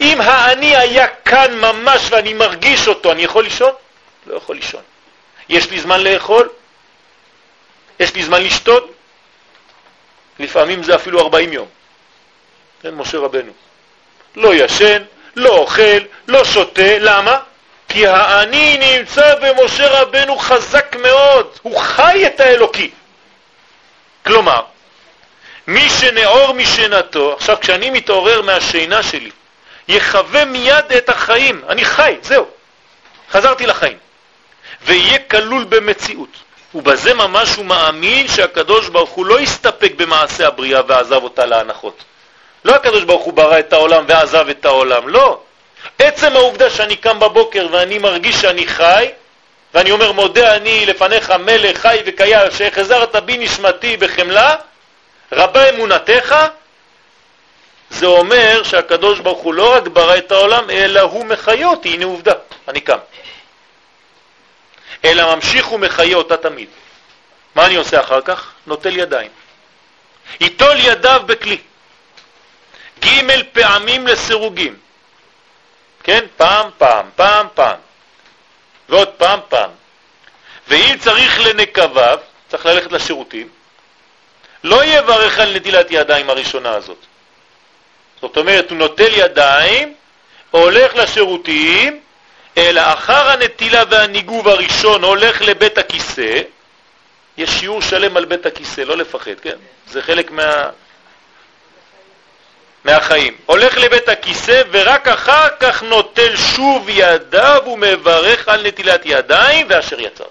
אם 0.00 0.20
האני 0.20 0.76
היה 0.76 1.06
כאן 1.06 1.58
ממש 1.58 2.02
ואני 2.10 2.34
מרגיש 2.34 2.88
אותו, 2.88 3.12
אני 3.12 3.22
יכול 3.22 3.44
לישון? 3.44 3.72
לא 4.26 4.36
יכול 4.36 4.56
לישון. 4.56 4.82
יש 5.48 5.70
לי 5.70 5.80
זמן 5.80 6.00
לאכול? 6.00 6.48
יש 8.00 8.14
לי 8.14 8.22
זמן 8.22 8.42
לשתות? 8.42 8.92
לפעמים 10.38 10.82
זה 10.82 10.94
אפילו 10.94 11.20
40 11.20 11.52
יום. 11.52 11.68
כן, 12.82 12.94
משה 12.94 13.18
רבנו. 13.18 13.52
לא 14.36 14.54
ישן, 14.54 15.02
לא 15.36 15.58
אוכל, 15.58 16.00
לא 16.28 16.44
שותה, 16.44 16.98
למה? 16.98 17.38
כי 17.90 18.06
האני 18.06 18.76
נמצא 18.76 19.34
במשה 19.34 20.00
רבנו 20.00 20.38
חזק 20.38 20.96
מאוד, 20.96 21.46
הוא 21.62 21.80
חי 21.80 22.26
את 22.26 22.40
האלוקי. 22.40 22.90
כלומר, 24.26 24.62
מי 25.66 25.90
שנאור 25.90 26.52
משנתו, 26.52 27.34
עכשיו 27.34 27.56
כשאני 27.60 27.90
מתעורר 27.90 28.42
מהשינה 28.42 29.02
שלי, 29.02 29.30
יחווה 29.88 30.44
מיד 30.44 30.92
את 30.96 31.08
החיים, 31.08 31.62
אני 31.68 31.84
חי, 31.84 32.16
זהו, 32.22 32.46
חזרתי 33.30 33.66
לחיים, 33.66 33.96
ויהיה 34.82 35.18
כלול 35.18 35.64
במציאות. 35.64 36.36
ובזה 36.74 37.14
ממש 37.14 37.56
הוא 37.56 37.64
מאמין 37.66 38.28
שהקדוש 38.28 38.88
ברוך 38.88 39.10
הוא 39.10 39.26
לא 39.26 39.38
הסתפק 39.38 39.92
במעשה 39.96 40.46
הבריאה 40.46 40.80
ועזב 40.86 41.22
אותה 41.22 41.46
להנחות. 41.46 42.04
לא 42.64 42.74
הקדוש 42.74 43.04
ברוך 43.04 43.24
הוא 43.24 43.34
ברא 43.34 43.58
את 43.58 43.72
העולם 43.72 44.04
ועזב 44.08 44.48
את 44.48 44.64
העולם, 44.64 45.08
לא. 45.08 45.40
עצם 45.98 46.36
העובדה 46.36 46.70
שאני 46.70 46.96
קם 46.96 47.20
בבוקר 47.20 47.68
ואני 47.70 47.98
מרגיש 47.98 48.36
שאני 48.36 48.66
חי, 48.66 49.08
ואני 49.74 49.90
אומר 49.90 50.12
מודה 50.12 50.56
אני 50.56 50.86
לפניך 50.86 51.30
מלך 51.30 51.78
חי 51.78 51.98
וקיים, 52.06 52.50
שהחזרת 52.50 53.16
בי 53.16 53.38
נשמתי 53.38 53.96
בחמלה, 53.96 54.54
רבה 55.32 55.70
אמונתך, 55.70 56.36
זה 57.90 58.06
אומר 58.06 58.62
שהקדוש 58.62 59.20
ברוך 59.20 59.38
הוא 59.38 59.54
לא 59.54 59.74
רק 59.74 59.88
ברא 59.88 60.16
את 60.16 60.32
העולם, 60.32 60.70
אלא 60.70 61.00
הוא 61.00 61.24
מחיה 61.24 61.66
אותי, 61.66 61.88
הנה 61.88 62.04
עובדה, 62.04 62.32
אני 62.68 62.80
קם. 62.80 62.98
אלא 65.04 65.34
ממשיך 65.34 65.72
ומחיה 65.72 66.16
אותה 66.16 66.36
תמיד. 66.36 66.68
מה 67.54 67.66
אני 67.66 67.76
עושה 67.76 68.00
אחר 68.00 68.20
כך? 68.20 68.52
נוטל 68.66 68.96
ידיים. 68.96 69.30
ייטול 70.40 70.76
ידיו 70.78 71.22
בכלי. 71.26 71.58
ג' 73.04 73.42
פעמים 73.52 74.06
לסירוגים. 74.06 74.76
כן? 76.02 76.24
פעם, 76.36 76.70
פעם, 76.78 77.06
פעם, 77.16 77.46
פעם. 77.54 77.76
ועוד 78.88 79.08
פעם, 79.08 79.40
פעם. 79.48 79.70
ואם 80.68 80.96
צריך 80.98 81.40
לנקביו, 81.40 82.18
צריך 82.48 82.66
ללכת 82.66 82.92
לשירותים, 82.92 83.48
לא 84.64 84.84
יברך 84.84 85.38
על 85.38 85.56
נטילת 85.56 85.86
ידיים 85.90 86.30
הראשונה 86.30 86.70
הזאת. 86.70 86.98
זאת 88.20 88.36
אומרת, 88.36 88.70
הוא 88.70 88.78
נוטל 88.78 89.12
ידיים, 89.12 89.94
הולך 90.50 90.94
לשירותים, 90.94 92.00
אלא 92.58 92.80
אחר 92.92 93.28
הנטילה 93.30 93.82
והניגוב 93.90 94.48
הראשון 94.48 95.04
הולך 95.04 95.42
לבית 95.42 95.78
הכיסא, 95.78 96.40
יש 97.36 97.50
שיעור 97.50 97.82
שלם 97.82 98.16
על 98.16 98.24
בית 98.24 98.46
הכיסא, 98.46 98.80
לא 98.80 98.96
לפחד, 98.96 99.40
כן? 99.42 99.56
זה 99.86 100.02
חלק 100.02 100.30
מה... 100.30 100.70
מהחיים. 102.84 103.36
הולך 103.46 103.76
לבית 103.78 104.08
הכיסא 104.08 104.62
ורק 104.70 105.08
אחר 105.08 105.48
כך 105.60 105.82
נוטל 105.82 106.36
שוב 106.36 106.88
ידיו 106.88 107.62
ומברך 107.66 108.48
על 108.48 108.66
נטילת 108.66 109.00
ידיים 109.04 109.66
ואשר 109.70 110.00
יצר. 110.00 110.24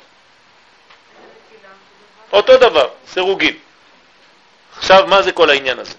אותו 2.31 2.57
דבר, 2.57 2.87
סירוגין. 3.13 3.53
עכשיו, 4.77 5.07
מה 5.07 5.21
זה 5.21 5.31
כל 5.31 5.49
העניין 5.49 5.79
הזה? 5.79 5.93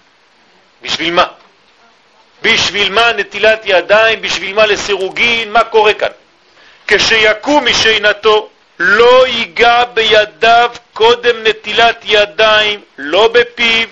בשביל 0.81 1.13
מה? 1.13 1.25
בשביל 2.41 2.91
מה 2.91 3.11
נטילת 3.13 3.61
ידיים? 3.65 4.21
בשביל 4.21 4.55
מה 4.55 4.65
לסירוגין? 4.65 5.51
מה 5.51 5.63
קורה 5.63 5.93
כאן? 5.93 6.11
כשיקום 6.87 7.65
משינתו 7.65 8.49
לא 8.79 9.27
ייגע 9.27 9.83
בידיו 9.93 10.71
קודם 10.93 11.43
נטילת 11.43 12.01
ידיים, 12.05 12.81
לא 12.97 13.27
בפיו 13.27 13.87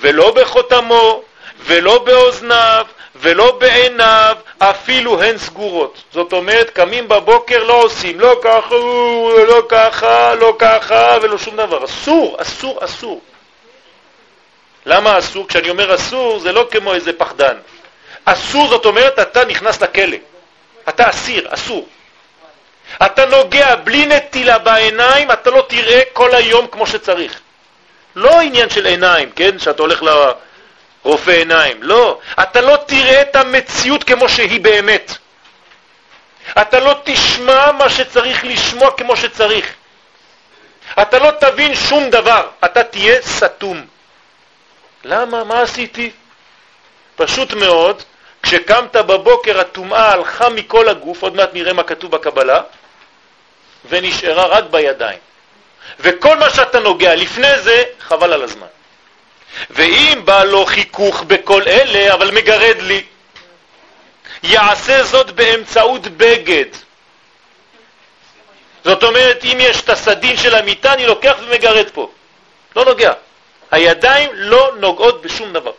ולא 0.00 0.30
בחותמו 0.30 1.22
ולא 1.64 1.98
באוזניו 1.98 2.86
ולא 3.16 3.58
בעיניו, 3.58 4.36
אפילו 4.58 5.22
הן 5.22 5.38
סגורות. 5.38 6.02
זאת 6.12 6.32
אומרת, 6.32 6.70
קמים 6.70 7.08
בבוקר, 7.08 7.64
לא 7.64 7.72
עושים, 7.82 8.20
לא 8.20 8.40
ככה, 8.42 8.74
לא 9.48 9.62
ככה, 9.68 10.34
לא 10.34 10.54
ככה 10.58 11.16
ולא 11.22 11.38
שום 11.38 11.56
דבר. 11.56 11.84
אסור, 11.84 12.36
אסור, 12.40 12.84
אסור. 12.84 13.20
למה 14.86 15.18
אסור? 15.18 15.48
כשאני 15.48 15.70
אומר 15.70 15.94
אסור, 15.94 16.38
זה 16.38 16.52
לא 16.52 16.68
כמו 16.70 16.94
איזה 16.94 17.12
פחדן. 17.12 17.56
אסור 18.24 18.68
זאת 18.68 18.86
אומרת, 18.86 19.18
אתה 19.18 19.44
נכנס 19.44 19.82
לכלא. 19.82 20.16
אתה 20.88 21.10
אסיר, 21.10 21.48
אסור. 21.50 21.88
אתה 23.06 23.26
נוגע 23.26 23.74
בלי 23.74 24.06
נטילה 24.06 24.58
בעיניים, 24.58 25.30
אתה 25.30 25.50
לא 25.50 25.64
תראה 25.68 26.00
כל 26.12 26.34
היום 26.34 26.66
כמו 26.66 26.86
שצריך. 26.86 27.40
לא 28.16 28.40
עניין 28.40 28.70
של 28.70 28.86
עיניים, 28.86 29.30
כן? 29.36 29.58
שאתה 29.58 29.82
הולך 29.82 30.02
לרופא 31.04 31.30
עיניים. 31.30 31.82
לא. 31.82 32.18
אתה 32.42 32.60
לא 32.60 32.78
תראה 32.86 33.22
את 33.22 33.36
המציאות 33.36 34.04
כמו 34.04 34.28
שהיא 34.28 34.60
באמת. 34.60 35.16
אתה 36.62 36.80
לא 36.80 36.94
תשמע 37.04 37.72
מה 37.72 37.88
שצריך 37.88 38.44
לשמוע 38.44 38.90
כמו 38.96 39.16
שצריך. 39.16 39.74
אתה 41.02 41.18
לא 41.18 41.30
תבין 41.30 41.74
שום 41.74 42.10
דבר, 42.10 42.48
אתה 42.64 42.82
תהיה 42.82 43.22
סתום. 43.22 43.86
למה? 45.04 45.44
מה 45.44 45.62
עשיתי? 45.62 46.10
פשוט 47.16 47.52
מאוד, 47.52 48.02
כשקמת 48.42 48.96
בבוקר 48.96 49.60
הטומאה 49.60 50.12
הלכה 50.12 50.48
מכל 50.48 50.88
הגוף, 50.88 51.22
עוד 51.22 51.34
מעט 51.36 51.50
נראה 51.52 51.72
מה 51.72 51.82
כתוב 51.82 52.10
בקבלה, 52.10 52.60
ונשארה 53.88 54.46
רק 54.46 54.64
בידיים. 54.70 55.18
וכל 56.00 56.36
מה 56.36 56.50
שאתה 56.50 56.80
נוגע 56.80 57.14
לפני 57.14 57.58
זה, 57.58 57.82
חבל 58.00 58.32
על 58.32 58.42
הזמן. 58.42 58.66
ואם 59.70 60.20
בא 60.24 60.44
לו 60.44 60.66
חיכוך 60.66 61.22
בכל 61.22 61.62
אלה, 61.62 62.14
אבל 62.14 62.30
מגרד 62.30 62.76
לי, 62.80 63.02
יעשה 64.42 65.04
זאת 65.04 65.30
באמצעות 65.30 66.06
בגד. 66.06 66.64
זאת 68.84 69.04
אומרת, 69.04 69.44
אם 69.44 69.58
יש 69.60 69.80
את 69.80 69.88
הסדין 69.88 70.36
של 70.36 70.54
המיטה, 70.54 70.92
אני 70.94 71.06
לוקח 71.06 71.36
ומגרד 71.40 71.90
פה. 71.90 72.10
לא 72.76 72.84
נוגע. 72.84 73.12
הידיים 73.70 74.30
לא 74.34 74.72
נוגעות 74.80 75.22
בשום 75.22 75.52
דבר. 75.52 75.72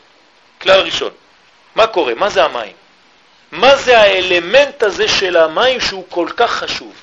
כלל 0.61 0.80
ראשון. 0.80 1.11
מה 1.76 1.88
קורה? 1.88 2.13
מה 2.13 2.30
זה 2.30 2.43
המים? 2.43 2.74
מה 3.51 3.76
זה 3.76 3.99
האלמנט 3.99 4.84
הזה 4.84 5.07
של 5.07 5.38
המים 5.38 5.82
שהוא 5.82 6.05
כל 6.09 6.28
כך 6.38 6.51
חשוב? 6.51 6.93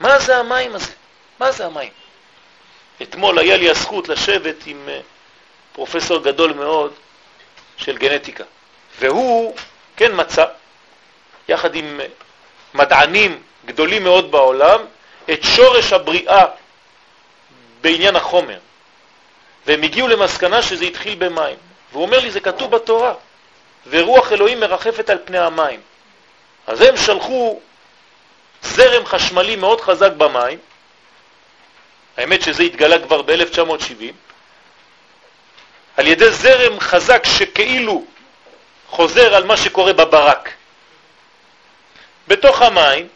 מה 0.00 0.18
זה 0.18 0.36
המים 0.36 0.74
הזה? 0.74 0.92
מה 1.40 1.52
זה 1.52 1.66
המים? 1.66 1.90
אתמול 3.02 3.38
היה 3.38 3.56
לי 3.56 3.70
הזכות 3.70 4.08
לשבת 4.08 4.66
עם 4.66 4.88
אה, 4.88 5.00
פרופסור 5.78 6.22
גדול 6.22 6.52
מאוד 6.52 6.92
של 7.76 7.98
גנטיקה, 7.98 8.44
והוא 8.98 9.56
כן 9.96 10.10
מצא, 10.14 10.44
יחד 11.48 11.74
עם 11.74 12.00
מדענים 12.74 13.42
גדולים 13.66 14.04
מאוד 14.04 14.30
בעולם, 14.30 14.80
את 15.32 15.42
שורש 15.42 15.92
הבריאה 15.92 16.44
בעניין 17.80 18.16
החומר. 18.16 18.58
והם 19.66 19.82
הגיעו 19.82 20.08
למסקנה 20.08 20.62
שזה 20.62 20.84
התחיל 20.84 21.14
במים. 21.14 21.56
והוא 21.92 22.02
אומר 22.02 22.18
לי, 22.18 22.30
זה 22.30 22.40
כתוב 22.40 22.70
בתורה, 22.70 23.14
ורוח 23.86 24.32
אלוהים 24.32 24.60
מרחפת 24.60 25.10
על 25.10 25.18
פני 25.24 25.38
המים. 25.38 25.80
אז 26.66 26.80
הם 26.80 26.96
שלחו 26.96 27.60
זרם 28.62 29.06
חשמלי 29.06 29.56
מאוד 29.56 29.80
חזק 29.80 30.12
במים, 30.12 30.58
האמת 32.16 32.42
שזה 32.42 32.62
התגלה 32.62 33.02
כבר 33.06 33.22
ב-1970, 33.22 34.27
על 35.98 36.06
ידי 36.06 36.30
זרם 36.30 36.80
חזק 36.80 37.26
שכאילו 37.26 38.04
חוזר 38.88 39.34
על 39.34 39.44
מה 39.44 39.56
שקורה 39.56 39.92
בברק. 39.92 40.50
בתוך 42.28 42.62
המים 42.62 43.08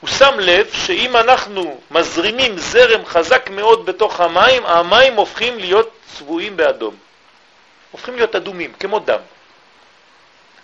הוא 0.00 0.10
שם 0.10 0.38
לב 0.38 0.70
שאם 0.72 1.16
אנחנו 1.16 1.80
מזרימים 1.90 2.58
זרם 2.58 3.06
חזק 3.06 3.50
מאוד 3.50 3.86
בתוך 3.86 4.20
המים, 4.20 4.66
המים 4.66 5.14
הופכים 5.14 5.58
להיות 5.58 5.90
צבועים 6.16 6.56
באדום. 6.56 6.96
הופכים 7.90 8.16
להיות 8.16 8.34
אדומים, 8.34 8.72
כמו 8.80 8.98
דם. 8.98 9.20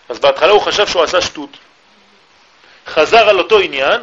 אז 0.09 0.19
בהתחלה 0.19 0.53
הוא 0.53 0.61
חשב 0.61 0.87
שהוא 0.87 1.03
עשה 1.03 1.21
שטות. 1.21 1.51
חזר 2.87 3.29
על 3.29 3.39
אותו 3.39 3.59
עניין, 3.59 4.03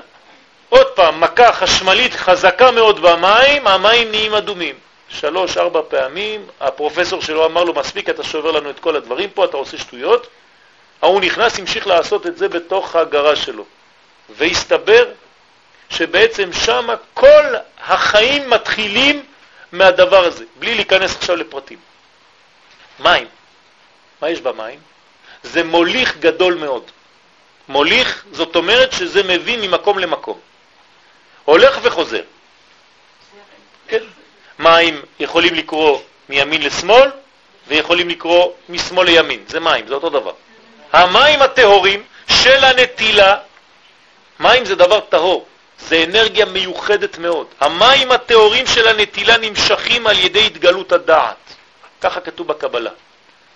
עוד 0.69 0.87
פעם, 0.87 1.21
מכה 1.21 1.53
חשמלית 1.53 2.13
חזקה 2.13 2.71
מאוד 2.71 3.01
במים, 3.01 3.67
המים 3.67 4.11
נהיים 4.11 4.33
אדומים. 4.33 4.75
שלוש, 5.13 5.57
ארבע 5.57 5.81
פעמים, 5.87 6.47
הפרופסור 6.59 7.21
שלו 7.21 7.45
אמר 7.45 7.63
לו, 7.63 7.73
מספיק, 7.73 8.09
אתה 8.09 8.23
שובר 8.23 8.51
לנו 8.51 8.69
את 8.69 8.79
כל 8.79 8.95
הדברים 8.95 9.29
פה, 9.29 9.45
אתה 9.45 9.57
עושה 9.57 9.77
שטויות. 9.77 10.27
ההוא 11.01 11.21
נכנס, 11.21 11.59
המשיך 11.59 11.87
לעשות 11.87 12.27
את 12.27 12.37
זה 12.37 12.49
בתוך 12.49 12.95
הגרה 12.95 13.35
שלו. 13.35 13.65
והסתבר 14.29 15.11
שבעצם 15.89 16.53
שם 16.53 16.87
כל 17.13 17.45
החיים 17.79 18.49
מתחילים 18.49 19.25
מהדבר 19.71 20.25
הזה, 20.25 20.45
בלי 20.59 20.75
להיכנס 20.75 21.15
עכשיו 21.15 21.35
לפרטים. 21.35 21.79
מים. 22.99 23.27
מה 24.21 24.29
יש 24.29 24.41
במים? 24.41 24.79
זה 25.43 25.63
מוליך 25.63 26.17
גדול 26.17 26.53
מאוד. 26.53 26.91
מוליך, 27.67 28.25
זאת 28.31 28.55
אומרת 28.55 28.91
שזה 28.91 29.23
מביא 29.23 29.57
ממקום 29.57 29.99
למקום. 29.99 30.39
הולך 31.45 31.79
וחוזר. 31.81 32.21
כן. 33.87 34.03
מים 34.63 35.01
יכולים 35.19 35.53
לקרוא 35.53 35.99
מימין 36.29 36.61
לשמאל, 36.61 37.11
ויכולים 37.67 38.09
לקרוא 38.09 38.51
משמאל 38.69 39.05
לימין. 39.05 39.43
זה 39.47 39.59
מים, 39.59 39.87
זה 39.87 39.93
אותו 39.93 40.09
דבר. 40.09 40.31
המים 40.93 41.41
הטהורים 41.41 42.03
של 42.27 42.63
הנטילה, 42.63 43.37
מים 44.39 44.65
זה 44.65 44.75
דבר 44.75 44.99
טהור. 44.99 45.45
זה 45.79 46.03
אנרגיה 46.03 46.45
מיוחדת 46.45 47.17
מאוד. 47.17 47.47
המים 47.59 48.11
הטהורים 48.11 48.67
של 48.67 48.87
הנטילה 48.87 49.37
נמשכים 49.37 50.07
על 50.07 50.19
ידי 50.19 50.45
התגלות 50.45 50.91
הדעת. 50.91 51.37
ככה 52.01 52.19
כתוב 52.19 52.47
בקבלה. 52.47 52.91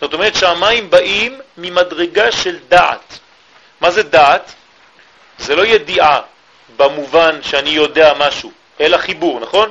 זאת 0.01 0.13
אומרת 0.13 0.35
שהמים 0.35 0.89
באים 0.89 1.41
ממדרגה 1.57 2.31
של 2.31 2.57
דעת. 2.69 3.19
מה 3.81 3.91
זה 3.91 4.03
דעת? 4.03 4.53
זה 5.39 5.55
לא 5.55 5.65
ידיעה 5.65 6.21
במובן 6.77 7.39
שאני 7.41 7.69
יודע 7.69 8.13
משהו, 8.17 8.51
אלא 8.79 8.97
חיבור, 8.97 9.39
נכון? 9.39 9.69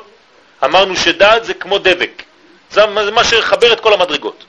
אמרנו 0.64 0.96
שדעת 0.96 1.44
זה 1.44 1.54
כמו 1.54 1.78
דבק. 1.78 2.22
זה 2.70 2.86
מה 2.86 3.24
שחבר 3.24 3.72
את 3.72 3.80
כל 3.80 3.92
המדרגות. 3.92 4.44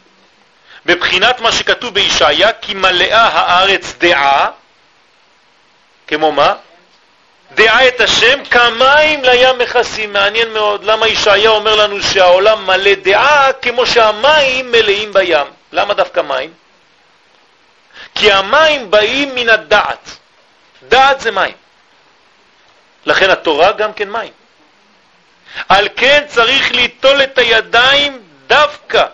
בבחינת 0.85 1.39
מה 1.39 1.51
שכתוב 1.51 1.93
בישעיה, 1.93 2.53
כי 2.53 2.73
מלאה 2.73 3.21
הארץ 3.21 3.93
דעה, 3.97 4.49
כמו 6.07 6.31
מה? 6.31 6.53
דעה 7.55 7.87
את 7.87 8.01
השם 8.01 8.45
כמים 8.45 9.23
לים 9.23 9.57
מכסים. 9.57 10.13
מעניין 10.13 10.53
מאוד 10.53 10.83
למה 10.83 11.07
ישעיה 11.07 11.49
אומר 11.49 11.75
לנו 11.75 12.01
שהעולם 12.01 12.65
מלא 12.65 12.93
דעה 12.93 13.53
כמו 13.53 13.85
שהמים 13.85 14.71
מלאים 14.71 15.13
בים. 15.13 15.47
למה 15.71 15.93
דווקא 15.93 16.21
מים? 16.21 16.53
כי 18.15 18.31
המים 18.31 18.91
באים 18.91 19.35
מן 19.35 19.49
הדעת. 19.49 20.09
דעת 20.87 21.19
זה 21.19 21.31
מים. 21.31 21.55
לכן 23.05 23.29
התורה 23.29 23.71
גם 23.71 23.93
כן 23.93 24.09
מים. 24.09 24.31
על 25.69 25.87
כן 25.95 26.23
צריך 26.27 26.71
ליטול 26.71 27.23
את 27.23 27.37
הידיים 27.37 28.23
דווקא. 28.47 29.05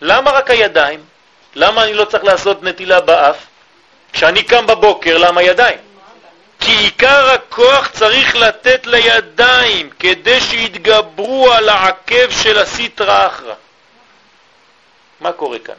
למה 0.00 0.30
רק 0.30 0.50
הידיים? 0.50 1.04
למה 1.54 1.84
אני 1.84 1.94
לא 1.94 2.04
צריך 2.04 2.24
לעשות 2.24 2.62
נטילה 2.62 3.00
באף? 3.00 3.36
כשאני 4.12 4.42
קם 4.42 4.66
בבוקר, 4.66 5.18
למה 5.18 5.42
ידיים? 5.42 5.78
כי 6.60 6.72
עיקר 6.72 7.30
הכוח 7.30 7.88
צריך 7.88 8.36
לתת 8.36 8.86
לידיים 8.86 9.90
כדי 9.98 10.40
שיתגברו 10.40 11.52
על 11.52 11.68
העקב 11.68 12.30
של 12.42 12.58
הסיטרא 12.58 13.26
אחרא. 13.26 13.54
מה 15.20 15.32
קורה 15.32 15.58
כאן? 15.58 15.74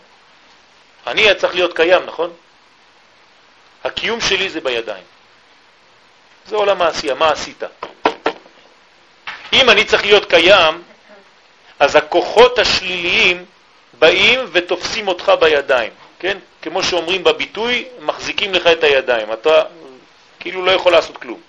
אני 1.08 1.36
צריך 1.38 1.56
להיות 1.56 1.76
קיים, 1.76 2.06
נכון? 2.06 2.34
הקיום 3.84 4.22
שלי 4.22 4.50
זה 4.50 4.62
בידיים. 4.62 5.04
זה 6.46 6.56
עולם 6.56 6.82
העשייה, 6.82 7.16
מה 7.16 7.32
עשית? 7.32 7.64
אם 9.54 9.70
אני 9.70 9.86
צריך 9.86 10.06
להיות 10.06 10.26
קיים, 10.30 10.82
אז 11.80 11.96
הכוחות 11.96 12.60
השליליים 12.60 13.46
באים 14.00 14.40
ותופסים 14.52 15.08
אותך 15.08 15.32
בידיים, 15.40 15.92
כן? 16.20 16.38
כמו 16.62 16.84
שאומרים 16.84 17.24
בביטוי, 17.24 17.86
מחזיקים 18.00 18.54
לך 18.54 18.68
את 18.68 18.84
הידיים. 18.84 19.34
אתה 19.34 19.64
כאילו 20.40 20.66
לא 20.66 20.72
יכול 20.72 20.92
לעשות 20.92 21.18
כלום. 21.18 21.40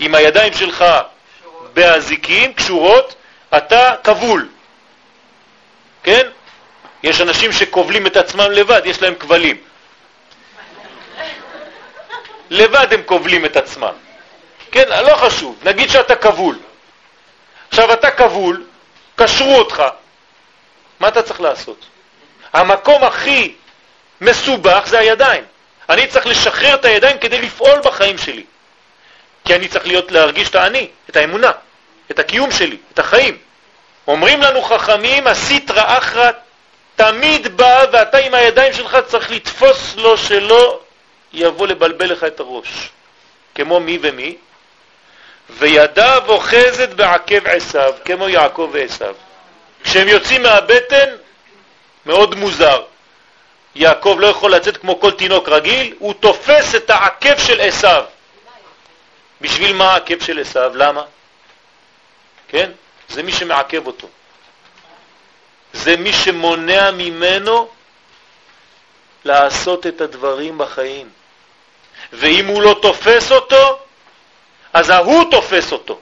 אם 0.00 0.14
הידיים 0.14 0.52
שלך 0.52 0.84
באזיקים, 1.74 2.52
קשורות, 2.52 3.14
אתה 3.56 3.94
כבול. 4.04 4.48
כן? 6.02 6.26
יש 7.02 7.20
אנשים 7.20 7.52
שכובלים 7.52 8.06
את 8.06 8.16
עצמם 8.16 8.50
לבד, 8.50 8.82
יש 8.84 9.02
להם 9.02 9.14
כבלים. 9.14 9.56
לבד 12.50 12.86
הם 12.90 13.02
כובלים 13.06 13.44
את 13.44 13.56
עצמם. 13.56 13.92
כן, 14.70 14.88
לא 14.88 15.16
חשוב, 15.16 15.58
נגיד 15.64 15.90
שאתה 15.90 16.16
כבול. 16.16 16.58
עכשיו 17.74 17.92
אתה 17.92 18.10
כבול, 18.10 18.64
קשרו 19.16 19.54
אותך, 19.54 19.82
מה 21.00 21.08
אתה 21.08 21.22
צריך 21.22 21.40
לעשות? 21.40 21.86
המקום 22.52 23.04
הכי 23.04 23.54
מסובך 24.20 24.82
זה 24.86 24.98
הידיים. 24.98 25.44
אני 25.88 26.06
צריך 26.06 26.26
לשחרר 26.26 26.74
את 26.74 26.84
הידיים 26.84 27.18
כדי 27.18 27.42
לפעול 27.42 27.80
בחיים 27.84 28.18
שלי. 28.18 28.44
כי 29.44 29.54
אני 29.54 29.68
צריך 29.68 29.86
להיות, 29.86 30.12
להרגיש 30.12 30.48
את 30.48 30.54
האני, 30.54 30.88
את 31.10 31.16
האמונה, 31.16 31.50
את 32.10 32.18
הקיום 32.18 32.52
שלי, 32.52 32.76
את 32.92 32.98
החיים. 32.98 33.38
אומרים 34.06 34.42
לנו 34.42 34.62
חכמים, 34.62 35.26
הסיטרא 35.26 35.98
אחרא 35.98 36.30
תמיד 36.96 37.56
בא 37.56 37.84
ואתה 37.92 38.18
עם 38.18 38.34
הידיים 38.34 38.72
שלך 38.72 38.98
צריך 39.06 39.30
לתפוס 39.30 39.96
לו 39.96 40.18
שלא 40.18 40.80
יבוא 41.32 41.66
לבלבל 41.66 42.12
לך 42.12 42.24
את 42.24 42.40
הראש. 42.40 42.90
כמו 43.54 43.80
מי 43.80 43.98
ומי? 44.02 44.36
וידיו 45.50 46.22
אוחזת 46.28 46.88
בעקב 46.88 47.46
עשיו, 47.46 47.94
כמו 48.04 48.28
יעקב 48.28 48.70
ועשיו. 48.72 49.14
כשהם 49.84 50.08
יוצאים 50.08 50.42
מהבטן, 50.42 51.08
מאוד 52.06 52.34
מוזר. 52.34 52.82
יעקב 53.74 54.16
לא 54.20 54.26
יכול 54.26 54.54
לצאת 54.54 54.76
כמו 54.76 55.00
כל 55.00 55.10
תינוק 55.10 55.48
רגיל, 55.48 55.94
הוא 55.98 56.14
תופס 56.14 56.74
את 56.74 56.90
העקב 56.90 57.38
של 57.38 57.60
עשיו. 57.60 58.04
בשביל 59.40 59.72
מה 59.72 59.92
העקב 59.92 60.24
של 60.24 60.40
עשיו? 60.40 60.72
למה? 60.74 61.04
כן? 62.48 62.70
זה 63.08 63.22
מי 63.22 63.32
שמעכב 63.32 63.86
אותו. 63.86 64.08
זה 65.72 65.96
מי 65.96 66.12
שמונע 66.12 66.90
ממנו 66.90 67.68
לעשות 69.24 69.86
את 69.86 70.00
הדברים 70.00 70.58
בחיים. 70.58 71.08
ואם 72.12 72.46
הוא 72.46 72.62
לא 72.62 72.78
תופס 72.82 73.32
אותו, 73.32 73.83
אז 74.74 74.90
ההוא 74.90 75.30
תופס 75.30 75.72
אותו. 75.72 75.98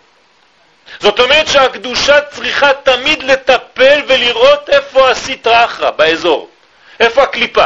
זאת 1.01 1.21
אומרת 1.21 1.49
שהקדושה 1.49 2.21
צריכה 2.21 2.73
תמיד 2.83 3.23
לטפל 3.23 4.03
ולראות 4.07 4.71
איפה 4.71 5.11
הסטרא 5.11 5.65
אחרא 5.65 5.91
באזור, 5.91 6.49
איפה 7.01 7.23
הקליפה. 7.23 7.65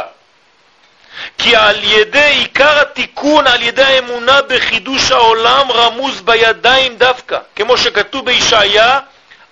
כי 1.38 1.56
על 1.56 1.84
ידי 1.84 2.18
עיקר 2.18 2.80
התיקון, 2.80 3.46
על 3.46 3.62
ידי 3.62 3.82
האמונה 3.82 4.42
בחידוש 4.42 5.12
העולם, 5.12 5.72
רמוז 5.72 6.20
בידיים 6.20 6.96
דווקא, 6.96 7.38
כמו 7.56 7.78
שכתוב 7.78 8.24
בישעיה, 8.24 9.00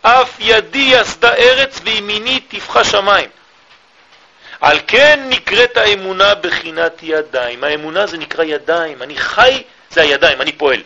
אף 0.03 0.37
ידי 0.39 0.79
יסדה 0.93 1.35
ארץ 1.35 1.81
וימיני 1.85 2.41
תפחה 2.41 2.85
שמיים. 2.85 3.29
על 4.61 4.79
כן 4.87 5.21
נקראת 5.29 5.77
האמונה 5.77 6.35
בחינת 6.35 6.99
ידיים. 7.03 7.65
האמונה 7.65 8.07
זה 8.07 8.19
נקרא 8.19 8.45
ידיים. 8.45 9.03
אני 9.03 9.17
חי, 9.17 9.63
זה 9.91 10.03
הידיים, 10.03 10.41
אני 10.41 10.53
פועל. 10.53 10.83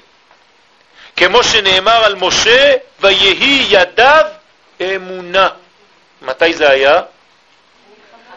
כמו 1.19 1.45
שנאמר 1.45 2.05
על 2.05 2.15
משה, 2.15 2.75
ויהי 3.01 3.67
ידיו 3.69 4.25
אמונה. 4.81 5.49
מתי 6.23 6.53
זה 6.55 6.71
היה? 6.71 7.01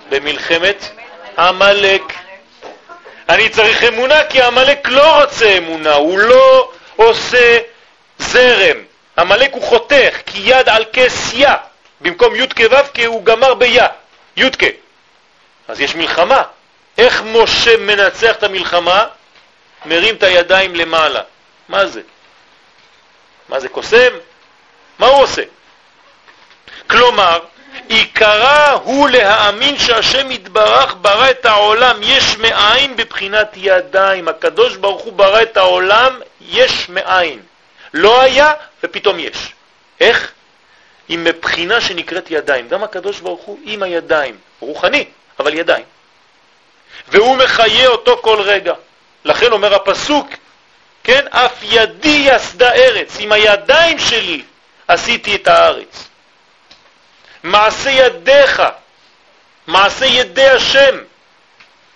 במלחמת 0.10 0.90
עמלק. 1.38 2.02
אני 3.30 3.50
צריך 3.50 3.84
אמונה 3.84 4.24
כי 4.24 4.42
עמלק 4.42 4.88
לא 4.88 5.22
רוצה 5.22 5.58
אמונה, 5.58 5.94
הוא 5.94 6.20
לא 6.20 6.72
עושה 6.96 7.60
זרם. 8.18 8.78
עמלק 9.18 9.54
הוא 9.54 9.64
חותך, 9.64 10.18
כי 10.26 10.42
יד 10.44 10.70
על 10.70 10.86
כס 10.94 11.34
יא, 11.34 11.50
במקום 12.02 12.36
י' 12.36 12.48
כו' 12.48 12.78
כי 12.94 13.06
הוא 13.06 13.26
גמר 13.26 13.54
ביה, 13.54 13.88
י' 14.38 14.52
כ'. 14.52 14.64
אז 15.68 15.82
יש 15.82 15.96
מלחמה. 15.96 16.44
איך 16.98 17.24
משה 17.26 17.78
מנצח 17.78 18.36
את 18.36 18.44
המלחמה? 18.44 19.06
מרים 19.86 20.16
את 20.16 20.24
הידיים 20.24 20.76
למעלה. 20.76 21.22
מה 21.70 21.86
זה? 21.86 22.02
מה 23.52 23.60
זה 23.60 23.70
קוסם? 23.70 24.14
מה 25.00 25.08
הוא 25.08 25.24
עושה? 25.24 25.42
כלומר, 26.90 27.40
עיקרה 27.88 28.72
הוא 28.72 29.10
להאמין 29.10 29.78
שהשם 29.78 30.32
יתברך 30.32 30.96
ברא 31.02 31.30
את 31.30 31.46
העולם 31.46 32.00
יש 32.04 32.38
מאין 32.38 32.96
בבחינת 32.96 33.54
ידיים. 33.56 34.28
הקדוש 34.28 34.76
ברוך 34.76 35.02
הוא 35.02 35.14
ברא 35.14 35.42
את 35.42 35.58
העולם 35.58 36.20
יש 36.42 36.90
מאין. 36.90 37.40
לא 37.94 38.22
היה 38.22 38.54
ופתאום 38.84 39.20
יש. 39.20 39.54
איך? 40.00 40.32
עם 41.10 41.24
מבחינה 41.24 41.82
שנקראת 41.82 42.32
ידיים. 42.32 42.68
גם 42.68 42.84
הקדוש 42.84 43.20
ברוך 43.20 43.42
הוא 43.42 43.60
עם 43.64 43.84
הידיים. 43.84 44.38
רוחני, 44.60 45.06
אבל 45.40 45.54
ידיים. 45.54 45.86
והוא 47.08 47.38
מחיה 47.38 47.88
אותו 47.88 48.18
כל 48.18 48.42
רגע. 48.42 48.74
לכן 49.26 49.52
אומר 49.52 49.76
הפסוק, 49.76 50.28
כן, 51.04 51.26
אף 51.30 51.60
ידי 51.64 52.28
יסדה 52.32 52.74
ארץ, 52.74 53.18
עם 53.20 53.32
הידיים 53.32 54.00
שלי 54.00 54.44
עשיתי 54.88 55.36
את 55.36 55.48
הארץ. 55.48 56.08
מעשה 57.44 57.90
ידיך, 57.90 58.62
מעשה 59.68 60.06
ידי 60.06 60.48
השם. 60.48 60.98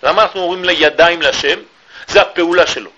למה 0.02 0.22
אנחנו 0.22 0.40
אומרים 0.42 0.64
לידיים 0.64 1.22
לשם? 1.22 1.58
זה 2.06 2.22
הפעולה 2.22 2.66
שלו. 2.66 2.90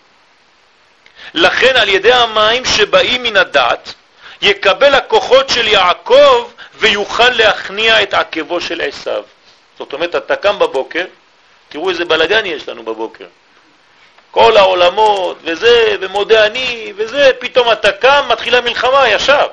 לכן 1.34 1.76
על 1.76 1.88
ידי 1.88 2.12
המים 2.12 2.64
שבאים 2.64 3.22
מן 3.22 3.36
הדת, 3.36 3.94
יקבל 4.42 4.94
הכוחות 4.94 5.48
של 5.48 5.68
יעקב 5.68 6.50
ויוכל 6.74 7.28
להכניע 7.28 8.02
את 8.02 8.14
עקבו 8.14 8.60
של 8.60 8.80
עשיו. 8.80 9.22
זאת 9.78 9.92
אומרת, 9.92 10.16
אתה 10.16 10.36
קם 10.36 10.58
בבוקר, 10.58 11.04
תראו 11.68 11.90
איזה 11.90 12.04
בלגן 12.04 12.46
יש 12.46 12.68
לנו 12.68 12.82
בבוקר. 12.82 13.26
כל 14.38 14.56
העולמות, 14.56 15.38
וזה, 15.44 15.96
ומודה 16.00 16.46
אני, 16.46 16.92
וזה, 16.96 17.30
פתאום 17.38 17.72
אתה 17.72 17.92
קם, 17.92 18.24
מתחילה 18.28 18.60
מלחמה 18.60 19.08
ישר. 19.08 19.46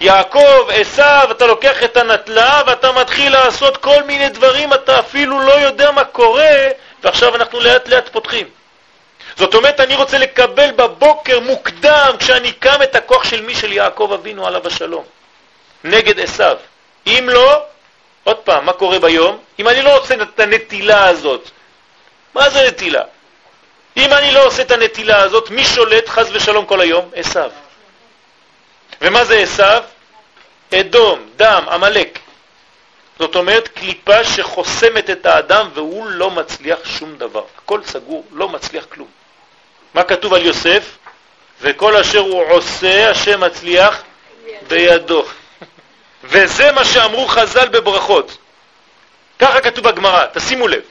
יעקב, 0.00 0.68
עשיו, 0.68 1.28
אתה 1.30 1.46
לוקח 1.46 1.82
את 1.84 1.96
הנטלה 1.96 2.62
ואתה 2.66 2.92
מתחיל 2.92 3.32
לעשות 3.32 3.76
כל 3.76 4.02
מיני 4.02 4.28
דברים, 4.28 4.72
אתה 4.72 4.98
אפילו 4.98 5.40
לא 5.40 5.52
יודע 5.52 5.90
מה 5.90 6.04
קורה, 6.04 6.56
ועכשיו 7.02 7.36
אנחנו 7.36 7.60
לאט 7.60 7.88
לאט 7.88 8.08
פותחים. 8.08 8.46
זאת 9.36 9.54
אומרת, 9.54 9.80
אני 9.80 9.94
רוצה 9.94 10.18
לקבל 10.18 10.70
בבוקר 10.70 11.40
מוקדם, 11.40 12.16
כשאני 12.18 12.52
קם, 12.52 12.82
את 12.82 12.96
הכוח 12.96 13.24
של 13.24 13.42
מי? 13.42 13.54
של 13.54 13.72
יעקב 13.72 14.10
אבינו 14.14 14.46
עליו 14.46 14.66
השלום, 14.66 15.04
נגד 15.84 16.20
עשיו. 16.20 16.56
אם 17.06 17.28
לא, 17.32 17.62
עוד 18.24 18.36
פעם, 18.36 18.66
מה 18.66 18.72
קורה 18.72 18.98
ביום? 18.98 19.38
אם 19.58 19.68
אני 19.68 19.82
לא 19.82 19.96
רוצה 19.96 20.14
את 20.14 20.40
הנטילה 20.40 21.08
הזאת, 21.08 21.50
מה 22.34 22.50
זה 22.50 22.68
נטילה? 22.68 23.02
אם 23.96 24.12
אני 24.12 24.32
לא 24.32 24.46
עושה 24.46 24.62
את 24.62 24.70
הנטילה 24.70 25.22
הזאת, 25.22 25.50
מי 25.50 25.64
שולט 25.64 26.08
חז 26.08 26.30
ושלום 26.32 26.66
כל 26.66 26.80
היום? 26.80 27.10
עשיו. 27.14 27.50
ומה 29.00 29.24
זה 29.24 29.38
עשיו? 29.38 29.82
אדום, 30.74 31.30
דם, 31.36 31.64
עמלק. 31.70 32.18
זאת 33.18 33.36
אומרת, 33.36 33.68
קליפה 33.68 34.24
שחוסמת 34.24 35.10
את 35.10 35.26
האדם 35.26 35.68
והוא 35.74 36.06
לא 36.06 36.30
מצליח 36.30 36.78
שום 36.84 37.16
דבר. 37.16 37.44
הכל 37.58 37.80
סגור, 37.84 38.24
לא 38.32 38.48
מצליח 38.48 38.84
כלום. 38.84 39.08
מה 39.94 40.04
כתוב 40.04 40.34
על 40.34 40.46
יוסף? 40.46 40.98
וכל 41.60 41.96
אשר 41.96 42.18
הוא 42.18 42.44
עושה, 42.48 43.10
השם 43.10 43.40
מצליח 43.40 44.02
בידו. 44.68 45.24
וזה 46.24 46.72
מה 46.72 46.84
שאמרו 46.84 47.28
חז"ל 47.28 47.68
בברכות. 47.68 48.36
ככה 49.38 49.60
כתוב 49.60 49.88
בגמרא, 49.88 50.26
תשימו 50.32 50.68
לב. 50.68 50.82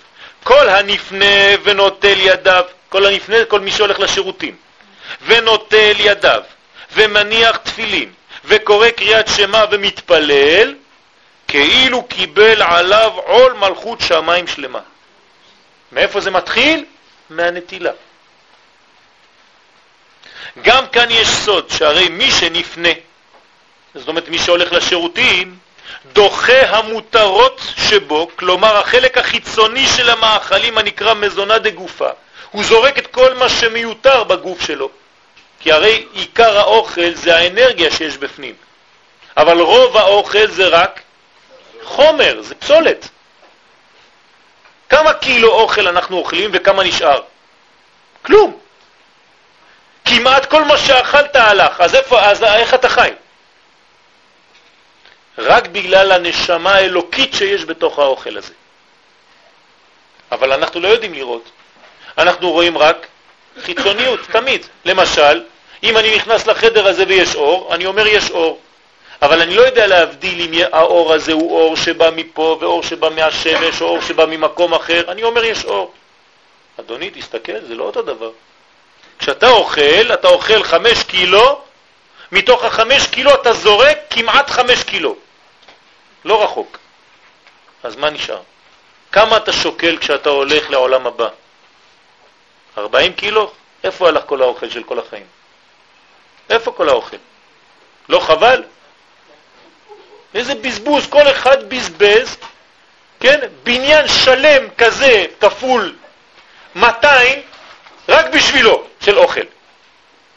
כל 0.44 0.70
הנפנה 0.70 1.26
ונוטל 1.64 2.20
ידיו, 2.20 2.64
כל 2.90 3.06
הנפנה, 3.06 3.46
כל 3.46 3.60
מי 3.60 3.72
שהולך 3.72 4.00
לשירותים, 4.00 4.56
ונוטל 5.26 5.94
ידיו, 6.00 6.42
ומניח 6.94 7.58
תפילין, 7.58 8.12
וקורא 8.46 8.90
קריאת 8.90 9.28
שמה 9.28 9.66
ומתפלל, 9.72 10.76
כאילו 11.48 12.04
קיבל 12.04 12.62
עליו 12.62 13.12
עול 13.16 13.54
מלכות 13.54 14.02
שמיים 14.02 14.48
שלמה. 14.48 14.80
מאיפה 15.92 16.22
זה 16.22 16.32
מתחיל? 16.32 16.86
מהנטילה. 17.30 17.92
גם 20.62 20.88
כאן 20.88 21.12
יש 21.12 21.28
סוד, 21.28 21.70
שהרי 21.70 22.10
מי 22.10 22.32
שנפנה, 22.32 22.90
זאת 23.96 24.08
אומרת 24.08 24.30
מי 24.30 24.40
שהולך 24.40 24.72
לשירותים, 24.72 25.58
דוחה 26.14 26.78
המותרות 26.78 27.62
שבו, 27.78 28.28
כלומר 28.36 28.78
החלק 28.78 29.18
החיצוני 29.18 29.88
של 29.88 30.10
המאכלים 30.10 30.78
הנקרא 30.78 31.14
מזונה 31.14 31.58
דגופה. 31.58 32.10
הוא 32.52 32.64
זורק 32.64 32.98
את 32.98 33.08
כל 33.08 33.34
מה 33.34 33.50
שמיותר 33.50 34.24
בגוף 34.24 34.62
שלו, 34.62 34.90
כי 35.60 35.72
הרי 35.72 36.06
עיקר 36.14 36.58
האוכל 36.58 37.14
זה 37.14 37.36
האנרגיה 37.38 37.92
שיש 37.92 38.18
בפנים, 38.18 38.56
אבל 39.38 39.60
רוב 39.60 39.98
האוכל 39.98 40.48
זה 40.48 40.68
רק 40.68 41.02
חומר, 41.84 42.42
זה 42.42 42.56
פסולת. 42.56 43.10
כמה 44.90 45.14
קילו 45.14 45.52
אוכל 45.52 45.88
אנחנו 45.88 46.18
אוכלים 46.18 46.50
וכמה 46.54 46.84
נשאר? 46.84 47.22
כלום. 48.22 48.60
כמעט 50.06 50.46
כל 50.46 50.64
מה 50.64 50.78
שאכלת 50.78 51.36
הלך, 51.36 51.82
אז, 51.82 51.96
איפה, 51.96 52.22
אז 52.22 52.44
איך 52.44 52.74
אתה 52.74 52.90
חי? 52.90 53.10
רק 55.38 55.68
בגלל 55.68 56.12
הנשמה 56.12 56.76
האלוקית 56.76 57.34
שיש 57.34 57.66
בתוך 57.66 58.00
האוכל 58.00 58.38
הזה. 58.38 58.54
אבל 60.32 60.54
אנחנו 60.54 60.80
לא 60.80 60.88
יודעים 60.88 61.14
לראות. 61.14 61.50
אנחנו 62.18 62.52
רואים 62.52 62.78
רק 62.78 63.08
חיצוניות, 63.62 64.20
תמיד. 64.32 64.66
למשל, 64.86 65.44
אם 65.84 65.98
אני 65.98 66.16
נכנס 66.16 66.48
לחדר 66.48 66.88
הזה 66.88 67.04
ויש 67.08 67.36
אור, 67.36 67.76
אני 67.76 67.86
אומר 67.86 68.08
יש 68.08 68.32
אור. 68.32 68.60
אבל 69.22 69.42
אני 69.42 69.56
לא 69.56 69.62
יודע 69.62 69.88
להבדיל 69.88 70.42
אם 70.42 70.64
האור 70.72 71.14
הזה 71.14 71.34
הוא 71.34 71.60
אור 71.60 71.76
שבא 71.76 72.10
מפה 72.16 72.58
ואור 72.62 72.84
שבא 72.84 73.10
מהשמש 73.10 73.82
או 73.82 73.88
אור 73.88 74.02
שבא 74.02 74.26
ממקום 74.26 74.74
אחר. 74.74 75.12
אני 75.12 75.24
אומר 75.24 75.44
יש 75.44 75.66
אור. 75.66 75.92
אדוני, 76.80 77.10
תסתכל, 77.10 77.60
זה 77.68 77.76
לא 77.76 77.84
אותו 77.84 78.02
דבר. 78.02 78.32
כשאתה 79.20 79.50
אוכל, 79.50 80.14
אתה 80.14 80.28
אוכל 80.28 80.64
חמש 80.64 81.04
קילו, 81.04 81.62
מתוך 82.32 82.64
החמש 82.64 83.08
קילו 83.08 83.34
אתה 83.34 83.54
זורק 83.54 83.98
כמעט 84.10 84.50
חמש 84.50 84.84
קילו. 84.84 85.16
לא 86.26 86.44
רחוק. 86.44 86.78
אז 87.84 87.96
מה 87.96 88.10
נשאר? 88.10 88.42
כמה 89.12 89.38
אתה 89.38 89.54
שוקל 89.54 89.98
כשאתה 89.98 90.30
הולך 90.30 90.70
לעולם 90.70 91.08
הבא? 91.08 91.28
40 92.78 93.14
קילו? 93.14 93.52
איפה 93.84 94.08
הלך 94.08 94.24
כל 94.26 94.42
האוכל 94.42 94.70
של 94.70 94.84
כל 94.84 95.00
החיים? 95.00 95.26
איפה 96.50 96.72
כל 96.72 96.90
האוכל? 96.90 97.18
לא 98.10 98.20
חבל? 98.20 98.64
איזה 100.36 100.56
בזבוז, 100.56 101.08
כל 101.08 101.32
אחד 101.32 101.70
בזבז, 101.70 102.38
כן? 103.20 103.40
בניין 103.64 104.08
שלם 104.08 104.70
כזה 104.78 105.26
כפול 105.42 105.96
200 106.76 107.42
רק 108.10 108.26
בשבילו 108.26 108.88
של 109.02 109.18
אוכל. 109.18 109.53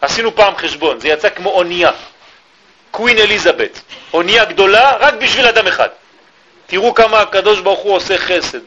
עשינו 0.01 0.37
פעם 0.37 0.57
חשבון, 0.57 1.01
זה 1.01 1.09
יצא 1.09 1.29
כמו 1.29 1.51
אונייה. 1.51 1.91
קווין 2.91 3.19
אליזבת, 3.19 3.81
אונייה 4.13 4.45
גדולה 4.45 4.97
רק 5.01 5.15
בשביל 5.15 5.47
אדם 5.47 5.67
אחד. 5.67 5.89
תראו 6.67 6.95
כמה 6.95 7.21
הקדוש 7.21 7.61
ברוך 7.61 7.81
הוא 7.81 7.97
עושה 7.97 8.19
חסד. 8.19 8.61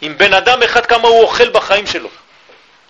עם 0.00 0.18
בן 0.18 0.34
אדם 0.34 0.62
אחד 0.62 0.86
כמה 0.86 1.08
הוא 1.08 1.22
אוכל 1.22 1.50
בחיים 1.50 1.86
שלו. 1.86 2.08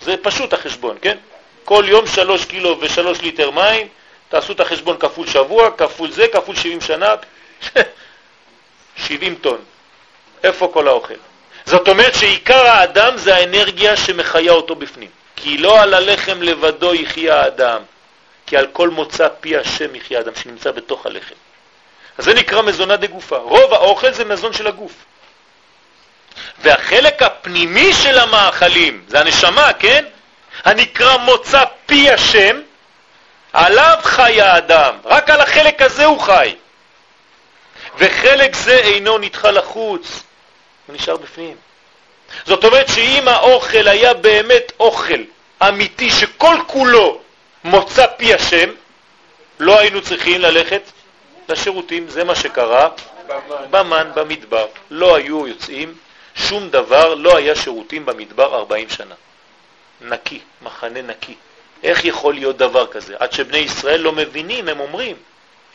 זה 0.01 0.17
פשוט 0.23 0.53
החשבון, 0.53 0.97
כן? 1.03 1.17
כל 1.65 1.85
יום 1.89 2.07
שלוש 2.07 2.45
קילו 2.45 2.79
ושלוש 2.81 3.21
ליטר 3.21 3.51
מים, 3.51 3.89
תעשו 4.29 4.53
את 4.53 4.61
החשבון 4.61 4.97
כפול 4.99 5.27
שבוע, 5.27 5.71
כפול 5.77 6.11
זה, 6.11 6.27
כפול 6.33 6.57
70 6.57 6.81
שנה, 6.81 7.15
70 9.07 9.35
טון. 9.35 9.59
איפה 10.45 10.71
כל 10.73 10.89
האוכל? 10.89 11.15
זאת 11.65 11.89
אומרת 11.89 12.15
שעיקר 12.15 12.67
האדם 12.67 13.17
זה 13.17 13.37
האנרגיה 13.37 13.97
שמחיה 13.97 14.53
אותו 14.53 14.75
בפנים. 14.75 15.09
כי 15.37 15.59
לא 15.59 15.81
על 15.83 15.95
הלחם 15.95 16.43
לבדו 16.43 16.95
יחיה 16.95 17.41
האדם, 17.41 17.83
כי 18.47 18.57
על 18.57 18.67
כל 18.73 18.89
מוצא 18.91 19.29
פי 19.41 19.57
השם 19.57 19.95
יחיה 19.95 20.19
האדם 20.19 20.35
שנמצא 20.35 20.71
בתוך 20.71 21.07
הלחם. 21.07 21.35
אז 22.19 22.25
זה 22.25 22.35
נקרא 22.35 22.63
מזונה 22.63 22.97
דגופה. 22.97 23.37
רוב 23.37 23.75
האוכל 23.75 24.13
זה 24.13 24.25
מזון 24.25 24.53
של 24.53 24.67
הגוף. 24.67 24.93
והחלק 26.59 27.23
הפנימי 27.23 27.93
של 27.93 28.19
המאכלים, 28.19 29.05
זה 29.09 29.21
הנשמה, 29.21 29.73
כן? 29.79 30.05
הנקרא 30.65 31.17
מוצא 31.17 31.65
פי 31.87 32.11
השם, 32.11 32.61
עליו 33.53 33.99
חי 34.03 34.41
האדם, 34.41 34.97
רק 35.05 35.31
על 35.31 35.41
החלק 35.41 35.83
הזה 35.83 36.05
הוא 36.05 36.21
חי. 36.21 36.57
וחלק 37.99 38.57
זה 38.57 38.77
אינו 38.77 39.19
נדחה 39.19 39.51
לחוץ, 39.51 40.23
הוא 40.87 40.97
נשאר 40.97 41.17
בפנים. 41.17 41.66
זאת 42.47 42.65
אומרת 42.65 42.89
שאם 42.89 43.29
האוכל 43.29 43.89
היה 43.89 44.15
באמת 44.15 44.73
אוכל 44.81 45.21
אמיתי 45.63 46.11
שכל 46.11 46.57
כולו 46.67 47.21
מוצא 47.65 48.07
פי 48.17 48.35
השם, 48.35 48.71
לא 49.59 49.79
היינו 49.79 50.03
צריכים 50.03 50.41
ללכת 50.41 50.83
לשירותים, 51.49 52.09
זה 52.09 52.25
מה 52.25 52.35
שקרה 52.35 52.89
במן, 53.71 54.11
במדבר. 54.15 54.67
לא 54.91 55.17
היו 55.17 55.47
יוצאים 55.47 55.95
שום 56.35 56.71
דבר, 56.71 57.15
לא 57.15 57.37
היה 57.37 57.55
שירותים 57.55 58.07
במדבר 58.07 58.55
40 58.55 58.89
שנה. 58.89 59.15
נקי, 60.01 60.41
מחנה 60.63 61.03
נקי. 61.03 61.35
איך 61.83 62.05
יכול 62.05 62.35
להיות 62.35 62.57
דבר 62.57 62.87
כזה? 62.87 63.15
עד 63.19 63.33
שבני 63.33 63.59
ישראל 63.59 64.01
לא 64.01 64.13
מבינים, 64.13 64.69
הם 64.69 64.81
אומרים, 64.81 65.17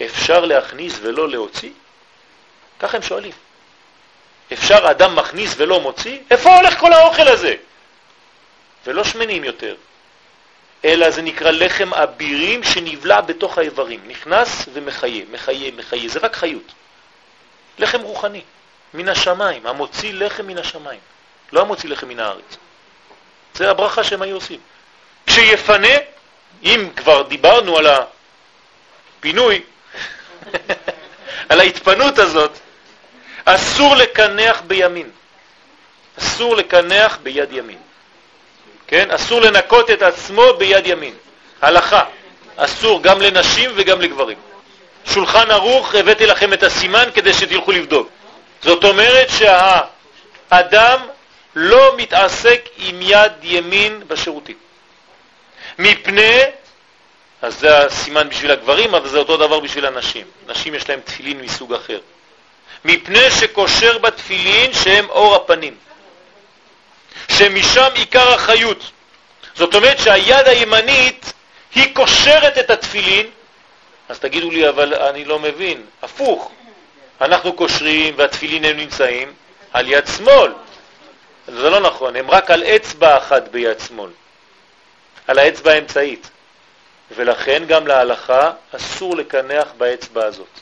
אפשר 0.05 0.45
להכניס 0.45 0.99
ולא 1.01 1.29
להוציא? 1.29 1.69
ככה 2.79 2.97
הם 2.97 3.03
שואלים. 3.03 3.31
אפשר 4.53 4.91
אדם 4.91 5.15
מכניס 5.15 5.53
ולא 5.57 5.79
מוציא? 5.79 6.19
איפה 6.31 6.55
הולך 6.55 6.79
כל 6.79 6.93
האוכל 6.93 7.27
הזה? 7.27 7.55
ולא 8.85 9.03
שמנים 9.03 9.43
יותר, 9.43 9.75
אלא 10.85 11.09
זה 11.09 11.21
נקרא 11.21 11.51
לחם 11.51 11.93
אבירים 11.93 12.63
שנבלע 12.63 13.21
בתוך 13.21 13.57
האיברים, 13.57 13.99
נכנס 14.07 14.65
ומחיה, 14.73 15.23
מחיה, 15.31 15.71
מחיה, 15.77 16.09
זה 16.09 16.19
רק 16.19 16.35
חיות. 16.35 16.73
לחם 17.79 18.01
רוחני, 18.01 18.41
מן 18.93 19.09
השמיים, 19.09 19.67
המוציא 19.67 20.13
לחם 20.13 20.47
מן 20.47 20.57
השמיים, 20.57 20.99
לא 21.51 21.61
המוציא 21.61 21.89
לחם 21.89 22.07
מן 22.07 22.19
הארץ. 22.19 22.57
זה 23.53 23.71
הברכה 23.71 24.03
שהם 24.03 24.21
היו 24.21 24.35
עושים. 24.35 24.59
כשיפנה, 25.27 25.87
אם 26.63 26.89
כבר 26.95 27.21
דיברנו 27.21 27.77
על 27.77 27.87
הפינוי, 27.87 29.61
על 31.49 31.59
ההתפנות 31.59 32.19
הזאת, 32.19 32.59
אסור 33.45 33.95
לקנח 33.95 34.61
בימין. 34.67 35.09
אסור 36.19 36.55
לקנח 36.55 37.17
ביד 37.23 37.53
ימין. 37.53 37.77
כן? 38.87 39.11
אסור 39.11 39.41
לנקות 39.41 39.89
את 39.89 40.01
עצמו 40.01 40.43
ביד 40.57 40.87
ימין. 40.87 41.13
הלכה. 41.61 42.03
אסור 42.57 43.03
גם 43.03 43.21
לנשים 43.21 43.71
וגם 43.75 44.01
לגברים. 44.01 44.37
שולחן 45.05 45.51
ערוך, 45.51 45.95
הבאתי 45.95 46.25
לכם 46.25 46.53
את 46.53 46.63
הסימן 46.63 47.09
כדי 47.13 47.33
שתלכו 47.33 47.71
לבדוק. 47.71 48.09
זאת 48.61 48.83
אומרת 48.83 49.27
שהאדם 49.29 50.99
לא 51.55 51.93
מתעסק 51.97 52.69
עם 52.77 52.99
יד 53.01 53.31
ימין 53.43 54.03
בשירותים. 54.07 54.55
מפני, 55.79 56.39
אז 57.41 57.59
זה 57.59 57.77
הסימן 57.77 58.29
בשביל 58.29 58.51
הגברים, 58.51 58.95
אבל 58.95 59.09
זה 59.09 59.17
אותו 59.17 59.37
דבר 59.37 59.59
בשביל 59.59 59.85
הנשים. 59.85 60.25
נשים 60.47 60.75
יש 60.75 60.89
להם 60.89 60.99
תפילין 60.99 61.41
מסוג 61.41 61.73
אחר. 61.73 61.99
מפני 62.85 63.31
שקושר 63.31 63.97
בתפילין 63.97 64.73
שהם 64.73 65.09
אור 65.09 65.35
הפנים, 65.35 65.75
שמשם 67.31 67.89
עיקר 67.95 68.33
החיות. 68.33 68.91
זאת 69.55 69.75
אומרת 69.75 69.99
שהיד 69.99 70.47
הימנית 70.47 71.33
היא 71.75 71.95
קושרת 71.95 72.57
את 72.57 72.69
התפילין, 72.69 73.27
אז 74.09 74.19
תגידו 74.19 74.51
לי, 74.51 74.69
אבל 74.69 74.95
אני 74.95 75.25
לא 75.25 75.39
מבין, 75.39 75.85
הפוך, 76.01 76.51
אנחנו 77.21 77.53
קושרים 77.53 78.13
והתפילין 78.17 78.65
הם 78.65 78.77
נמצאים 78.77 79.33
על 79.73 79.87
יד 79.87 80.07
שמאל. 80.17 80.51
זה 81.47 81.69
לא 81.69 81.79
נכון, 81.79 82.15
הם 82.15 82.31
רק 82.31 82.51
על 82.51 82.63
אצבע 82.63 83.17
אחת 83.17 83.47
ביד 83.47 83.79
שמאל, 83.79 84.09
על 85.27 85.39
האצבע 85.39 85.71
האמצעית, 85.71 86.29
ולכן 87.15 87.63
גם 87.67 87.87
להלכה 87.87 88.51
אסור 88.75 89.15
לקנח 89.15 89.67
באצבע 89.77 90.25
הזאת. 90.25 90.59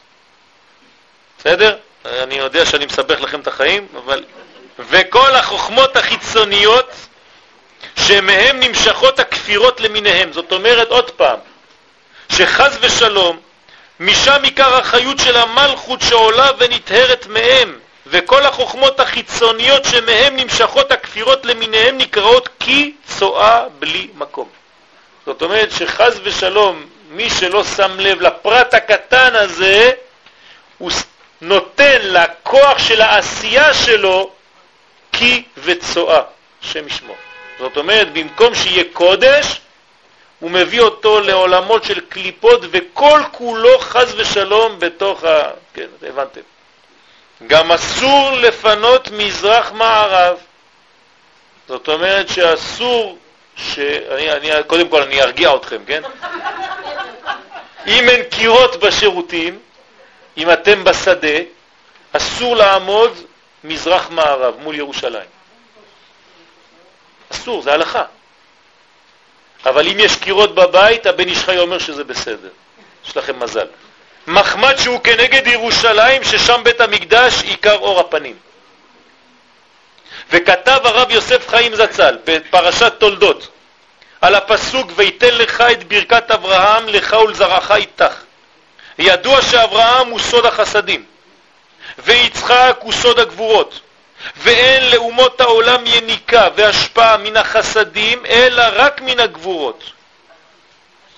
בסדר? 1.39 1.77
אני 2.05 2.35
יודע 2.35 2.65
שאני 2.65 2.85
מסבך 2.85 3.21
לכם 3.21 3.39
את 3.39 3.47
החיים, 3.47 3.87
אבל... 4.05 4.23
וכל 4.89 5.35
החוכמות 5.35 5.95
החיצוניות 5.95 6.91
שמהם 7.95 8.59
נמשכות 8.59 9.19
הכפירות 9.19 9.81
למיניהם. 9.81 10.33
זאת 10.33 10.51
אומרת, 10.51 10.87
עוד 10.87 11.11
פעם, 11.11 11.37
שחז 12.31 12.77
ושלום, 12.81 13.39
משם 13.99 14.43
עיקר 14.43 14.75
החיות 14.75 15.19
של 15.19 15.37
המלכות 15.37 16.01
שעולה 16.01 16.51
ונטהרת 16.57 17.27
מהם, 17.27 17.79
וכל 18.07 18.45
החוכמות 18.45 18.99
החיצוניות 18.99 19.85
שמהם 19.85 20.35
נמשכות 20.35 20.91
הכפירות 20.91 21.45
למיניהם 21.45 21.97
נקראות 21.97 22.49
כי 22.59 22.93
צואה 23.07 23.65
בלי 23.79 24.07
מקום. 24.15 24.49
זאת 25.25 25.41
אומרת 25.41 25.71
שחז 25.71 26.19
ושלום, 26.23 26.85
מי 27.11 27.29
שלא 27.29 27.63
שם 27.63 27.99
לב 27.99 28.21
לפרט 28.21 28.73
הקטן 28.73 29.35
הזה, 29.35 29.91
הוא 30.77 30.91
נותן 31.41 31.97
לכוח 32.01 32.77
של 32.77 33.01
העשייה 33.01 33.73
שלו 33.73 34.31
כי 35.11 35.43
וצואה, 35.57 36.21
שם 36.61 36.87
ישמו. 36.87 37.13
זאת 37.59 37.77
אומרת, 37.77 38.13
במקום 38.13 38.55
שיהיה 38.55 38.83
קודש, 38.93 39.61
הוא 40.39 40.51
מביא 40.51 40.81
אותו 40.81 41.21
לעולמות 41.21 41.83
של 41.83 41.99
קליפות 41.99 42.61
וכל 42.71 43.21
כולו 43.31 43.79
חז 43.79 44.15
ושלום 44.17 44.79
בתוך 44.79 45.23
ה... 45.23 45.51
כן, 45.73 45.87
הבנתם. 46.07 46.41
גם 47.47 47.71
אסור 47.71 48.31
לפנות 48.31 49.11
מזרח 49.11 49.71
מערב. 49.71 50.37
זאת 51.67 51.87
אומרת 51.87 52.29
שאסור, 52.29 53.17
ש... 53.55 53.79
אני, 53.79 54.31
אני, 54.31 54.49
קודם 54.67 54.89
כל 54.89 55.01
אני 55.01 55.21
ארגיע 55.21 55.55
אתכם, 55.55 55.81
כן? 55.87 56.01
אם 57.87 58.09
אין 58.09 58.23
קירות 58.23 58.79
בשירותים, 58.79 59.59
אם 60.37 60.51
אתם 60.51 60.83
בשדה, 60.83 61.37
אסור 62.11 62.55
לעמוד 62.55 63.17
מזרח 63.63 64.09
מערב 64.09 64.55
מול 64.59 64.75
ירושלים. 64.75 65.29
אסור, 67.31 67.61
זה 67.61 67.73
הלכה. 67.73 68.03
אבל 69.65 69.87
אם 69.87 69.99
יש 69.99 70.15
קירות 70.15 70.55
בבית, 70.55 71.05
הבן 71.05 71.27
איש 71.27 71.43
חי 71.43 71.57
אומר 71.57 71.79
שזה 71.79 72.03
בסדר. 72.03 72.49
יש 73.05 73.17
לכם 73.17 73.39
מזל. 73.39 73.67
מחמד 74.27 74.75
שהוא 74.77 74.99
כנגד 74.99 75.47
ירושלים, 75.47 76.23
ששם 76.23 76.61
בית 76.63 76.81
המקדש 76.81 77.43
עיקר 77.43 77.75
אור 77.75 77.99
הפנים. 77.99 78.35
וכתב 80.31 80.79
הרב 80.83 81.11
יוסף 81.11 81.49
חיים 81.49 81.75
זצ"ל 81.75 82.17
בפרשת 82.25 82.93
תולדות 82.97 83.47
על 84.21 84.35
הפסוק 84.35 84.91
ויתן 84.95 85.33
לך 85.33 85.61
את 85.61 85.83
ברכת 85.83 86.31
אברהם 86.31 86.87
לך 86.87 87.15
ולזרעך 87.23 87.71
איתך. 87.71 88.13
ידוע 88.99 89.41
שאברהם 89.41 90.07
הוא 90.07 90.19
סוד 90.19 90.45
החסדים, 90.45 91.05
ויצחק 91.97 92.77
הוא 92.79 92.93
סוד 92.93 93.19
הגבורות, 93.19 93.79
ואין 94.37 94.91
לאומות 94.91 95.41
העולם 95.41 95.83
יניקה 95.85 96.47
והשפעה 96.55 97.17
מן 97.17 97.37
החסדים, 97.37 98.25
אלא 98.25 98.63
רק 98.73 99.01
מן 99.01 99.19
הגבורות. 99.19 99.83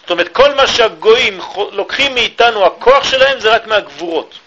זאת 0.01 0.09
אומרת, 0.09 0.29
כל 0.31 0.53
מה 0.53 0.67
שהגויים 0.67 1.39
לוקחים 1.71 2.13
מאיתנו, 2.13 2.65
הכוח 2.65 3.03
שלהם 3.03 3.39
זה 3.39 3.55
רק 3.55 3.67
מהגבורות. 3.67 4.39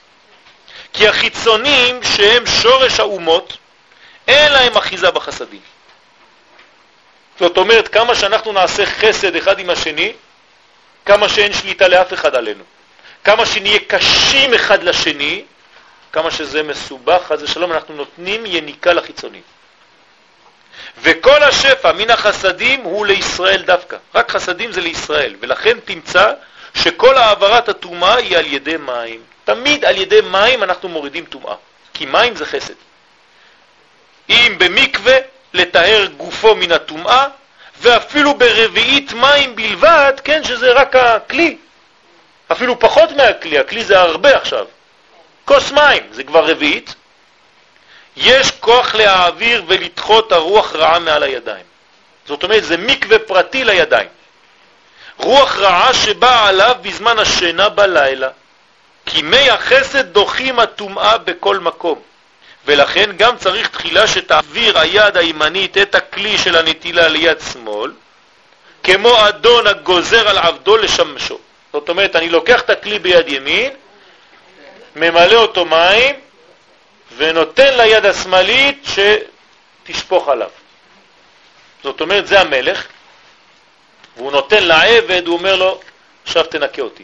כי 0.93 1.09
החיצונים, 1.09 2.01
שהם 2.03 2.47
שורש 2.47 3.01
האומות, 3.01 3.57
אין 4.29 4.53
להם 4.53 4.77
אחיזה 4.77 5.11
בחסדים. 5.11 5.61
זאת 7.39 7.57
אומרת, 7.57 7.89
כמה 7.89 8.15
שאנחנו 8.15 8.53
נעשה 8.53 8.87
חסד 8.87 9.37
אחד 9.37 9.59
עם 9.59 9.71
השני, 9.71 10.13
כמה 11.07 11.29
שאין 11.29 11.53
שליטה 11.53 11.89
לאף 11.89 12.13
אחד 12.13 12.35
עלינו. 12.35 12.65
כמה 13.25 13.47
שנהיה 13.47 13.79
קשים 13.79 14.55
אחד 14.55 14.83
לשני, 14.83 15.45
כמה 16.13 16.31
שזה 16.31 16.63
מסובך, 16.63 17.23
חס 17.27 17.43
ושלום, 17.43 17.73
אנחנו 17.73 17.95
נותנים 17.95 18.47
יניקה 18.47 18.93
לחיצונים. 18.93 19.43
וכל 21.03 21.43
השפע 21.43 21.93
מן 21.93 22.11
החסדים 22.11 22.81
הוא 22.81 23.07
לישראל 23.07 23.63
דווקא. 23.63 23.97
רק 24.15 24.31
חסדים 24.31 24.73
זה 24.73 24.81
לישראל, 24.81 25.35
ולכן 25.41 25.81
תמצא 25.85 26.33
שכל 26.75 27.17
העברת 27.17 27.69
הטומאה 27.69 28.17
היא 28.17 28.37
על 28.37 28.47
ידי 28.47 28.77
מים. 28.77 29.23
תמיד 29.45 29.85
על 29.85 29.99
ידי 29.99 30.21
מים 30.21 30.63
אנחנו 30.63 30.89
מורידים 30.89 31.25
טומאה, 31.25 31.55
כי 31.95 32.07
מים 32.07 32.37
זה 32.37 32.47
חסד. 32.47 32.75
אם 34.29 34.55
במקווה 34.59 35.17
לטהר 35.55 36.07
גופו 36.17 36.55
מן 36.55 36.73
הטומאה, 36.73 37.27
ואפילו 37.81 38.35
ברביעית 38.35 39.13
מים 39.13 39.57
בלבד, 39.57 40.13
כן, 40.25 40.45
שזה 40.45 40.73
רק 40.73 40.97
הכלי. 40.97 41.57
אפילו 42.55 42.79
פחות 42.79 43.11
מהכלי, 43.11 43.59
הכלי 43.59 43.85
זה 43.85 44.01
הרבה 44.01 44.37
עכשיו. 44.37 44.67
כוס 45.45 45.73
מים, 45.73 46.03
זה 46.11 46.25
כבר 46.25 46.51
רביעית. 46.51 46.95
יש 48.17 48.51
כוח 48.51 48.95
להעביר 48.95 49.65
ולדחות 49.67 50.33
הרוח 50.33 50.75
רעה 50.75 50.99
מעל 50.99 51.23
הידיים. 51.23 51.65
זאת 52.27 52.43
אומרת, 52.43 52.65
זה 52.65 52.77
מקווה 52.77 53.19
פרטי 53.19 53.65
לידיים. 53.65 54.09
רוח 55.17 55.57
רעה 55.57 55.95
שבאה 55.95 56.49
עליו 56.49 56.77
בזמן 56.83 57.19
השינה 57.19 57.69
בלילה. 57.69 58.29
כי 59.07 59.23
מי 59.23 59.51
החסד 59.51 60.07
דוחים 60.13 60.59
הטומאה 60.59 61.19
בכל 61.19 61.59
מקום. 61.59 62.01
ולכן 62.67 63.11
גם 63.17 63.37
צריך 63.37 63.69
תחילה 63.69 64.07
שתעביר 64.07 64.79
היד 64.79 65.17
הימנית 65.17 65.79
את 65.79 65.95
הכלי 65.95 66.39
של 66.39 66.57
הנטילה 66.57 67.09
ליד 67.09 67.39
שמאל, 67.53 67.93
כמו 68.83 69.29
אדון 69.29 69.67
הגוזר 69.67 70.29
על 70.29 70.39
עבדו 70.39 70.77
לשמשו. 70.77 71.39
זאת 71.75 71.89
אומרת, 71.89 72.17
אני 72.17 72.29
לוקח 72.29 72.61
את 72.61 72.71
הכלי 72.71 72.99
ביד 72.99 73.29
ימין, 73.29 73.73
ממלא 74.97 75.35
אותו 75.35 75.65
מים, 75.65 76.15
ונותן 77.17 77.77
ליד 77.77 78.07
השמאלית 78.07 78.87
שתשפוך 79.85 80.29
עליו. 80.29 80.51
זאת 81.83 82.01
אומרת, 82.01 82.27
זה 82.27 82.41
המלך, 82.41 82.87
והוא 84.17 84.33
נותן 84.33 84.63
לעבד, 84.65 85.27
הוא 85.27 85.39
אומר 85.39 85.57
לו, 85.57 85.81
עכשיו 86.25 86.45
תנקה 86.45 86.83
אותי. 86.83 87.03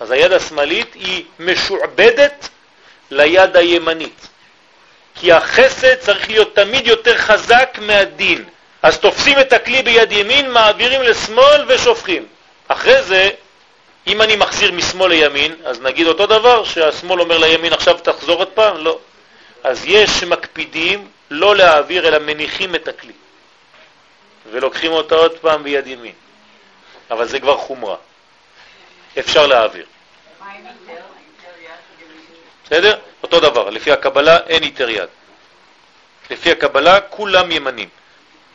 אז 0.00 0.10
היד 0.10 0.32
השמאלית 0.32 0.94
היא 0.94 1.24
משועבדת 1.38 2.48
ליד 3.10 3.56
הימנית. 3.56 4.28
כי 5.14 5.32
החסד 5.32 5.94
צריך 5.94 6.30
להיות 6.30 6.54
תמיד 6.54 6.86
יותר 6.86 7.18
חזק 7.18 7.78
מהדין. 7.82 8.44
אז 8.82 8.98
תופסים 8.98 9.38
את 9.38 9.52
הכלי 9.52 9.82
ביד 9.82 10.12
ימין, 10.12 10.50
מעבירים 10.50 11.02
לשמאל 11.02 11.64
ושופכים. 11.68 12.26
אחרי 12.68 13.02
זה, 13.02 13.30
אם 14.06 14.22
אני 14.22 14.36
מחזיר 14.36 14.72
משמאל 14.72 15.10
לימין, 15.10 15.54
אז 15.64 15.80
נגיד 15.80 16.06
אותו 16.06 16.26
דבר, 16.26 16.64
שהשמאל 16.64 17.20
אומר 17.20 17.38
לימין 17.38 17.72
עכשיו 17.72 17.98
תחזור 17.98 18.38
עוד 18.38 18.48
פעם? 18.48 18.76
לא. 18.76 18.98
אז 19.64 19.84
יש 19.84 20.10
שמקפידים 20.10 21.08
לא 21.30 21.56
להעביר, 21.56 22.08
אלא 22.08 22.18
מניחים 22.18 22.74
את 22.74 22.88
הכלי. 22.88 23.12
ולוקחים 24.50 24.92
אותה 24.92 25.14
עוד 25.14 25.38
פעם 25.38 25.62
ביד 25.62 25.86
ימין. 25.86 26.12
אבל 27.10 27.28
זה 27.28 27.40
כבר 27.40 27.56
חומרה. 27.56 27.96
אפשר 29.18 29.46
להעביר. 29.46 29.86
בסדר? 32.64 32.98
אותו 33.22 33.40
דבר, 33.40 33.70
לפי 33.70 33.92
הקבלה 33.92 34.38
אין 34.46 34.62
היתר 34.62 34.90
יד. 34.90 35.08
לפי 36.30 36.50
הקבלה 36.50 37.00
כולם 37.00 37.50
ימנים. 37.50 37.88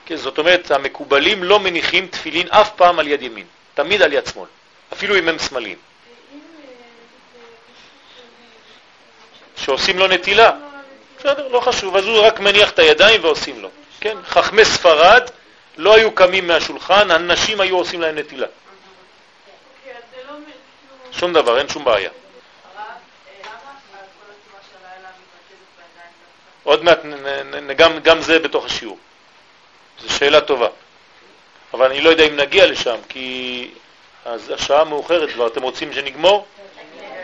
כן, 0.05 0.15
זאת 0.15 0.37
אומרת, 0.37 0.71
המקובלים 0.71 1.43
לא 1.43 1.59
מניחים 1.59 2.07
תפילין 2.07 2.47
אף 2.47 2.69
פעם 2.75 2.99
על 2.99 3.07
יד 3.07 3.21
ימין, 3.21 3.45
תמיד 3.73 4.01
על 4.01 4.13
יד 4.13 4.25
שמאל, 4.25 4.47
אפילו 4.93 5.17
אם 5.17 5.29
הם 5.29 5.39
שמאליים. 5.39 5.77
שעושים 9.57 9.99
לו 9.99 10.07
נטילה. 10.07 10.51
בסדר, 11.19 11.47
לא 11.47 11.59
חשוב, 11.59 11.95
אז 11.95 12.05
הוא 12.05 12.19
רק 12.19 12.39
מניח 12.39 12.71
את 12.71 12.79
הידיים 12.79 13.23
ועושים 13.23 13.59
לו. 13.59 13.69
כן, 13.99 14.17
חכמי 14.25 14.65
ספרד 14.65 15.29
לא 15.77 15.95
היו 15.95 16.11
קמים 16.11 16.47
מהשולחן, 16.47 17.11
הנשים 17.11 17.61
היו 17.61 17.77
עושים 17.77 18.01
להם 18.01 18.17
נטילה. 18.17 18.47
שום 21.11 21.33
דבר, 21.33 21.57
אין 21.57 21.69
שום 21.69 21.85
בעיה. 21.85 22.09
עוד 26.63 26.83
מעט, 26.83 26.99
גם, 27.75 27.99
גם 27.99 28.21
זה 28.21 28.39
בתוך 28.39 28.65
השיעור. 28.65 28.97
זו 29.99 30.13
שאלה 30.13 30.41
טובה. 30.41 30.67
אבל 31.73 31.85
אני 31.85 32.01
לא 32.01 32.09
יודע 32.09 32.27
אם 32.27 32.35
נגיע 32.35 32.67
לשם, 32.67 32.95
כי 33.09 33.67
אז 34.25 34.51
השעה 34.55 34.83
מאוחרת 34.83 35.29
כבר. 35.33 35.47
אתם 35.47 35.61
רוצים 35.61 35.93
שנגמור? 35.93 36.45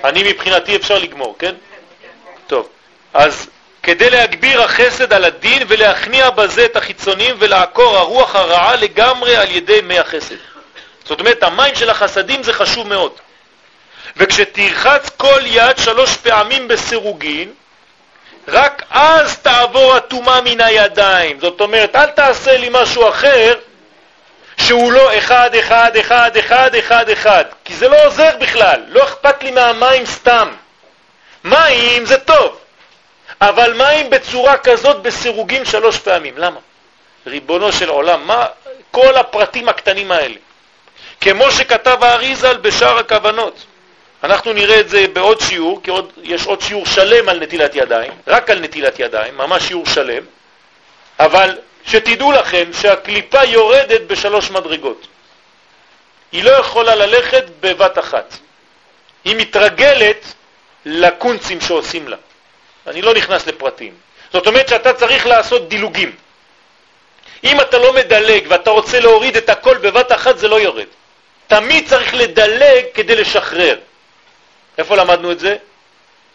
אני 0.04 0.32
מבחינתי 0.32 0.76
אפשר 0.76 1.00
לגמור, 1.00 1.36
כן? 1.40 1.56
טוב. 2.48 2.70
אז 3.14 3.50
כדי 3.84 4.10
להגביר 4.10 4.62
החסד 4.62 5.14
על 5.14 5.26
הדין 5.26 5.64
ולהכניע 5.68 6.30
בזה 6.30 6.66
את 6.66 6.76
החיצונים 6.76 7.36
ולעקור 7.40 7.98
הרוח 7.98 8.36
הרעה 8.36 8.76
לגמרי 8.76 9.36
על 9.36 9.52
ידי 9.52 9.82
מי 9.82 10.00
החסד. 10.00 10.36
זאת 11.06 11.20
אומרת, 11.20 11.44
המים 11.44 11.76
של 11.76 11.90
החסדים 11.90 12.44
זה 12.44 12.54
חשוב 12.54 12.88
מאוד. 12.88 13.12
וכשתרחץ 14.18 15.10
כל 15.18 15.42
יד 15.46 15.78
שלוש 15.78 16.18
פעמים 16.18 16.68
בסירוגין, 16.68 17.54
רק 18.48 18.84
אז 18.90 19.38
תעבור 19.38 19.96
הטומאה 19.96 20.42
מן 20.42 20.62
הידיים. 20.62 21.40
זאת 21.40 21.62
אומרת, 21.62 21.96
אל 21.96 22.06
תעשה 22.06 22.58
לי 22.58 22.70
משהו 22.72 23.10
אחר 23.10 23.56
שהוא 24.58 24.92
לא 24.92 25.18
אחד, 25.18 25.56
אחד, 25.56 25.98
אחד, 25.98 26.38
אחד, 26.38 26.76
אחד, 26.76 27.10
אחד, 27.10 27.46
כי 27.66 27.76
זה 27.76 27.88
לא 27.88 28.06
עוזר 28.06 28.30
בכלל, 28.40 28.82
לא 28.88 29.04
אכפת 29.04 29.44
לי 29.44 29.52
מהמים 29.52 30.06
סתם. 30.06 30.50
מים 31.44 32.06
זה 32.06 32.18
טוב, 32.18 32.60
אבל 33.42 33.74
מים 33.74 34.10
בצורה 34.10 34.58
כזאת 34.58 35.02
בסירוגים 35.02 35.66
שלוש 35.66 35.98
פעמים. 35.98 36.38
למה? 36.38 36.60
ריבונו 37.28 37.72
של 37.72 37.90
עולם, 37.90 38.28
מה 38.28 38.46
כל 38.92 39.18
הפרטים 39.18 39.70
הקטנים 39.70 40.12
האלה? 40.12 40.36
כמו 41.22 41.52
שכתב 41.52 41.98
האריזל 42.02 42.58
בשאר 42.58 42.98
הכוונות. 42.98 43.66
אנחנו 44.24 44.54
נראה 44.54 44.80
את 44.80 44.90
זה 44.90 45.06
בעוד 45.14 45.40
שיעור, 45.42 45.82
כי 45.84 45.90
עוד, 45.90 46.12
יש 46.24 46.46
עוד 46.46 46.62
שיעור 46.62 46.86
שלם 46.86 47.30
על 47.30 47.40
נטילת 47.40 47.76
ידיים, 47.76 48.12
רק 48.28 48.50
על 48.50 48.60
נטילת 48.60 49.00
ידיים, 49.00 49.38
ממש 49.38 49.68
שיעור 49.68 49.86
שלם, 49.86 50.24
אבל 51.20 51.58
שתדעו 51.88 52.32
לכם 52.32 52.70
שהקליפה 52.82 53.44
יורדת 53.44 54.02
בשלוש 54.02 54.52
מדרגות. 54.52 55.08
היא 56.32 56.44
לא 56.44 56.52
יכולה 56.52 56.96
ללכת 56.96 57.44
בבת 57.60 58.00
אחת. 58.00 58.38
היא 59.26 59.36
מתרגלת 59.36 60.34
לקונצים 60.86 61.62
שעושים 61.62 62.08
לה. 62.08 62.18
אני 62.88 63.02
לא 63.02 63.14
נכנס 63.14 63.48
לפרטים. 63.48 63.94
זאת 64.34 64.48
אומרת 64.48 64.70
שאתה 64.70 64.94
צריך 64.94 65.26
לעשות 65.26 65.70
דילוגים. 65.70 66.16
אם 67.44 67.62
אתה 67.62 67.78
לא 67.78 67.94
מדלג 67.94 68.46
ואתה 68.50 68.70
רוצה 68.70 69.00
להוריד 69.00 69.38
את 69.38 69.50
הכל 69.50 69.78
בבת 69.78 70.12
אחת, 70.12 70.38
זה 70.38 70.48
לא 70.48 70.60
יורד. 70.60 70.88
תמיד 71.48 71.90
צריך 71.90 72.14
לדלג 72.14 72.86
כדי 72.94 73.16
לשחרר. 73.16 73.80
איפה 74.78 74.96
למדנו 74.96 75.32
את 75.32 75.40
זה? 75.40 75.58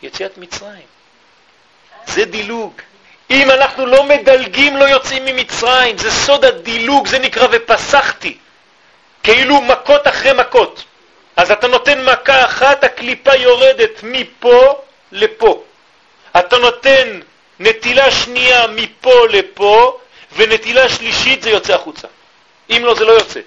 יציאת 0.02 0.38
מצרים. 0.38 0.86
זה 2.06 2.24
דילוג. 2.24 2.80
אם 3.30 3.50
אנחנו 3.50 3.86
לא 3.86 4.04
מדלגים, 4.04 4.76
לא 4.76 4.84
יוצאים 4.84 5.24
ממצרים. 5.24 5.98
זה 5.98 6.10
סוד 6.10 6.44
הדילוג, 6.44 7.06
זה 7.06 7.18
נקרא 7.18 7.46
ופסחתי. 7.50 8.36
כאילו 9.22 9.60
מכות 9.60 10.08
אחרי 10.08 10.32
מכות. 10.32 10.84
אז 11.36 11.50
אתה 11.50 11.68
נותן 11.68 12.04
מכה 12.04 12.44
אחת, 12.44 12.84
הקליפה 12.84 13.34
יורדת 13.34 14.02
מפה 14.02 14.74
לפה. 15.12 15.62
אתה 16.38 16.58
נותן 16.58 17.20
נטילה 17.60 18.10
שנייה 18.10 18.66
מפה 18.66 19.26
לפה, 19.28 19.98
ונטילה 20.36 20.88
שלישית 20.88 21.42
זה 21.42 21.50
יוצא 21.50 21.74
החוצה. 21.74 22.08
אם 22.70 22.82
לא, 22.84 22.94
זה 22.94 23.04
לא 23.04 23.12
יוצא. 23.12 23.40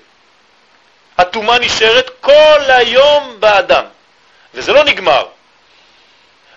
הטומאה 1.17 1.59
נשארת 1.59 2.09
כל 2.21 2.59
היום 2.67 3.35
באדם, 3.39 3.85
וזה 4.53 4.73
לא 4.73 4.83
נגמר. 4.83 5.25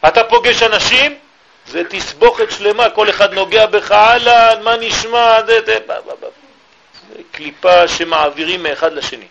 אתה 0.09 0.25
פוגש 0.25 0.63
אנשים, 0.63 1.19
זה 1.67 1.83
תסבוכת 1.89 2.51
שלמה, 2.51 2.91
כל 2.91 3.11
אחד 3.11 3.35
נוגע 3.35 3.67
בך, 3.67 3.93
אהלן, 3.93 4.63
מה 4.63 4.77
נשמע, 4.77 5.43
זה, 5.47 5.61
זה, 5.67 5.79
זה, 5.87 6.27
זה 7.09 7.23
קליפה 7.33 7.89
שמעבירים 7.89 8.63
מאחד 8.63 8.93
לשני. 8.93 9.27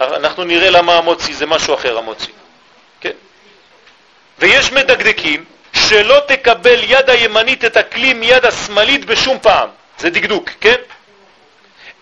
אנחנו 0.00 0.44
נראה 0.44 0.70
למה 0.70 0.94
המוציא, 0.94 1.34
זה 1.36 1.46
משהו 1.46 1.74
אחר 1.74 1.98
המוציא. 1.98 2.32
כן? 3.00 3.12
ויש 4.38 4.72
מדקדקים 4.72 5.44
שלא 5.72 6.20
תקבל 6.28 6.80
יד 6.82 7.10
הימנית 7.10 7.64
את 7.64 7.76
הכלי 7.76 8.12
מיד 8.14 8.46
השמאלית 8.46 9.04
בשום 9.04 9.38
פעם. 9.38 9.68
זה 9.98 10.10
דקדוק, 10.10 10.50
כן? 10.60 10.80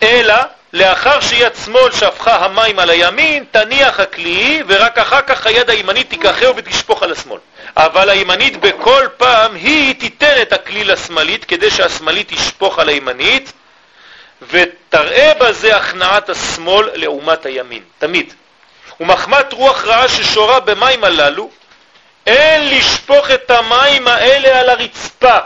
אלא 0.02 0.34
לאחר 0.72 1.20
שיד 1.20 1.52
שמאל 1.64 1.92
שפכה 1.92 2.36
המים 2.36 2.78
על 2.78 2.90
הימין, 2.90 3.44
תניח 3.50 4.00
הכלי, 4.00 4.62
ורק 4.66 4.98
אחר 4.98 5.22
כך 5.22 5.46
היד 5.46 5.70
הימנית 5.70 6.10
תיקחהו 6.10 6.56
ותשפוך 6.56 7.02
על 7.02 7.12
השמאל. 7.12 7.38
אבל 7.76 8.10
הימנית 8.10 8.56
בכל 8.56 9.06
פעם 9.16 9.54
היא 9.54 9.94
תיתן 9.94 10.42
את 10.42 10.52
הכלי 10.52 10.84
לשמאלית, 10.84 11.44
כדי 11.44 11.70
שהשמאלית 11.70 12.28
תשפוך 12.32 12.78
על 12.78 12.88
הימנית, 12.88 13.52
ותראה 14.50 15.32
בזה 15.40 15.76
הכנעת 15.76 16.30
השמאל 16.30 16.90
לעומת 16.94 17.46
הימין, 17.46 17.82
תמיד. 17.98 18.34
ומחמת 19.00 19.52
רוח 19.52 19.84
רעה 19.84 20.08
ששורה 20.08 20.60
במים 20.60 21.04
הללו, 21.04 21.50
אין 22.26 22.68
לשפוך 22.68 23.30
את 23.30 23.50
המים 23.50 24.08
האלה 24.08 24.60
על 24.60 24.68
הרצפה. 24.68 25.38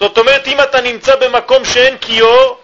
זאת 0.00 0.18
אומרת, 0.18 0.46
אם 0.46 0.60
אתה 0.60 0.80
נמצא 0.80 1.16
במקום 1.16 1.64
שאין 1.64 1.98
כיור, 2.00 2.58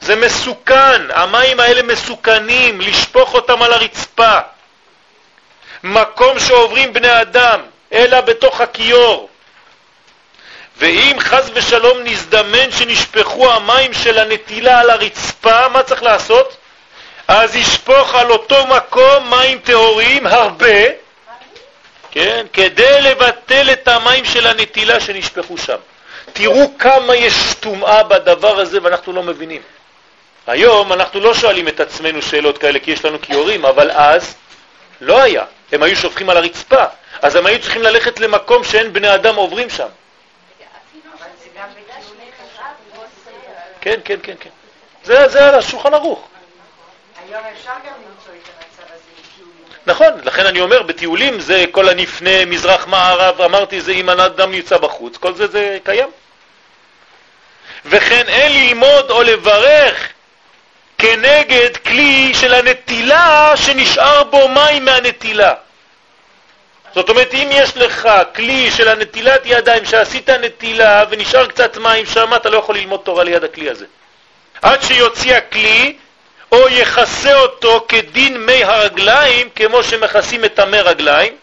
זה 0.00 0.16
מסוכן, 0.16 1.02
המים 1.10 1.60
האלה 1.60 1.82
מסוכנים, 1.82 2.80
לשפוך 2.80 3.34
אותם 3.34 3.62
על 3.62 3.72
הרצפה. 3.72 4.38
מקום 5.84 6.38
שעוברים 6.38 6.92
בני 6.92 7.20
אדם, 7.20 7.60
אלא 7.92 8.20
בתוך 8.20 8.60
הכיור. 8.60 9.28
ואם 10.76 11.16
חז 11.20 11.50
ושלום 11.54 11.98
נזדמן 12.04 12.70
שנשפכו 12.70 13.52
המים 13.52 13.92
של 13.92 14.18
הנטילה 14.18 14.80
על 14.80 14.90
הרצפה, 14.90 15.68
מה 15.68 15.82
צריך 15.82 16.02
לעשות? 16.02 16.56
אז 17.28 17.56
ישפוך 17.56 18.14
על 18.14 18.30
אותו 18.30 18.66
מקום 18.66 19.30
מים 19.30 19.58
טהורים 19.58 20.26
הרבה, 20.26 20.76
כן, 22.10 22.46
כדי 22.52 23.00
לבטל 23.02 23.72
את 23.72 23.88
המים 23.88 24.24
של 24.24 24.46
הנטילה 24.46 25.00
שנשפכו 25.00 25.58
שם. 25.58 25.76
תראו 26.32 26.70
כמה 26.78 27.16
יש 27.16 27.34
טומאה 27.60 28.02
בדבר 28.02 28.60
הזה 28.60 28.78
ואנחנו 28.82 29.12
לא 29.12 29.22
מבינים. 29.22 29.62
היום 30.46 30.92
אנחנו 30.92 31.20
לא 31.20 31.34
שואלים 31.34 31.68
את 31.68 31.80
עצמנו 31.80 32.22
שאלות 32.22 32.58
כאלה 32.58 32.78
כי 32.78 32.90
יש 32.90 33.04
לנו 33.04 33.20
כיורים, 33.22 33.64
אבל 33.64 33.90
אז 33.90 34.34
לא 35.00 35.22
היה. 35.22 35.44
הם 35.72 35.82
היו 35.82 35.96
שופכים 35.96 36.30
על 36.30 36.36
הרצפה, 36.36 36.84
אז 37.22 37.36
הם 37.36 37.46
היו 37.46 37.60
צריכים 37.60 37.82
ללכת 37.82 38.20
למקום 38.20 38.64
שאין 38.64 38.92
בני 38.92 39.14
אדם 39.14 39.36
עוברים 39.36 39.70
שם. 39.70 39.86
כן, 43.80 44.00
כן, 44.04 44.16
כן, 44.22 44.34
כן. 44.40 44.50
זה, 45.04 45.28
זה 45.28 45.48
על 45.48 45.54
השולחן 45.54 45.94
ערוך. 45.94 46.28
היום 47.28 47.42
אפשר 47.52 47.70
גם 47.70 47.94
למצוא 47.94 48.32
את 48.42 48.48
המצב 48.48 48.92
הזה. 48.94 49.02
נכון, 49.86 50.06
לכן 50.24 50.46
אני 50.46 50.60
אומר, 50.60 50.82
בטיולים 50.82 51.40
זה 51.40 51.64
כל 51.70 51.88
הנפנה, 51.88 52.44
מזרח, 52.44 52.86
מערב, 52.86 53.40
אמרתי, 53.40 53.80
זה 53.80 53.92
אם 53.92 54.08
האדם 54.08 54.52
נמצא 54.52 54.78
בחוץ, 54.78 55.16
כל 55.16 55.34
זה 55.34 55.46
זה 55.46 55.78
קיים. 55.84 56.08
וכן 57.84 58.28
אין 58.28 58.52
ללמוד 58.52 59.10
או 59.10 59.22
לברך 59.22 60.08
כנגד 61.00 61.76
כלי 61.76 62.34
של 62.34 62.54
הנטילה 62.54 63.52
שנשאר 63.56 64.24
בו 64.24 64.48
מים 64.48 64.84
מהנטילה. 64.84 65.54
זאת 66.94 67.08
אומרת, 67.08 67.34
אם 67.34 67.48
יש 67.52 67.76
לך 67.76 68.08
כלי 68.34 68.70
של 68.70 68.88
הנטילת 68.88 69.40
ידיים 69.44 69.84
שעשית 69.84 70.30
נטילה 70.30 71.04
ונשאר 71.10 71.46
קצת 71.46 71.76
מים 71.76 72.06
שם, 72.06 72.34
אתה 72.36 72.50
לא 72.50 72.58
יכול 72.58 72.76
ללמוד 72.76 73.00
תורה 73.04 73.24
ליד 73.24 73.44
הכלי 73.44 73.70
הזה. 73.70 73.86
עד 74.62 74.82
שיוציא 74.82 75.34
הכלי 75.34 75.96
או 76.52 76.68
יכסה 76.68 77.34
אותו 77.34 77.84
כדין 77.88 78.46
מי 78.46 78.64
הרגליים, 78.64 79.48
כמו 79.56 79.82
שמכסים 79.82 80.44
את 80.44 80.58
המי 80.58 80.80
רגליים, 80.80 81.36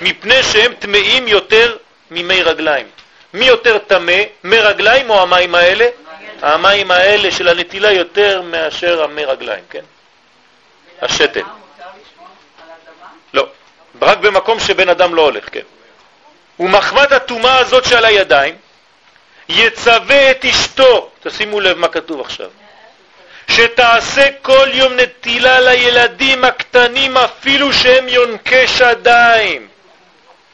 מפני 0.00 0.42
שהם 0.42 0.74
טמאים 0.78 1.28
יותר 1.28 1.76
ממי 2.10 2.42
רגליים. 2.42 2.86
מי 3.34 3.44
יותר 3.44 3.78
טמא, 3.78 4.22
מי 4.44 4.58
רגליים 4.58 5.10
או 5.10 5.22
המים 5.22 5.54
האלה? 5.54 5.88
המים 6.42 6.90
האלה 6.90 7.30
של 7.30 7.48
הנטילה 7.48 7.92
יותר 7.92 8.42
מאשר 8.42 9.02
המי 9.02 9.24
רגליים, 9.24 9.64
כן? 9.70 9.84
השתן. 11.02 11.40
לא, 13.34 13.46
רק 14.02 14.18
במקום 14.18 14.60
שבן 14.60 14.88
אדם 14.88 15.14
לא 15.14 15.22
הולך, 15.22 15.48
כן. 15.52 15.60
ומחמת 16.60 17.12
הטומאה 17.12 17.58
הזאת 17.58 17.84
שעל 17.84 18.04
הידיים, 18.04 18.54
יצווה 19.48 20.30
את 20.30 20.44
אשתו, 20.44 21.10
תשימו 21.22 21.60
לב 21.60 21.78
מה 21.78 21.88
כתוב 21.88 22.20
עכשיו, 22.20 22.50
שתעשה 23.48 24.28
כל 24.42 24.68
יום 24.72 24.92
נטילה 24.92 25.60
לילדים 25.60 26.44
הקטנים 26.44 27.16
אפילו 27.16 27.72
שהם 27.72 28.08
יונקי 28.08 28.68
שדיים. 28.68 29.68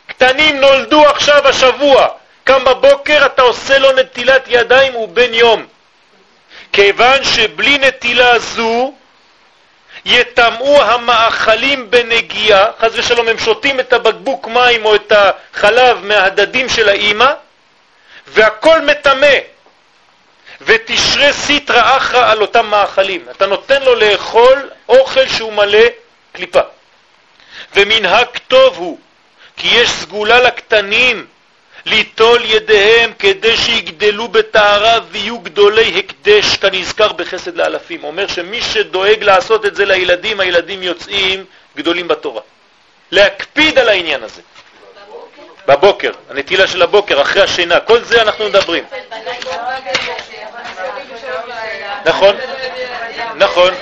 קטנים 0.07 0.61
נולדו 0.61 1.07
עכשיו 1.07 1.49
השבוע, 1.49 2.09
קם 2.45 2.65
בבוקר 2.65 3.27
אתה 3.27 3.43
עושה 3.43 3.79
לו 3.79 3.93
נטילת 3.93 4.45
ידיים 4.49 4.93
הוא 4.93 5.09
יום. 5.33 5.67
כיוון 6.73 7.25
שבלי 7.25 7.79
נטילה 7.79 8.39
זו 8.39 8.95
יטמאו 10.05 10.83
המאכלים 10.83 11.91
בנגיעה, 11.91 12.67
חז 12.81 12.99
ושלום 12.99 13.29
הם 13.29 13.39
שותים 13.39 13.81
את 13.81 13.93
הבקבוק 13.93 14.47
מים 14.47 14.85
או 14.85 14.95
את 14.95 15.13
החלב 15.13 16.05
מהדדים 16.05 16.69
של 16.69 16.89
האימא, 16.89 17.33
והכל 18.27 18.81
מטמא. 18.81 19.37
ותשרה 20.61 21.33
סיטרא 21.33 21.97
אחרא 21.97 22.31
על 22.31 22.41
אותם 22.41 22.67
מאכלים. 22.67 23.27
אתה 23.31 23.47
נותן 23.47 23.83
לו 23.83 23.95
לאכול 23.95 24.71
אוכל 24.89 25.29
שהוא 25.29 25.53
מלא 25.53 25.85
קליפה. 26.33 26.61
ומנהג 27.75 28.27
טוב 28.49 28.77
הוא, 28.77 28.99
כי 29.57 29.69
יש 29.69 29.91
סגולה 29.91 30.41
לקטנים 30.41 31.27
ליטול 31.89 32.45
ידיהם 32.45 33.13
כדי 33.19 33.57
שיגדלו 33.57 34.29
בטהרה 34.29 34.99
ויהיו 35.11 35.39
גדולי 35.39 35.99
הקדש, 35.99 36.57
כנזכר 36.57 37.13
בחסד 37.13 37.57
לאלפים. 37.57 38.05
אומר 38.05 38.27
שמי 38.27 38.63
שדואג 38.63 39.23
לעשות 39.23 39.67
את 39.67 39.77
זה 39.77 39.85
לילדים, 39.85 40.41
הילדים 40.41 40.83
יוצאים 40.83 41.45
גדולים 41.77 42.09
בתורה. 42.09 42.41
להקפיד 43.11 43.79
על 43.79 43.89
העניין 43.89 44.23
הזה. 44.23 44.43
בבוקר, 45.67 46.11
הנטילה 46.31 46.67
של 46.67 46.83
הבוקר, 46.83 47.23
אחרי 47.23 47.43
השינה, 47.43 47.81
כל 47.81 48.01
זה 48.01 48.23
אנחנו 48.23 48.45
מדברים. 48.45 48.85
נכון, 52.05 52.37
נכון. 53.37 53.75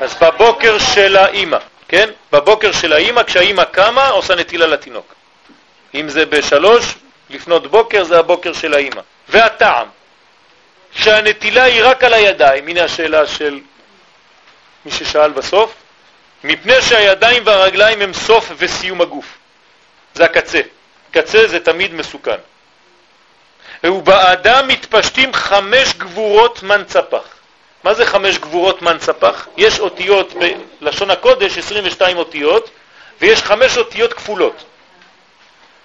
אז 0.00 0.14
בבוקר 0.20 0.78
של 0.78 1.16
האימא, 1.16 1.58
כן? 1.88 2.10
בבוקר 2.32 2.72
של 2.72 2.92
האימא, 2.92 3.22
כשהאימא 3.22 3.64
קמה, 3.64 4.08
עושה 4.08 4.34
נטילה 4.34 4.66
לתינוק. 4.66 5.14
אם 5.94 6.08
זה 6.08 6.26
בשלוש, 6.26 6.94
לפנות 7.30 7.66
בוקר, 7.66 8.04
זה 8.04 8.18
הבוקר 8.18 8.52
של 8.52 8.74
האימא. 8.74 9.00
והטעם, 9.28 9.86
שהנטילה 10.92 11.62
היא 11.62 11.84
רק 11.84 12.04
על 12.04 12.14
הידיים, 12.14 12.68
הנה 12.68 12.84
השאלה 12.84 13.26
של 13.26 13.60
מי 14.84 14.90
ששאל 14.90 15.30
בסוף, 15.30 15.74
מפני 16.44 16.82
שהידיים 16.82 17.42
והרגליים 17.46 18.02
הם 18.02 18.12
סוף 18.12 18.52
וסיום 18.56 19.00
הגוף. 19.00 19.26
זה 20.14 20.24
הקצה. 20.24 20.60
קצה 21.10 21.46
זה 21.46 21.60
תמיד 21.60 21.94
מסוכן. 21.94 22.36
ובאדם 23.84 24.68
מתפשטים 24.68 25.32
חמש 25.32 25.94
גבורות 25.94 26.62
מנצפח. 26.62 27.22
מה 27.84 27.94
זה 27.94 28.06
חמש 28.06 28.38
גבורות 28.38 28.82
מנצפח? 28.82 29.48
יש 29.56 29.80
אותיות 29.80 30.34
בלשון 30.80 31.10
הקודש, 31.10 31.58
22 31.58 32.16
אותיות, 32.16 32.70
ויש 33.20 33.42
חמש 33.42 33.78
אותיות 33.78 34.12
כפולות. 34.12 34.64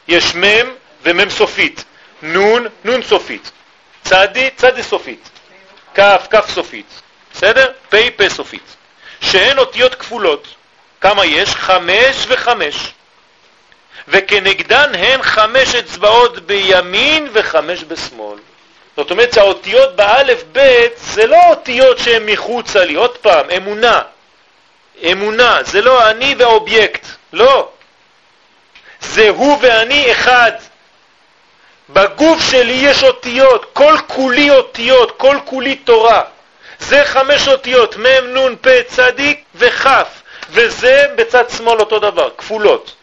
יש 0.07 0.35
מם 0.35 0.71
ומם 1.03 1.29
סופית, 1.29 1.83
נון, 2.21 2.67
נון 2.83 3.03
סופית, 3.03 3.51
צדי, 4.03 4.49
צדי 4.55 4.83
סופית, 4.83 5.29
כף, 5.95 6.27
כף 6.29 6.49
סופית, 6.49 7.01
בסדר? 7.33 7.71
פי, 7.89 8.11
פה 8.11 8.29
סופית. 8.29 8.75
שהן 9.23 9.57
אותיות 9.57 9.95
כפולות. 9.95 10.47
כמה 11.01 11.25
יש? 11.25 11.49
חמש 11.49 12.25
וחמש. 12.27 12.75
וכנגדן 14.07 14.95
הן 14.95 15.23
חמש 15.23 15.75
אצבעות 15.75 16.39
בימין 16.39 17.29
וחמש 17.33 17.83
בשמאל. 17.83 18.39
זאת 18.97 19.11
אומרת 19.11 19.33
שהאותיות 19.33 19.95
באלף 19.95 20.43
בית 20.51 20.93
זה 20.97 21.27
לא 21.27 21.37
אותיות 21.49 21.99
שהן 21.99 22.25
מחוצה 22.25 22.85
לי, 22.85 22.95
עוד 22.95 23.17
פעם, 23.17 23.49
אמונה. 23.49 24.01
אמונה, 25.11 25.63
זה 25.63 25.81
לא 25.81 26.09
אני 26.09 26.35
והאובייקט, 26.37 27.07
לא. 27.33 27.69
זה 29.01 29.29
הוא 29.29 29.57
ואני 29.61 30.11
אחד. 30.11 30.51
בגוף 31.89 32.51
שלי 32.51 32.73
יש 32.73 33.03
אותיות, 33.03 33.65
כל 33.73 33.95
כולי 34.07 34.49
אותיות, 34.49 35.13
כל 35.17 35.37
כולי 35.45 35.75
תורה. 35.75 36.21
זה 36.79 37.05
חמש 37.05 37.47
אותיות, 37.47 37.97
מ', 37.97 38.37
נ', 38.37 38.55
פ', 38.61 38.81
צדיק 38.87 39.43
וכ', 39.55 39.87
וזה 40.49 41.05
בצד 41.15 41.49
שמאל 41.49 41.79
אותו 41.79 41.99
דבר, 41.99 42.29
כפולות. 42.37 42.95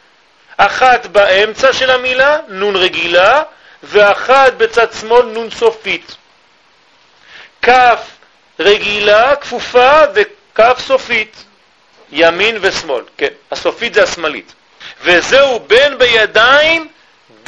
אחת 0.57 1.07
באמצע 1.07 1.73
של 1.73 1.91
המילה, 1.91 2.39
נ' 2.49 2.77
רגילה, 2.77 3.43
ואחת 3.83 4.53
בצד 4.53 4.93
שמאל, 5.01 5.27
נ' 5.27 5.51
סופית. 5.51 6.17
כ' 7.63 7.71
רגילה, 8.61 9.37
כפופה, 9.37 10.03
וכ' 10.15 10.79
סופית. 10.79 11.45
ימין 12.13 12.59
ושמאל, 12.61 13.05
כן, 13.17 13.29
הסופית 13.51 13.95
זה 13.95 14.03
השמאלית. 14.03 14.53
וזהו 15.03 15.61
בין 15.61 15.99
בידיים 15.99 16.89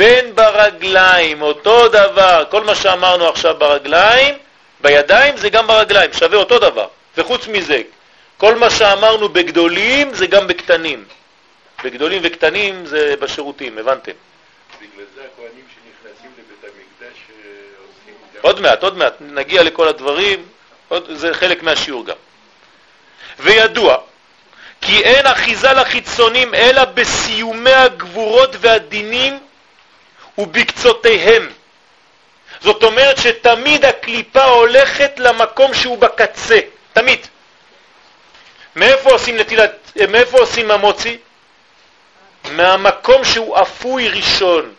בין 0.03 0.35
ברגליים, 0.35 1.43
אותו 1.43 1.89
דבר, 1.89 2.45
כל 2.51 2.65
מה 2.65 2.74
שאמרנו 2.74 3.29
עכשיו 3.29 3.55
ברגליים, 3.59 4.35
בידיים 4.81 5.37
זה 5.37 5.49
גם 5.49 5.66
ברגליים, 5.66 6.12
שווה 6.12 6.39
אותו 6.39 6.59
דבר. 6.59 6.87
וחוץ 7.16 7.47
מזה, 7.49 7.83
כל 8.37 8.55
מה 8.55 8.70
שאמרנו 8.70 9.29
בגדולים 9.29 10.15
זה 10.15 10.27
גם 10.27 10.47
בקטנים. 10.47 11.05
בגדולים 11.85 12.23
וקטנים 12.24 12.87
זה 12.87 13.15
בשירותים, 13.20 13.79
הבנתם? 13.79 14.12
בגלל 14.81 15.07
זה 15.15 15.20
הכהנים 15.35 15.65
שנכנסים 15.74 16.31
לבית 16.39 16.65
המקדש 16.65 17.19
אה, 17.31 17.51
עושים... 17.83 18.15
עוד 18.41 18.61
מעט, 18.61 18.83
עוד 18.83 18.97
מעט, 18.97 19.15
נגיע 19.20 19.62
לכל 19.62 19.89
הדברים, 19.89 20.47
עוד, 20.89 21.11
זה 21.15 21.35
חלק 21.35 21.62
מהשיעור 21.62 22.07
גם. 22.07 22.16
וידוע 23.39 23.97
כי 24.81 25.03
אין 25.03 25.27
אחיזה 25.27 25.73
לחיצונים 25.73 26.55
אלא 26.55 26.85
בסיומי 26.85 27.73
הגבורות 27.73 28.57
והדינים 28.61 29.39
ובקצותיהם. 30.38 31.48
זאת 32.60 32.82
אומרת 32.82 33.18
שתמיד 33.18 33.84
הקליפה 33.84 34.44
הולכת 34.44 35.12
למקום 35.18 35.74
שהוא 35.74 35.98
בקצה, 35.98 36.59
תמיד. 36.92 37.26
מאיפה 38.76 39.10
עושים 39.10 39.36
נטילת, 39.36 39.92
מאיפה 40.09 40.38
עושים 40.38 40.70
המוצי? 40.70 41.18
מהמקום 42.50 43.24
שהוא 43.24 43.62
אפוי 43.62 44.09
ראשון. 44.09 44.72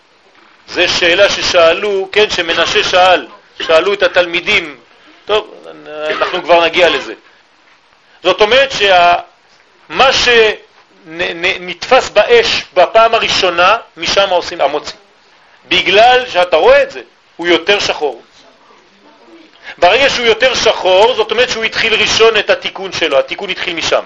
זו 0.67 0.81
שאלה 0.87 1.29
ששאלו, 1.29 2.09
כן, 2.11 2.29
שמנשה 2.29 2.83
שאל, 2.83 3.27
שאלו 3.61 3.93
את 3.93 4.03
התלמידים. 4.03 4.77
טוב, 5.25 5.65
אנחנו 6.09 6.43
כבר 6.43 6.65
נגיע 6.65 6.89
לזה. 6.89 7.13
זאת 8.23 8.41
אומרת 8.41 8.69
שמה 8.71 10.09
שנתפס 10.13 12.09
באש 12.09 12.63
בפעם 12.73 13.13
הראשונה, 13.13 13.77
משם 13.97 14.29
עושים 14.29 14.61
המוציא. 14.61 15.02
בגלל 15.67 16.25
שאתה 16.29 16.55
רואה 16.55 16.83
את 16.83 16.91
זה, 16.91 17.01
הוא 17.35 17.47
יותר 17.47 17.79
שחור. 17.79 18.21
ברגע 19.77 20.09
שהוא 20.09 20.25
יותר 20.25 20.55
שחור, 20.55 21.13
זאת 21.13 21.31
אומרת 21.31 21.49
שהוא 21.49 21.63
התחיל 21.63 21.93
ראשון 21.93 22.37
את 22.37 22.49
התיקון 22.49 22.91
שלו, 22.91 23.19
התיקון 23.19 23.49
התחיל 23.49 23.75
משם. 23.75 24.03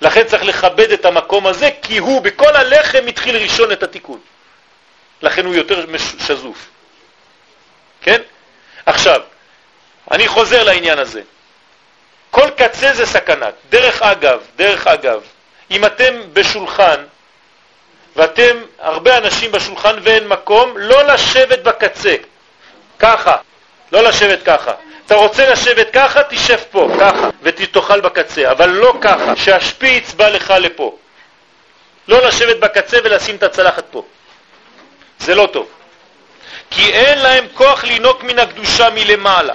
לכן 0.00 0.24
צריך 0.24 0.44
לכבד 0.44 0.92
את 0.92 1.04
המקום 1.04 1.46
הזה, 1.46 1.70
כי 1.82 1.98
הוא 1.98 2.22
בכל 2.22 2.56
הלחם 2.56 3.04
התחיל 3.08 3.36
ראשון 3.36 3.72
את 3.72 3.82
התיקון. 3.82 4.20
לכן 5.22 5.46
הוא 5.46 5.54
יותר 5.54 5.86
שזוף. 6.26 6.70
כן? 8.02 8.22
עכשיו, 8.86 9.20
אני 10.10 10.28
חוזר 10.28 10.64
לעניין 10.64 10.98
הזה. 10.98 11.22
כל 12.30 12.50
קצה 12.56 12.92
זה 12.92 13.06
סכנה. 13.06 13.46
דרך 13.70 14.02
אגב, 14.02 14.40
דרך 14.56 14.86
אגב, 14.86 15.22
אם 15.70 15.84
אתם 15.84 16.14
בשולחן 16.32 17.04
ואתם 18.16 18.56
הרבה 18.78 19.18
אנשים 19.18 19.52
בשולחן 19.52 19.96
ואין 20.02 20.28
מקום, 20.28 20.78
לא 20.78 21.02
לשבת 21.02 21.58
בקצה, 21.58 22.14
ככה, 22.98 23.36
לא 23.92 24.02
לשבת 24.02 24.42
ככה. 24.42 24.72
אתה 25.06 25.14
רוצה 25.14 25.50
לשבת 25.50 25.90
ככה, 25.92 26.22
תשב 26.22 26.58
פה, 26.70 26.88
ככה, 27.00 27.30
ותאכל 27.42 28.00
בקצה, 28.00 28.50
אבל 28.50 28.68
לא 28.68 28.94
ככה, 29.00 29.36
שהשפיץ 29.36 30.12
בא 30.12 30.28
לך 30.28 30.54
לפה. 30.58 30.96
לא 32.08 32.26
לשבת 32.26 32.56
בקצה 32.56 32.98
ולשים 33.04 33.36
את 33.36 33.42
הצלחת 33.42 33.84
פה. 33.90 34.04
זה 35.18 35.34
לא 35.34 35.48
טוב. 35.52 35.68
כי 36.70 36.92
אין 36.92 37.18
להם 37.18 37.46
כוח 37.54 37.84
לינוק 37.84 38.22
מן 38.22 38.38
הקדושה 38.38 38.90
מלמעלה. 38.90 39.54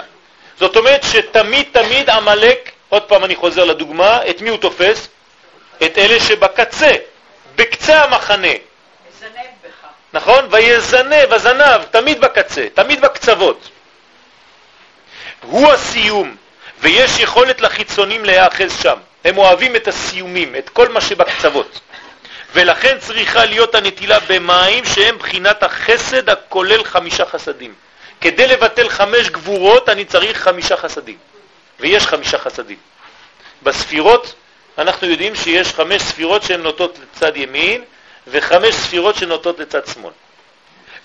זאת 0.58 0.76
אומרת 0.76 1.02
שתמיד 1.04 1.66
תמיד 1.72 2.10
עמלק, 2.10 2.70
עוד 2.88 3.02
פעם 3.02 3.24
אני 3.24 3.36
חוזר 3.36 3.64
לדוגמה, 3.64 4.20
את 4.30 4.40
מי 4.40 4.50
הוא 4.50 4.58
תופס? 4.58 5.08
את 5.82 5.98
אלה 5.98 6.20
שבקצה. 6.20 6.92
בקצה 7.60 8.04
המחנה. 8.04 8.52
נכון? 10.12 10.48
ויזנב, 10.50 11.32
הזנב, 11.32 11.82
תמיד 11.90 12.20
בקצה, 12.20 12.66
תמיד 12.74 13.00
בקצוות. 13.00 13.68
הוא 15.42 15.72
הסיום, 15.72 16.36
ויש 16.80 17.18
יכולת 17.20 17.60
לחיצונים 17.60 18.24
להיאחז 18.24 18.82
שם. 18.82 18.98
הם 19.24 19.38
אוהבים 19.38 19.76
את 19.76 19.88
הסיומים, 19.88 20.56
את 20.56 20.68
כל 20.68 20.88
מה 20.88 21.00
שבקצוות. 21.00 21.80
ולכן 22.52 22.98
צריכה 22.98 23.44
להיות 23.44 23.74
הנטילה 23.74 24.18
במים 24.20 24.84
שהם 24.84 25.18
בחינת 25.18 25.62
החסד 25.62 26.30
הכולל 26.30 26.84
חמישה 26.84 27.26
חסדים. 27.26 27.74
כדי 28.20 28.46
לבטל 28.46 28.88
חמש 28.88 29.28
גבורות 29.28 29.88
אני 29.88 30.04
צריך 30.04 30.42
חמישה 30.42 30.76
חסדים, 30.76 31.18
ויש 31.80 32.06
חמישה 32.06 32.38
חסדים. 32.38 32.78
בספירות 33.62 34.34
אנחנו 34.80 35.06
יודעים 35.06 35.34
שיש 35.34 35.68
חמש 35.72 36.02
ספירות 36.02 36.42
שהן 36.42 36.62
נוטות 36.62 36.98
לצד 36.98 37.36
ימין 37.36 37.84
וחמש 38.26 38.74
ספירות 38.74 39.16
שנוטות 39.16 39.58
לצד 39.58 39.86
שמאל. 39.86 40.12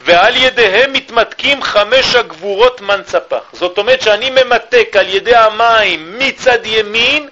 ועל 0.02 0.35
ידיהם 0.35 0.93
מתמתקים 0.93 1.64
חמש 1.64 2.15
הגבורות 2.15 2.81
מנצפח. 2.81 3.43
זאת 3.53 3.77
אומרת 3.77 4.02
שאני 4.02 4.30
ממתק 4.30 4.95
על 4.99 5.10
ידי 5.10 5.35
המים 5.35 6.19
מצד 6.19 6.65
ימין 6.65 7.30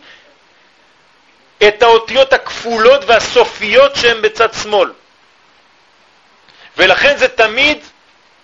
את 1.67 1.83
האותיות 1.83 2.33
הכפולות 2.33 3.01
והסופיות 3.05 3.95
שהן 3.95 4.21
בצד 4.21 4.53
שמאל. 4.53 4.91
ולכן 6.77 7.17
זה 7.17 7.27
תמיד 7.27 7.77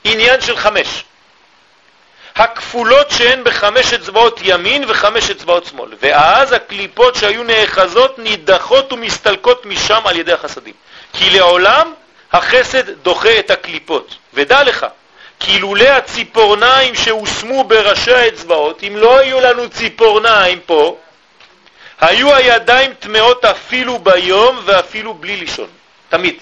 עניין 0.04 0.42
של 0.42 0.58
חמש. 0.58 1.04
הכפולות 2.40 3.12
שהן 3.12 3.44
בחמש 3.44 3.94
אצבעות 3.94 4.40
ימין 4.44 4.84
וחמש 4.88 5.30
אצבעות 5.30 5.66
שמאל. 5.66 5.90
ואז 6.02 6.54
הקליפות 6.54 7.16
שהיו 7.16 7.44
נאחזות 7.44 8.20
נידחות 8.20 8.94
ומסתלקות 8.94 9.66
משם 9.66 10.02
על 10.06 10.18
ידי 10.18 10.34
החסדים. 10.34 10.74
כי 11.14 11.30
לעולם 11.30 11.94
החסד 12.34 12.90
דוחה 12.90 13.40
את 13.40 13.52
הקליפות. 13.52 14.16
ודע 14.34 14.64
לך, 14.64 14.86
כי 15.40 15.60
לולא 15.60 15.88
הציפורניים 15.88 16.96
שהושמו 16.96 17.64
בראשי 17.64 18.14
האצבעות, 18.14 18.84
אם 18.88 18.98
לא 18.98 19.18
היו 19.18 19.40
לנו 19.40 19.70
ציפורניים 19.70 20.60
פה, 20.66 20.98
היו 22.02 22.36
הידיים 22.36 22.94
טמאות 22.94 23.46
אפילו 23.46 24.00
ביום 24.00 24.60
ואפילו 24.66 25.14
בלי 25.14 25.36
לישון. 25.36 25.68
תמיד. 26.10 26.36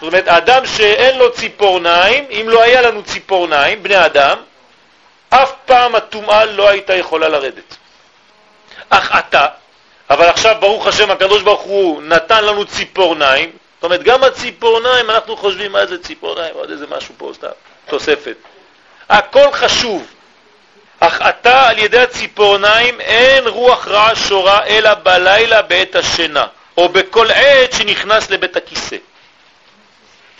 זאת 0.00 0.08
אומרת, 0.08 0.28
אדם 0.28 0.66
שאין 0.66 1.18
לו 1.18 1.32
ציפורניים, 1.32 2.24
אם 2.30 2.48
לא 2.48 2.62
היה 2.62 2.82
לנו 2.82 3.02
ציפורניים, 3.02 3.82
בני 3.82 4.06
אדם, 4.06 4.36
אף 5.30 5.52
פעם 5.66 5.94
הטומאה 5.94 6.44
לא 6.44 6.68
הייתה 6.68 6.94
יכולה 6.94 7.28
לרדת. 7.28 7.76
אך 8.90 9.18
אתה, 9.18 9.46
אבל 10.10 10.24
עכשיו 10.24 10.56
ברוך 10.60 10.86
השם 10.86 11.10
הקדוש 11.10 11.42
ברוך 11.42 11.60
הוא 11.60 12.02
נתן 12.02 12.44
לנו 12.44 12.64
ציפורניים, 12.64 13.50
זאת 13.74 13.84
אומרת 13.84 14.02
גם 14.02 14.24
הציפורניים 14.24 15.10
אנחנו 15.10 15.36
חושבים 15.36 15.72
מה 15.72 15.86
זה 15.86 16.02
ציפורניים, 16.02 16.54
עוד 16.54 16.70
איזה 16.70 16.86
משהו 16.90 17.14
פה 17.18 17.30
סתם, 17.34 17.48
תוספת. 17.86 18.36
הכל 19.08 19.52
חשוב, 19.52 20.06
אך 21.00 21.22
אתה 21.28 21.68
על 21.68 21.78
ידי 21.78 21.98
הציפורניים 21.98 23.00
אין 23.00 23.46
רוח 23.46 23.88
רעה 23.88 24.16
שורה 24.16 24.66
אלא 24.66 24.94
בלילה 24.94 25.62
בעת 25.62 25.96
השינה, 25.96 26.46
או 26.76 26.88
בכל 26.88 27.30
עת 27.30 27.72
שנכנס 27.72 28.30
לבית 28.30 28.56
הכיסא. 28.56 28.96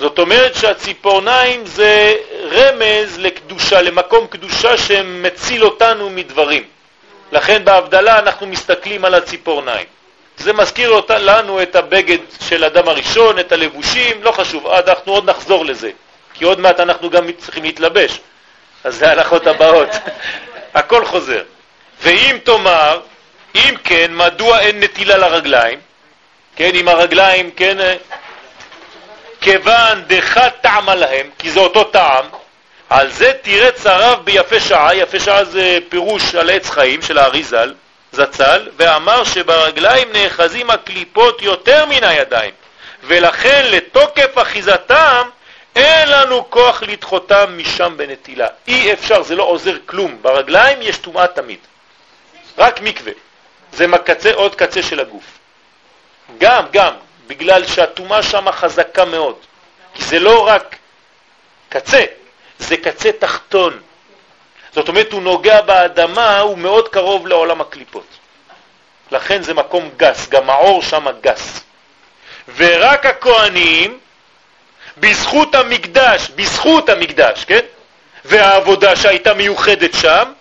זאת 0.00 0.18
אומרת 0.18 0.54
שהציפורניים 0.54 1.66
זה 1.66 2.14
רמז 2.50 3.18
לקדושה, 3.18 3.82
למקום 3.82 4.26
קדושה 4.26 4.76
שמציל 4.76 5.64
אותנו 5.64 6.10
מדברים. 6.10 6.62
לכן 7.32 7.64
בהבדלה 7.64 8.18
אנחנו 8.18 8.46
מסתכלים 8.46 9.04
על 9.04 9.14
הציפורניים. 9.14 9.86
זה 10.36 10.52
מזכיר 10.52 10.90
אותה, 10.90 11.18
לנו 11.18 11.62
את 11.62 11.76
הבגד 11.76 12.18
של 12.48 12.64
אדם 12.64 12.88
הראשון, 12.88 13.38
את 13.38 13.52
הלבושים, 13.52 14.22
לא 14.22 14.32
חשוב, 14.32 14.66
אנחנו 14.66 15.12
עוד 15.12 15.30
נחזור 15.30 15.64
לזה, 15.64 15.90
כי 16.34 16.44
עוד 16.44 16.60
מעט 16.60 16.80
אנחנו 16.80 17.10
גם 17.10 17.32
צריכים 17.32 17.64
להתלבש. 17.64 18.18
אז 18.84 18.96
זה 18.96 19.08
ההלכות 19.08 19.46
הבאות. 19.46 19.88
הכל 20.74 21.04
חוזר. 21.04 21.42
ואם 22.02 22.36
תאמר, 22.44 23.00
אם 23.54 23.74
כן, 23.84 24.10
מדוע 24.14 24.60
אין 24.60 24.80
נטילה 24.80 25.16
לרגליים? 25.16 25.78
כן, 26.56 26.70
עם 26.74 26.88
הרגליים, 26.88 27.50
כן, 27.50 27.96
כיוון 29.40 30.02
דחה 30.06 30.50
טעמה 30.50 30.94
להם, 30.94 31.30
כי 31.38 31.50
זה 31.50 31.60
אותו 31.60 31.84
טעם, 31.84 32.24
על 32.90 33.10
זה 33.10 33.32
תירץ 33.42 33.86
הרב 33.86 34.24
ביפה 34.24 34.60
שעה, 34.60 34.94
יפה 34.94 35.20
שעה 35.20 35.44
זה 35.44 35.78
פירוש 35.88 36.34
על 36.34 36.50
עץ 36.50 36.70
חיים 36.70 37.02
של 37.02 37.18
האריזל, 37.18 37.74
זצ"ל, 38.12 38.68
ואמר 38.76 39.24
שברגליים 39.24 40.08
נאחזים 40.12 40.70
הקליפות 40.70 41.42
יותר 41.42 41.86
מן 41.86 42.04
הידיים, 42.04 42.52
ולכן 43.04 43.66
לתוקף 43.70 44.38
אחיזתם 44.42 45.28
אין 45.76 46.08
לנו 46.08 46.50
כוח 46.50 46.82
לדחותם 46.82 47.58
משם 47.58 47.94
בנטילה. 47.96 48.46
אי 48.68 48.92
אפשר, 48.92 49.22
זה 49.22 49.36
לא 49.36 49.42
עוזר 49.42 49.76
כלום. 49.86 50.18
ברגליים 50.22 50.78
יש 50.82 50.98
טומאה 50.98 51.26
תמיד. 51.26 51.58
רק 52.58 52.80
מקווה. 52.80 53.12
זה 53.72 53.86
מקצה, 53.86 54.34
עוד 54.34 54.54
קצה 54.54 54.82
של 54.82 55.00
הגוף. 55.00 55.24
גם, 56.38 56.64
גם, 56.72 56.92
בגלל 57.30 57.66
שהטומאה 57.66 58.22
שם 58.22 58.52
חזקה 58.52 59.04
מאוד. 59.04 59.34
כי 59.94 60.04
זה 60.04 60.20
לא 60.20 60.46
רק 60.46 60.76
קצה, 61.68 62.04
זה 62.58 62.76
קצה 62.76 63.12
תחתון. 63.12 63.80
זאת 64.72 64.88
אומרת, 64.88 65.12
הוא 65.12 65.22
נוגע 65.22 65.60
באדמה, 65.60 66.38
הוא 66.38 66.58
מאוד 66.58 66.88
קרוב 66.88 67.26
לעולם 67.26 67.60
הקליפות. 67.60 68.06
לכן 69.12 69.42
זה 69.42 69.54
מקום 69.54 69.90
גס, 69.96 70.28
גם 70.28 70.50
האור 70.50 70.82
שם 70.82 71.06
גס. 71.20 71.60
ורק 72.56 73.06
הכהנים, 73.06 73.98
בזכות 74.96 75.54
המקדש, 75.54 76.30
בזכות 76.34 76.88
המקדש, 76.88 77.44
כן? 77.44 77.64
והעבודה 78.24 78.96
שהייתה 78.96 79.34
מיוחדת 79.34 79.94
שם, 79.94 80.32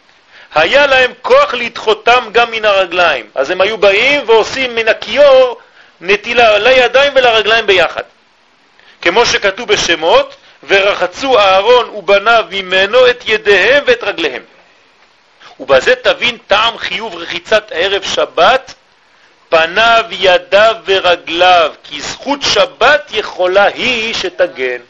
היה 0.55 0.87
להם 0.87 1.11
כוח 1.21 1.53
לדחותם 1.53 2.29
גם 2.31 2.51
מן 2.51 2.65
הרגליים. 2.65 3.29
אז 3.35 3.49
הם 3.49 3.61
היו 3.61 3.77
באים 3.77 4.21
ועושים 4.27 4.75
מן 4.75 4.87
הכיור 4.87 5.59
נטילה 6.01 6.57
לידיים 6.57 7.11
ולרגליים 7.15 7.67
ביחד. 7.67 8.03
כמו 9.01 9.25
שכתוב 9.25 9.73
בשמות, 9.73 10.35
ורחצו 10.67 11.39
אהרון 11.39 11.89
ובניו 11.89 12.45
ממנו 12.49 13.09
את 13.09 13.23
ידיהם 13.25 13.83
ואת 13.87 14.03
רגליהם. 14.03 14.43
ובזה 15.59 15.95
תבין 15.95 16.37
טעם 16.47 16.77
חיוב 16.77 17.15
רחיצת 17.15 17.71
ערב 17.71 18.03
שבת, 18.03 18.73
פניו, 19.49 20.05
ידיו 20.11 20.75
ורגליו, 20.85 21.71
כי 21.83 22.01
זכות 22.01 22.39
שבת 22.41 23.09
יכולה 23.13 23.63
היא 23.63 24.13
שתגן. 24.13 24.81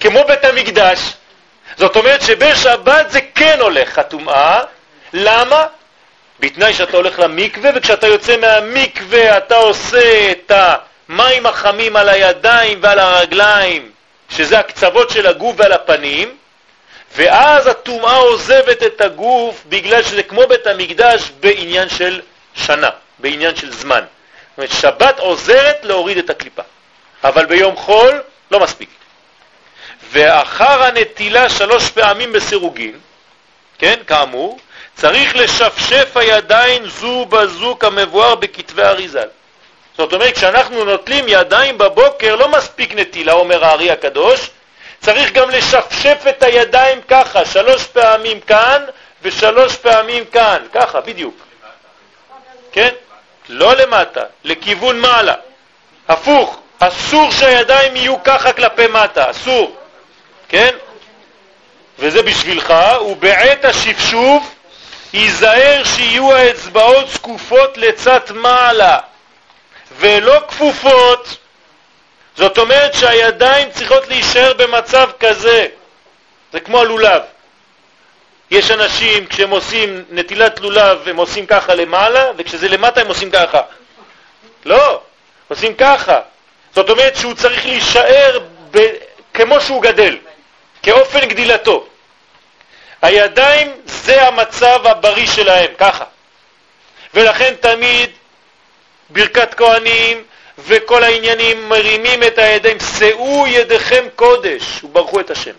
כמו 0.00 0.24
בית 0.24 0.44
המקדש. 0.44 0.98
זאת 1.76 1.96
אומרת 1.96 2.22
שבשבת 2.22 3.10
זה 3.10 3.20
כן 3.34 3.58
הולך 3.60 3.98
הטומאה. 3.98 4.60
למה? 5.12 5.66
בתנאי 6.40 6.72
שאתה 6.72 6.96
הולך 6.96 7.18
למקווה, 7.18 7.70
וכשאתה 7.74 8.06
יוצא 8.06 8.36
מהמקווה 8.36 9.38
אתה 9.38 9.56
עושה 9.56 10.30
את 10.30 10.52
המים 11.08 11.46
החמים 11.46 11.96
על 11.96 12.08
הידיים 12.08 12.78
ועל 12.82 12.98
הרגליים, 12.98 13.90
שזה 14.28 14.58
הקצוות 14.58 15.10
של 15.10 15.26
הגוף 15.26 15.54
ועל 15.58 15.72
הפנים, 15.72 16.36
ואז 17.16 17.66
הטומאה 17.66 18.16
עוזבת 18.16 18.82
את 18.82 19.00
הגוף 19.00 19.64
בגלל 19.68 20.02
שזה 20.02 20.22
כמו 20.22 20.46
בית 20.46 20.66
המקדש 20.66 21.30
בעניין 21.40 21.88
של 21.88 22.20
שנה, 22.54 22.90
בעניין 23.18 23.56
של 23.56 23.72
זמן. 23.72 24.00
זאת 24.00 24.58
אומרת, 24.58 24.70
שבת 24.72 25.18
עוזרת 25.18 25.78
להוריד 25.82 26.18
את 26.18 26.30
הקליפה, 26.30 26.62
אבל 27.24 27.46
ביום 27.46 27.76
חול 27.76 28.22
לא 28.50 28.60
מספיק. 28.60 28.88
ואחר 30.10 30.82
הנטילה 30.82 31.48
שלוש 31.48 31.90
פעמים 31.90 32.32
בסירוגין, 32.32 32.98
כן, 33.78 34.00
כאמור, 34.06 34.58
צריך 35.00 35.36
לשפשף 35.36 36.16
הידיים 36.16 36.86
זו 36.86 37.26
בזו 37.28 37.76
כמבואר 37.80 38.34
בכתבי 38.34 38.82
אריזל. 38.82 39.28
זאת 39.96 40.12
אומרת, 40.12 40.34
כשאנחנו 40.34 40.84
נוטלים 40.84 41.24
ידיים 41.28 41.78
בבוקר, 41.78 42.36
לא 42.36 42.48
מספיק 42.48 42.94
נטילה, 42.94 43.32
אומר 43.32 43.64
הארי 43.64 43.90
הקדוש, 43.90 44.50
צריך 45.00 45.32
גם 45.32 45.50
לשפשף 45.50 46.24
את 46.28 46.42
הידיים 46.42 47.00
ככה, 47.08 47.44
שלוש 47.44 47.84
פעמים 47.84 48.40
כאן 48.40 48.84
ושלוש 49.22 49.76
פעמים 49.76 50.24
כאן, 50.24 50.62
ככה, 50.72 51.00
בדיוק. 51.00 51.34
כן? 52.72 52.90
לא 53.48 53.74
למטה, 53.74 54.22
לכיוון 54.44 55.00
מעלה. 55.00 55.34
הפוך, 56.08 56.60
אסור 56.78 57.30
שהידיים 57.30 57.96
יהיו 57.96 58.22
ככה 58.22 58.52
כלפי 58.52 58.86
מטה, 58.86 59.30
אסור. 59.30 59.76
כן? 60.48 60.74
וזה 61.98 62.22
בשבילך, 62.22 62.74
ובעת 63.06 63.64
השפשוף 63.64 64.59
ייזהר 65.12 65.84
שיהיו 65.84 66.32
האצבעות 66.32 67.08
זקופות 67.08 67.76
לצד 67.76 68.20
מעלה 68.34 68.98
ולא 69.98 70.40
כפופות. 70.48 71.36
זאת 72.36 72.58
אומרת 72.58 72.94
שהידיים 72.94 73.70
צריכות 73.70 74.08
להישאר 74.08 74.52
במצב 74.52 75.10
כזה. 75.20 75.66
זה 76.52 76.60
כמו 76.60 76.80
הלולב. 76.80 77.22
יש 78.50 78.70
אנשים, 78.70 79.26
כשהם 79.26 79.50
עושים 79.50 80.04
נטילת 80.10 80.60
לולב, 80.60 81.08
הם 81.08 81.16
עושים 81.16 81.46
ככה 81.46 81.74
למעלה, 81.74 82.30
וכשזה 82.36 82.68
למטה 82.68 83.00
הם 83.00 83.06
עושים 83.06 83.30
ככה. 83.30 83.60
לא, 84.64 85.00
עושים 85.48 85.74
ככה. 85.74 86.20
זאת 86.74 86.90
אומרת 86.90 87.16
שהוא 87.16 87.34
צריך 87.34 87.66
להישאר 87.66 88.38
ב... 88.70 88.78
כמו 89.34 89.60
שהוא 89.60 89.82
גדל, 89.82 90.16
כאופן 90.82 91.28
גדילתו. 91.28 91.86
הידיים 93.02 93.72
זה 93.84 94.22
המצב 94.22 94.86
הבריא 94.86 95.26
שלהם, 95.26 95.70
ככה. 95.78 96.04
ולכן 97.14 97.54
תמיד 97.60 98.10
ברכת 99.10 99.54
כהנים 99.54 100.24
וכל 100.58 101.04
העניינים 101.04 101.68
מרימים 101.68 102.22
את 102.22 102.38
הידיים, 102.38 102.76
שאו 102.98 103.46
ידיכם 103.46 104.04
קודש 104.16 104.84
וברכו 104.84 105.20
את 105.20 105.30
השם, 105.30 105.54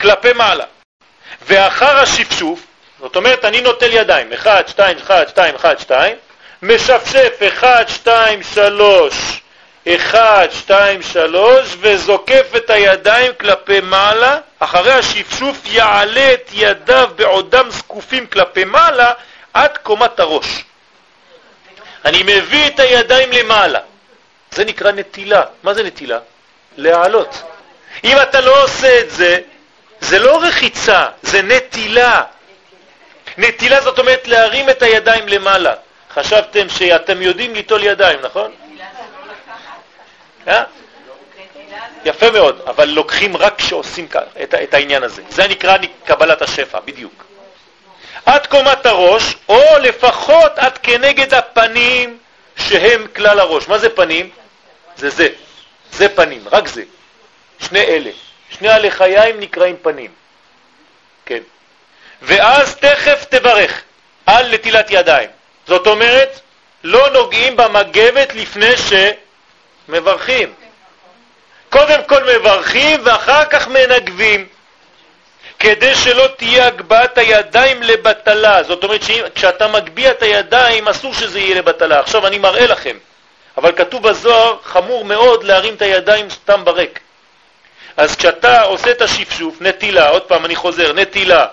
כלפי 0.00 0.32
מעלה. 0.32 0.64
ואחר 1.42 1.98
השפשוף, 1.98 2.60
זאת 3.00 3.16
אומרת, 3.16 3.44
אני 3.44 3.60
נוטל 3.60 3.92
ידיים, 3.92 4.32
1, 4.32 4.68
2, 4.68 4.96
1, 4.98 5.28
2, 5.28 5.54
1, 5.54 5.80
2, 5.80 6.16
משפשף 6.62 7.40
1, 7.48 7.88
2, 7.88 8.42
3, 8.42 9.40
1, 9.86 10.52
2, 10.52 11.02
3, 11.02 11.76
וזוקף 11.80 12.46
את 12.56 12.70
הידיים 12.70 13.32
כלפי 13.40 13.80
מעלה, 13.80 14.38
אחרי 14.58 14.92
השפשוף 14.92 15.58
יעלה 15.66 16.32
את 16.32 16.50
ידיו 16.52 17.10
בעודם 17.16 17.70
זקופים 17.70 18.26
כלפי 18.26 18.64
מעלה 18.64 19.12
עד 19.54 19.78
קומת 19.82 20.20
הראש. 20.20 20.64
אני 22.04 22.22
מביא 22.22 22.66
את 22.66 22.80
הידיים 22.80 23.32
למעלה. 23.32 23.80
זה 24.50 24.64
נקרא 24.64 24.92
נטילה. 24.92 25.42
מה 25.62 25.74
זה 25.74 25.82
נטילה? 25.82 26.18
להעלות. 26.76 27.42
אם 28.04 28.16
אתה 28.22 28.40
לא 28.40 28.64
עושה 28.64 29.00
את 29.00 29.10
זה, 29.10 29.38
זה 30.00 30.18
לא 30.18 30.42
רחיצה, 30.42 31.06
זה 31.22 31.42
נטילה. 31.42 32.22
נטילה 33.38 33.80
זאת 33.80 33.98
אומרת 33.98 34.28
להרים 34.28 34.70
את 34.70 34.82
הידיים 34.82 35.28
למעלה. 35.28 35.74
חשבתם 36.14 36.68
שאתם 36.68 37.22
יודעים 37.22 37.54
ליטול 37.54 37.84
ידיים, 37.84 38.18
נכון? 38.22 38.52
אה? 40.48 40.62
יפה 42.04 42.30
מאוד, 42.30 42.60
אבל 42.66 42.88
לוקחים 42.88 43.36
רק 43.36 43.58
כשעושים 43.58 44.08
את, 44.42 44.74
העניין 44.74 45.02
הזה. 45.02 45.22
זה 45.28 45.48
נקרא 45.48 45.76
קבלת 46.04 46.42
השפע, 46.42 46.80
בדיוק. 46.80 47.24
עד 48.26 48.46
קומת 48.46 48.86
הראש, 48.86 49.34
או 49.48 49.62
לפחות 49.80 50.58
עד 50.58 50.78
כנגד 50.78 51.34
הפנים 51.34 52.18
שהם 52.56 53.06
כלל 53.16 53.40
הראש. 53.40 53.68
מה 53.68 53.78
זה 53.78 53.88
פנים? 53.96 54.30
זה 54.96 55.10
זה. 55.10 55.28
זה 55.92 56.08
פנים, 56.08 56.48
רק 56.52 56.68
זה. 56.68 56.82
שני 57.60 57.80
אלה. 57.80 58.10
שני 58.50 58.68
הלחיים 58.68 59.40
נקראים 59.40 59.76
פנים. 59.82 60.10
כן. 61.26 61.40
ואז 62.22 62.76
תכף 62.76 63.24
תברך 63.28 63.82
על 64.26 64.54
נטילת 64.54 64.86
ידיים. 64.90 65.30
זאת 65.66 65.86
אומרת, 65.86 66.40
לא 66.84 67.10
נוגעים 67.10 67.56
במגבת 67.56 68.34
לפני 68.34 68.76
שמברכים. 69.88 70.52
קודם 71.70 72.00
כל 72.06 72.24
מברכים 72.24 73.00
ואחר 73.04 73.44
כך 73.44 73.68
מנגבים, 73.68 74.46
כדי 75.58 75.94
שלא 75.94 76.26
תהיה 76.36 76.66
הגבהת 76.66 77.18
הידיים 77.18 77.82
לבטלה. 77.82 78.62
זאת 78.62 78.84
אומרת 78.84 79.02
שכשאתה 79.02 79.68
מגביה 79.68 80.10
את 80.10 80.22
הידיים 80.22 80.88
אסור 80.88 81.14
שזה 81.14 81.38
יהיה 81.38 81.54
לבטלה. 81.54 82.00
עכשיו 82.00 82.26
אני 82.26 82.38
מראה 82.38 82.66
לכם, 82.66 82.96
אבל 83.56 83.72
כתוב 83.76 84.08
בזוהר 84.08 84.56
חמור 84.64 85.04
מאוד 85.04 85.44
להרים 85.44 85.74
את 85.74 85.82
הידיים 85.82 86.30
סתם 86.30 86.64
בריק. 86.64 87.00
אז 87.96 88.16
כשאתה 88.16 88.62
עושה 88.62 88.90
את 88.90 89.02
השפשוף, 89.02 89.60
נטילה, 89.60 90.08
עוד 90.08 90.22
פעם 90.22 90.44
אני 90.44 90.56
חוזר, 90.56 90.92
נטילה, 90.92 91.46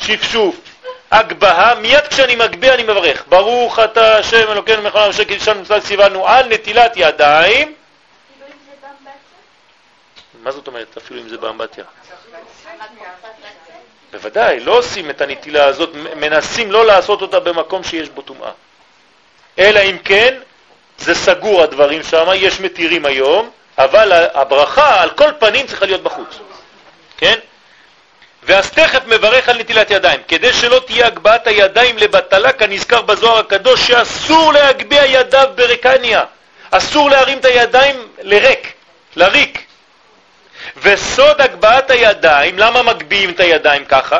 שפשוף, 0.00 0.56
הגבהה, 1.10 1.74
מיד 1.74 2.06
כשאני 2.06 2.36
מגביה 2.36 2.74
אני 2.74 2.82
מברך. 2.82 3.24
ברוך 3.28 3.78
אתה 3.78 4.16
השם 4.16 4.52
אלוקינו 4.52 4.82
מלכנו 4.82 5.10
אשר 5.10 5.24
קידשנו 5.24 5.60
מצוות 5.60 5.82
ציוונו 5.82 6.28
על 6.28 6.48
נטילת 6.48 6.92
ידיים 6.96 7.74
מה 10.42 10.52
זאת 10.52 10.66
אומרת 10.66 10.96
אפילו 10.96 11.20
אם 11.20 11.28
זה 11.28 11.38
באמבטיה? 11.38 11.84
בוודאי, 14.12 14.60
לא 14.60 14.78
עושים 14.78 15.10
את 15.10 15.20
הנטילה 15.20 15.64
הזאת, 15.64 15.90
מנסים 15.94 16.72
לא 16.72 16.86
לעשות 16.86 17.22
אותה 17.22 17.40
במקום 17.40 17.84
שיש 17.84 18.08
בו 18.08 18.22
טומאה. 18.22 18.50
אלא 19.58 19.80
אם 19.80 19.98
כן, 20.04 20.38
זה 20.98 21.14
סגור 21.14 21.62
הדברים 21.62 22.02
שם, 22.02 22.26
יש 22.34 22.60
מתירים 22.60 23.04
היום, 23.04 23.50
אבל 23.78 24.12
הברכה 24.34 25.02
על 25.02 25.10
כל 25.10 25.30
פנים 25.38 25.66
צריכה 25.66 25.86
להיות 25.86 26.02
בחוץ, 26.02 26.38
כן? 27.16 27.38
ואז 28.48 28.70
תכף 28.70 29.00
מברך 29.06 29.48
על 29.48 29.58
נטילת 29.58 29.90
ידיים, 29.90 30.20
כדי 30.28 30.52
שלא 30.52 30.80
תהיה 30.86 31.06
הגבהת 31.06 31.46
הידיים 31.46 31.98
לבטלה, 31.98 32.52
כנזכר 32.52 33.02
בזוהר 33.02 33.38
הקדוש, 33.38 33.86
שאסור 33.86 34.52
להגביה 34.52 35.06
ידיו 35.06 35.48
ברקניה, 35.54 36.22
אסור 36.70 37.10
להרים 37.10 37.38
את 37.38 37.44
הידיים 37.44 38.08
לריק, 38.22 38.72
לריק. 39.16 39.64
וסוד 40.82 41.40
הגבהת 41.40 41.90
הידיים, 41.90 42.58
למה 42.58 42.82
מגביהים 42.82 43.30
את 43.30 43.40
הידיים 43.40 43.84
ככה? 43.84 44.18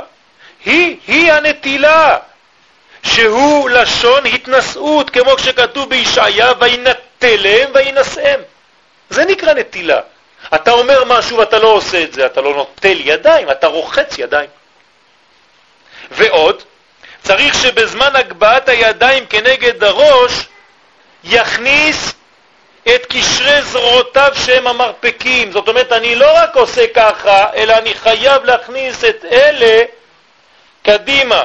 היא, 0.65 0.97
היא 1.07 1.33
הנטילה, 1.33 2.19
שהוא 3.03 3.71
לשון 3.71 4.27
התנשאות, 4.27 5.11
כמו 5.11 5.39
שכתוב 5.39 5.91
בישעיה, 5.91 6.53
וינטלם 6.61 7.71
וינשאם. 7.75 8.41
זה 9.11 9.25
נקרא 9.25 9.53
נטילה. 9.53 10.01
אתה 10.55 10.71
אומר 10.71 11.05
משהו 11.05 11.39
ואתה 11.39 11.59
לא 11.59 11.69
עושה 11.69 12.03
את 12.03 12.13
זה, 12.13 12.27
אתה 12.27 12.41
לא 12.41 12.55
נוטל 12.55 12.97
ידיים, 13.01 13.51
אתה 13.51 13.67
רוחץ 13.67 14.19
ידיים. 14.19 14.51
ועוד, 16.11 16.63
צריך 17.23 17.55
שבזמן 17.55 18.17
הגבהת 18.17 18.69
הידיים 18.69 19.27
כנגד 19.27 19.85
הראש 19.85 20.33
יכניס 21.25 22.15
את 22.95 23.07
קשרי 23.09 23.63
זרועותיו 23.63 24.33
שהם 24.35 24.67
המרפקים. 24.67 25.53
זאת 25.53 25.69
אומרת, 25.69 25.93
אני 25.93 26.15
לא 26.15 26.27
רק 26.37 26.57
עושה 26.57 26.87
ככה, 26.95 27.47
אלא 27.55 27.79
אני 27.79 27.95
חייב 27.95 28.45
להכניס 28.45 29.05
את 29.05 29.25
אלה 29.25 29.85
קדימה. 30.83 31.43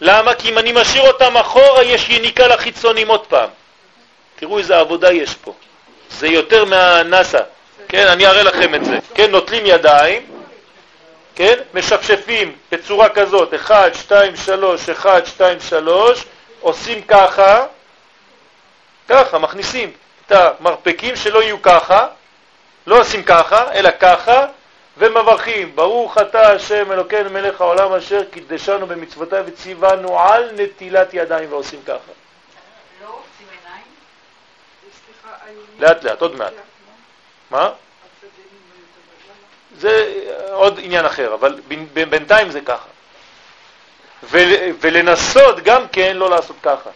למה? 0.00 0.34
כי 0.34 0.48
אם 0.48 0.58
אני 0.58 0.72
משאיר 0.72 1.08
אותם 1.08 1.36
אחורה, 1.36 1.82
יש 1.84 2.08
יניקה 2.08 2.46
לחיצונים 2.46 3.08
עוד 3.08 3.26
פעם. 3.26 3.48
תראו 4.36 4.58
איזה 4.58 4.78
עבודה 4.78 5.12
יש 5.12 5.34
פה. 5.34 5.52
זה 6.10 6.28
יותר 6.28 6.64
מהנאסא. 6.64 7.40
כן, 7.88 8.06
אני 8.06 8.26
אראה 8.26 8.42
לכם 8.42 8.74
את 8.74 8.84
זה. 8.84 8.98
כן, 9.14 9.30
נוטלים 9.30 9.66
ידיים, 9.66 10.26
כן, 11.34 11.58
משפשפים 11.74 12.56
בצורה 12.72 13.08
כזאת, 13.08 13.54
1, 13.54 13.94
2, 13.94 14.36
3, 14.36 14.88
1, 14.90 15.26
2, 15.26 15.60
3, 15.60 16.24
עושים 16.60 17.02
ככה, 17.02 17.66
ככה, 19.08 19.38
מכניסים 19.38 19.92
את 20.26 20.32
המרפקים 20.32 21.16
שלא 21.16 21.42
יהיו 21.42 21.62
ככה, 21.62 22.06
לא 22.86 23.00
עושים 23.00 23.22
ככה, 23.22 23.72
אלא 23.72 23.90
ככה, 24.00 24.46
ומברכים, 24.98 25.76
ברוך 25.76 26.18
אתה 26.18 26.52
השם 26.52 26.92
אלוקינו 26.92 27.30
מלך 27.30 27.60
העולם 27.60 27.92
אשר 27.92 28.24
קידשנו 28.24 28.86
במצוותיו 28.86 29.44
וציוונו 29.46 30.20
על 30.20 30.50
נטילת 30.56 31.14
ידיים 31.14 31.52
ועושים 31.52 31.82
ככה. 31.86 32.12
לא 33.02 33.06
עושים 33.06 33.46
עיניים? 33.50 33.84
לאט 35.78 36.04
לאט, 36.04 36.20
עוד 36.20 36.36
מעט. 36.36 36.52
מה? 37.50 37.70
זה 39.78 40.22
עוד 40.50 40.80
עניין 40.82 41.04
אחר, 41.04 41.34
אבל 41.34 41.60
בינתיים 41.92 42.50
זה 42.50 42.60
ככה. 42.60 42.88
ולנסות 44.80 45.60
גם 45.62 45.88
כן 45.88 46.16
לא 46.16 46.30
לעשות 46.30 46.56
ככה. 46.62 46.90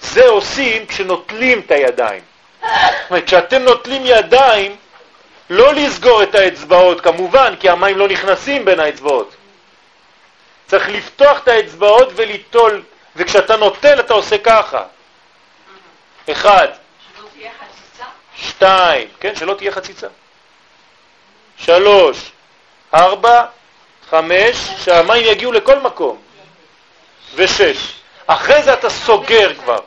זה 0.00 0.28
עושים 0.28 0.86
כשנוטלים 0.86 1.60
את 1.60 1.70
הידיים. 1.70 2.22
זאת 2.60 2.70
אומרת, 3.10 3.24
כשאתם 3.26 3.62
נוטלים 3.62 4.02
ידיים, 4.04 4.76
לא 5.50 5.74
לסגור 5.74 6.22
את 6.22 6.34
האצבעות 6.34 7.00
כמובן, 7.00 7.54
כי 7.60 7.68
המים 7.68 7.98
לא 7.98 8.08
נכנסים 8.08 8.64
בין 8.64 8.80
האצבעות. 8.80 9.36
צריך 10.66 10.88
לפתוח 10.88 11.42
את 11.42 11.48
האצבעות 11.48 12.08
וליטול, 12.14 12.82
וכשאתה 13.16 13.56
נוטל 13.56 14.00
אתה 14.00 14.14
עושה 14.14 14.38
ככה. 14.38 14.82
אחד, 16.30 16.68
שתיים, 18.36 19.08
כן, 19.20 19.36
שלא 19.36 19.54
תהיה 19.54 19.72
חציצה. 19.72 20.06
שלוש, 21.56 22.30
ארבע, 22.94 23.44
חמש, 24.10 24.56
שהמים 24.84 25.24
יגיעו 25.26 25.52
לכל 25.52 25.78
מקום. 25.78 26.18
ושש. 27.34 27.92
אחרי 28.26 28.62
זה 28.62 28.72
אתה 28.72 28.90
סוגר 28.90 29.54
כבר. 29.54 29.78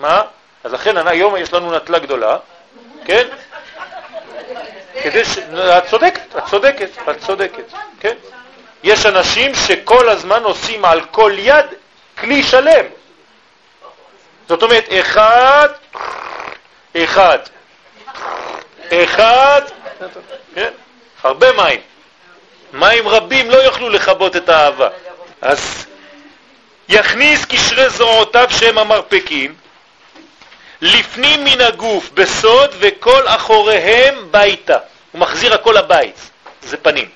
מה? 0.00 0.22
אז 0.64 0.72
לכן 0.72 1.06
היום 1.06 1.36
יש 1.36 1.52
לנו 1.52 1.76
נטלה 1.76 1.98
גדולה, 1.98 2.36
כן? 3.04 3.28
כדי 5.02 5.24
ש... 5.24 5.38
את 5.38 5.86
צודקת, 5.86 6.36
את 6.38 6.44
צודקת, 6.44 6.88
את 7.10 7.18
צודקת, 7.26 7.72
כן? 8.00 8.16
יש 8.82 9.06
אנשים 9.06 9.54
שכל 9.54 10.08
הזמן 10.08 10.42
עושים 10.42 10.84
על 10.84 11.00
כל 11.10 11.32
יד 11.36 11.66
כלי 12.18 12.42
שלם. 12.42 12.84
זאת 14.48 14.62
אומרת, 14.62 14.84
אחד, 15.00 15.68
אחד, 16.96 17.38
אחד, 18.92 19.62
כן? 20.54 20.70
הרבה 21.22 21.52
מים. 21.52 21.80
מים 22.72 23.08
רבים 23.08 23.50
לא 23.50 23.56
יוכלו 23.56 23.88
לכבות 23.88 24.36
את 24.36 24.48
האהבה. 24.48 24.88
אז 25.40 25.86
יכניס 26.88 27.44
קשרי 27.44 27.90
זרועותיו 27.90 28.48
שהם 28.50 28.78
המרפקים, 28.78 29.54
לפנים 30.80 31.44
מן 31.44 31.60
הגוף, 31.60 32.10
בסוד, 32.14 32.74
וכל 32.78 33.28
אחוריהם 33.28 34.28
ביתה. 34.30 34.78
הוא 35.12 35.20
מחזיר 35.20 35.54
הכל 35.54 35.74
לבית, 35.78 36.30
זה 36.62 36.76
פנים. 36.76 37.08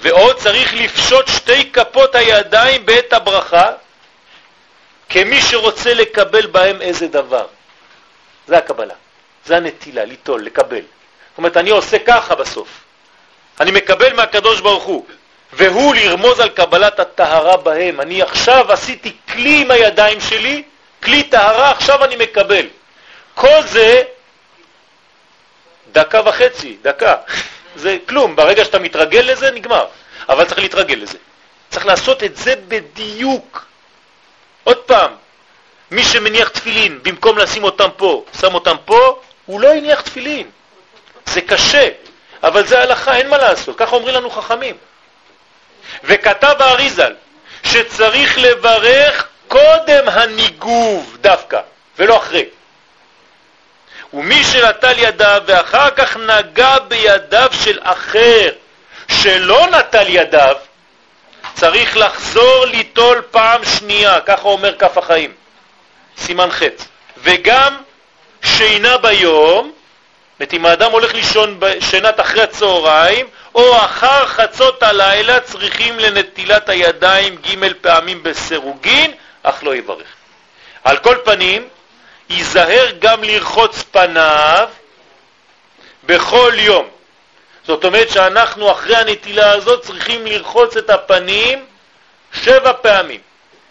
ועוד 0.00 0.36
צריך 0.36 0.74
לפשוט 0.74 1.28
שתי 1.28 1.70
כפות 1.72 2.14
הידיים 2.14 2.86
בעת 2.86 3.12
הברכה, 3.12 3.70
כמי 5.08 5.42
שרוצה 5.42 5.94
לקבל 5.94 6.46
בהם 6.46 6.82
איזה 6.82 7.08
דבר. 7.08 7.46
זה 8.46 8.58
הקבלה, 8.58 8.94
זה 9.44 9.56
הנטילה, 9.56 10.04
ליטול, 10.04 10.42
לקבל. 10.42 10.76
זאת 10.80 11.38
אומרת, 11.38 11.56
אני 11.56 11.70
עושה 11.70 11.98
ככה 11.98 12.34
בסוף. 12.34 12.68
אני 13.60 13.70
מקבל 13.70 14.12
מהקדוש 14.12 14.60
ברוך 14.60 14.84
הוא, 14.84 15.06
והוא 15.52 15.94
לרמוז 15.94 16.40
על 16.40 16.48
קבלת 16.48 17.00
הטהרה 17.00 17.56
בהם. 17.56 18.00
אני 18.00 18.22
עכשיו 18.22 18.72
עשיתי 18.72 19.16
כלי 19.32 19.62
עם 19.62 19.70
הידיים 19.70 20.20
שלי, 20.20 20.62
כלי 21.02 21.22
טהרה, 21.22 21.70
עכשיו 21.70 22.04
אני 22.04 22.16
מקבל. 22.16 22.66
כל 23.34 23.62
זה 23.62 24.02
דקה 25.92 26.20
וחצי, 26.24 26.76
דקה. 26.82 27.14
זה 27.76 27.96
כלום, 28.08 28.36
ברגע 28.36 28.64
שאתה 28.64 28.78
מתרגל 28.78 29.20
לזה, 29.20 29.50
נגמר. 29.50 29.86
אבל 30.28 30.44
צריך 30.44 30.58
להתרגל 30.58 30.94
לזה. 30.94 31.18
צריך 31.70 31.86
לעשות 31.86 32.24
את 32.24 32.36
זה 32.36 32.54
בדיוק. 32.68 33.66
עוד 34.64 34.76
פעם, 34.76 35.10
מי 35.90 36.04
שמניח 36.04 36.48
תפילין, 36.48 36.98
במקום 37.02 37.38
לשים 37.38 37.64
אותם 37.64 37.88
פה, 37.96 38.24
שם 38.40 38.54
אותם 38.54 38.76
פה, 38.84 39.20
הוא 39.46 39.60
לא 39.60 39.72
הניח 39.72 40.00
תפילין. 40.00 40.50
זה 41.26 41.40
קשה, 41.40 41.88
אבל 42.42 42.66
זה 42.66 42.82
הלכה, 42.82 43.16
אין 43.16 43.28
מה 43.28 43.38
לעשות, 43.38 43.78
ככה 43.78 43.96
אומרים 43.96 44.14
לנו 44.14 44.30
חכמים. 44.30 44.76
וכתב 46.04 46.54
האריזל 46.58 47.14
שצריך 47.62 48.38
לברך 48.38 49.28
קודם 49.48 50.08
הניגוב 50.08 51.16
דווקא, 51.20 51.60
ולא 51.98 52.16
אחרי. 52.16 52.44
ומי 54.12 54.44
שנטל 54.44 54.98
ידיו 54.98 55.42
ואחר 55.46 55.90
כך 55.90 56.16
נגע 56.16 56.78
בידיו 56.88 57.50
של 57.64 57.78
אחר 57.82 58.50
שלא 59.08 59.66
נטל 59.66 60.04
ידיו, 60.08 60.56
צריך 61.54 61.96
לחזור 61.96 62.64
ליטול 62.64 63.22
פעם 63.30 63.64
שנייה, 63.64 64.20
ככה 64.20 64.48
אומר 64.48 64.78
כף 64.78 64.98
החיים, 64.98 65.32
סימן 66.18 66.50
ח', 66.50 66.62
וגם 67.18 67.76
שינה 68.42 68.98
ביום, 68.98 69.72
זאת 70.40 70.54
אם 70.54 70.66
האדם 70.66 70.90
הולך 70.90 71.14
לישון 71.14 71.56
בשנת 71.60 72.20
אחרי 72.20 72.42
הצהריים, 72.42 73.26
או 73.54 73.76
אחר 73.76 74.26
חצות 74.26 74.82
הלילה 74.82 75.40
צריכים 75.40 75.98
לנטילת 75.98 76.68
הידיים 76.68 77.36
ג' 77.36 77.72
פעמים 77.80 78.22
בסירוגין, 78.22 79.12
אך 79.42 79.64
לא 79.64 79.76
יברך. 79.76 80.06
על 80.84 80.96
כל 80.96 81.16
פנים, 81.24 81.68
ייזהר 82.30 82.86
גם 82.98 83.24
לרחוץ 83.24 83.82
פניו 83.82 84.68
בכל 86.04 86.52
יום. 86.56 86.88
זאת 87.64 87.84
אומרת 87.84 88.10
שאנחנו 88.10 88.70
אחרי 88.70 88.96
הנטילה 88.96 89.50
הזאת 89.52 89.82
צריכים 89.82 90.26
לרחוץ 90.26 90.76
את 90.76 90.90
הפנים 90.90 91.64
שבע 92.32 92.72
פעמים. 92.82 93.20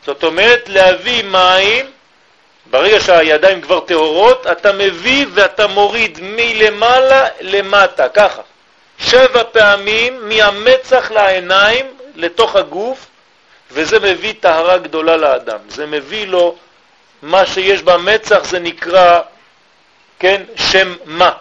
זאת 0.06 0.24
אומרת 0.24 0.70
להביא 0.70 1.24
מים, 1.24 1.92
ברגע 2.66 3.00
שהידיים 3.00 3.62
כבר 3.62 3.80
טהורות, 3.80 4.48
אתה 4.48 4.72
מביא 4.72 5.26
ואתה 5.34 5.68
מוריד 5.68 6.20
מלמעלה 6.22 7.28
למטה, 7.42 8.10
ככה. 8.10 8.42
שבע 9.00 9.44
פעמים 9.52 10.30
מהמצח 10.30 11.12
לעיניים 11.12 11.86
לתוך 12.16 12.56
הגוף, 12.56 13.06
וזה 13.72 14.00
מביא 14.00 14.34
טהרה 14.40 14.78
גדולה 14.78 15.18
לאדם. 15.18 15.60
זה 15.68 15.86
מביא 15.86 16.28
לו 16.28 16.56
מה 17.22 17.46
שיש 17.46 17.82
במצח 17.82 18.44
זה 18.44 18.60
נקרא, 18.60 19.20
כן, 20.20 20.44
שם 20.56 20.96
מה. 21.06 21.32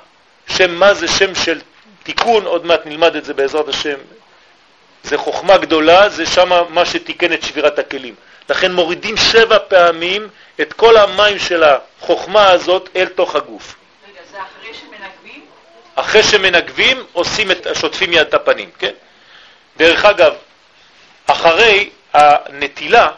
שם 0.47 0.75
מה 0.75 0.95
זה 0.95 1.09
שם 1.09 1.35
של 1.35 1.61
תיקון, 2.03 2.47
עוד 2.47 2.67
מעט 2.67 2.87
נלמד 2.87 3.17
את 3.17 3.25
זה 3.25 3.35
בעזרת 3.35 3.69
השם. 3.69 3.99
זה 5.03 5.19
חוכמה 5.19 5.59
גדולה, 5.59 6.09
זה 6.09 6.27
שם 6.27 6.51
מה 6.69 6.87
שתיקן 6.87 7.33
את 7.33 7.43
שבירת 7.43 7.79
הכלים. 7.79 8.15
לכן 8.49 8.73
מורידים 8.73 9.17
שבע 9.17 9.59
פעמים 9.69 10.29
את 10.61 10.73
כל 10.73 10.97
המים 10.97 11.39
של 11.39 11.65
החוכמה 11.65 12.51
הזאת 12.51 12.89
אל 12.97 13.07
תוך 13.07 13.37
הגוף. 13.37 13.75
רגע, 14.09 14.21
זה 14.33 14.39
אחרי 14.43 14.75
שמנגבים? 14.75 15.45
אחרי 15.95 16.23
שמנגבים, 16.23 17.07
עושים 17.13 17.51
את, 17.51 17.67
שוטפים 17.75 18.11
מיד 18.11 18.27
את 18.27 18.35
הפנים, 18.35 18.71
כן? 18.79 18.93
דרך 19.77 20.05
אגב, 20.05 20.35
אחרי 21.27 21.91
הנטילה 22.13 23.11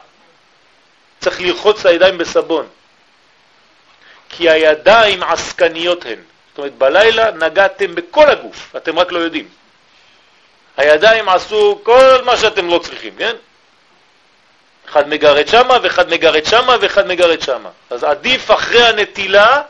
צריך 1.20 1.40
לרחוץ 1.40 1.80
את 1.80 1.86
הידיים 1.86 2.18
בסבון, 2.18 2.66
כי 4.28 4.50
הידיים 4.50 5.22
עסקניות 5.22 6.06
הן. 6.06 6.18
זאת 6.48 6.58
אומרת, 6.58 6.74
בלילה 6.74 7.30
נגעתם 7.30 7.94
בכל 7.94 8.30
הגוף, 8.30 8.76
אתם 8.76 8.98
רק 8.98 9.12
לא 9.12 9.18
יודעים. 9.18 9.48
הידיים 10.76 11.28
עשו 11.28 11.80
כל 11.82 12.22
מה 12.24 12.36
שאתם 12.36 12.68
לא 12.68 12.78
צריכים, 12.78 13.16
כן? 13.18 13.36
אחד 14.94 15.08
מגרד 15.08 15.48
שמה 15.48 15.78
ואחד 15.82 16.10
מגרד 16.10 16.44
שמה 16.44 16.76
ואחד 16.80 17.06
מגרד 17.06 17.42
שמה. 17.42 17.68
אז 17.90 18.04
עדיף 18.04 18.50
אחרי 18.50 18.82
הנטילה, 18.84 19.62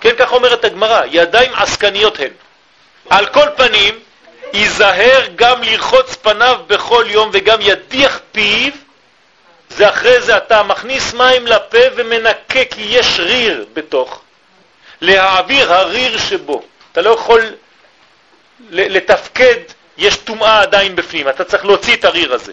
כן, 0.00 0.10
כך 0.18 0.32
אומרת 0.32 0.64
הגמרא, 0.64 1.02
ידיים 1.10 1.54
עסקניות 1.54 2.18
הן. 2.18 2.30
על 3.10 3.26
כל 3.26 3.46
פנים, 3.56 3.98
ייזהר 4.52 5.26
גם 5.36 5.62
לרחוץ 5.62 6.16
פניו 6.16 6.60
בכל 6.66 7.04
יום 7.08 7.30
וגם 7.32 7.58
ידיח 7.60 8.20
פיו, 8.32 8.72
זה 9.68 9.88
אחרי 9.88 10.20
זה 10.20 10.36
אתה 10.36 10.62
מכניס 10.62 11.14
מים 11.14 11.46
לפה 11.46 11.78
ומנקה 11.96 12.64
כי 12.70 12.82
יש 12.88 13.20
ריר 13.20 13.66
בתוך. 13.72 14.20
להעביר 15.00 15.72
הריר 15.72 16.18
שבו. 16.18 16.62
אתה 16.92 17.02
לא 17.02 17.10
יכול 17.10 17.40
לתפקד, 18.70 19.56
יש 19.98 20.16
טומאה 20.16 20.60
עדיין 20.60 20.96
בפנים, 20.96 21.28
אתה 21.28 21.44
צריך 21.44 21.64
להוציא 21.64 21.94
את 21.96 22.04
הריר 22.04 22.34
הזה. 22.34 22.52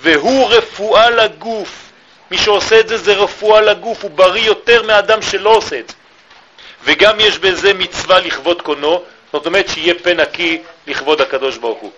והוא 0.00 0.48
רפואה 0.48 1.10
לגוף. 1.10 1.90
מי 2.30 2.38
שעושה 2.38 2.80
את 2.80 2.88
זה 2.88 2.96
זה 2.96 3.14
רפואה 3.14 3.60
לגוף, 3.60 4.02
הוא 4.02 4.10
בריא 4.10 4.46
יותר 4.46 4.82
מאדם 4.82 5.22
שלא 5.22 5.50
עושה 5.50 5.78
את 5.78 5.88
זה. 5.88 5.94
וגם 6.84 7.20
יש 7.20 7.38
בזה 7.38 7.74
מצווה 7.74 8.20
לכבוד 8.20 8.62
קונו, 8.62 9.02
זאת 9.32 9.46
אומרת 9.46 9.68
שיהיה 9.68 9.94
פה 10.02 10.14
נקי 10.14 10.62
לכבוד 10.86 11.20
הקדוש 11.20 11.56
ברוך 11.56 11.78
הוא. 11.80 11.90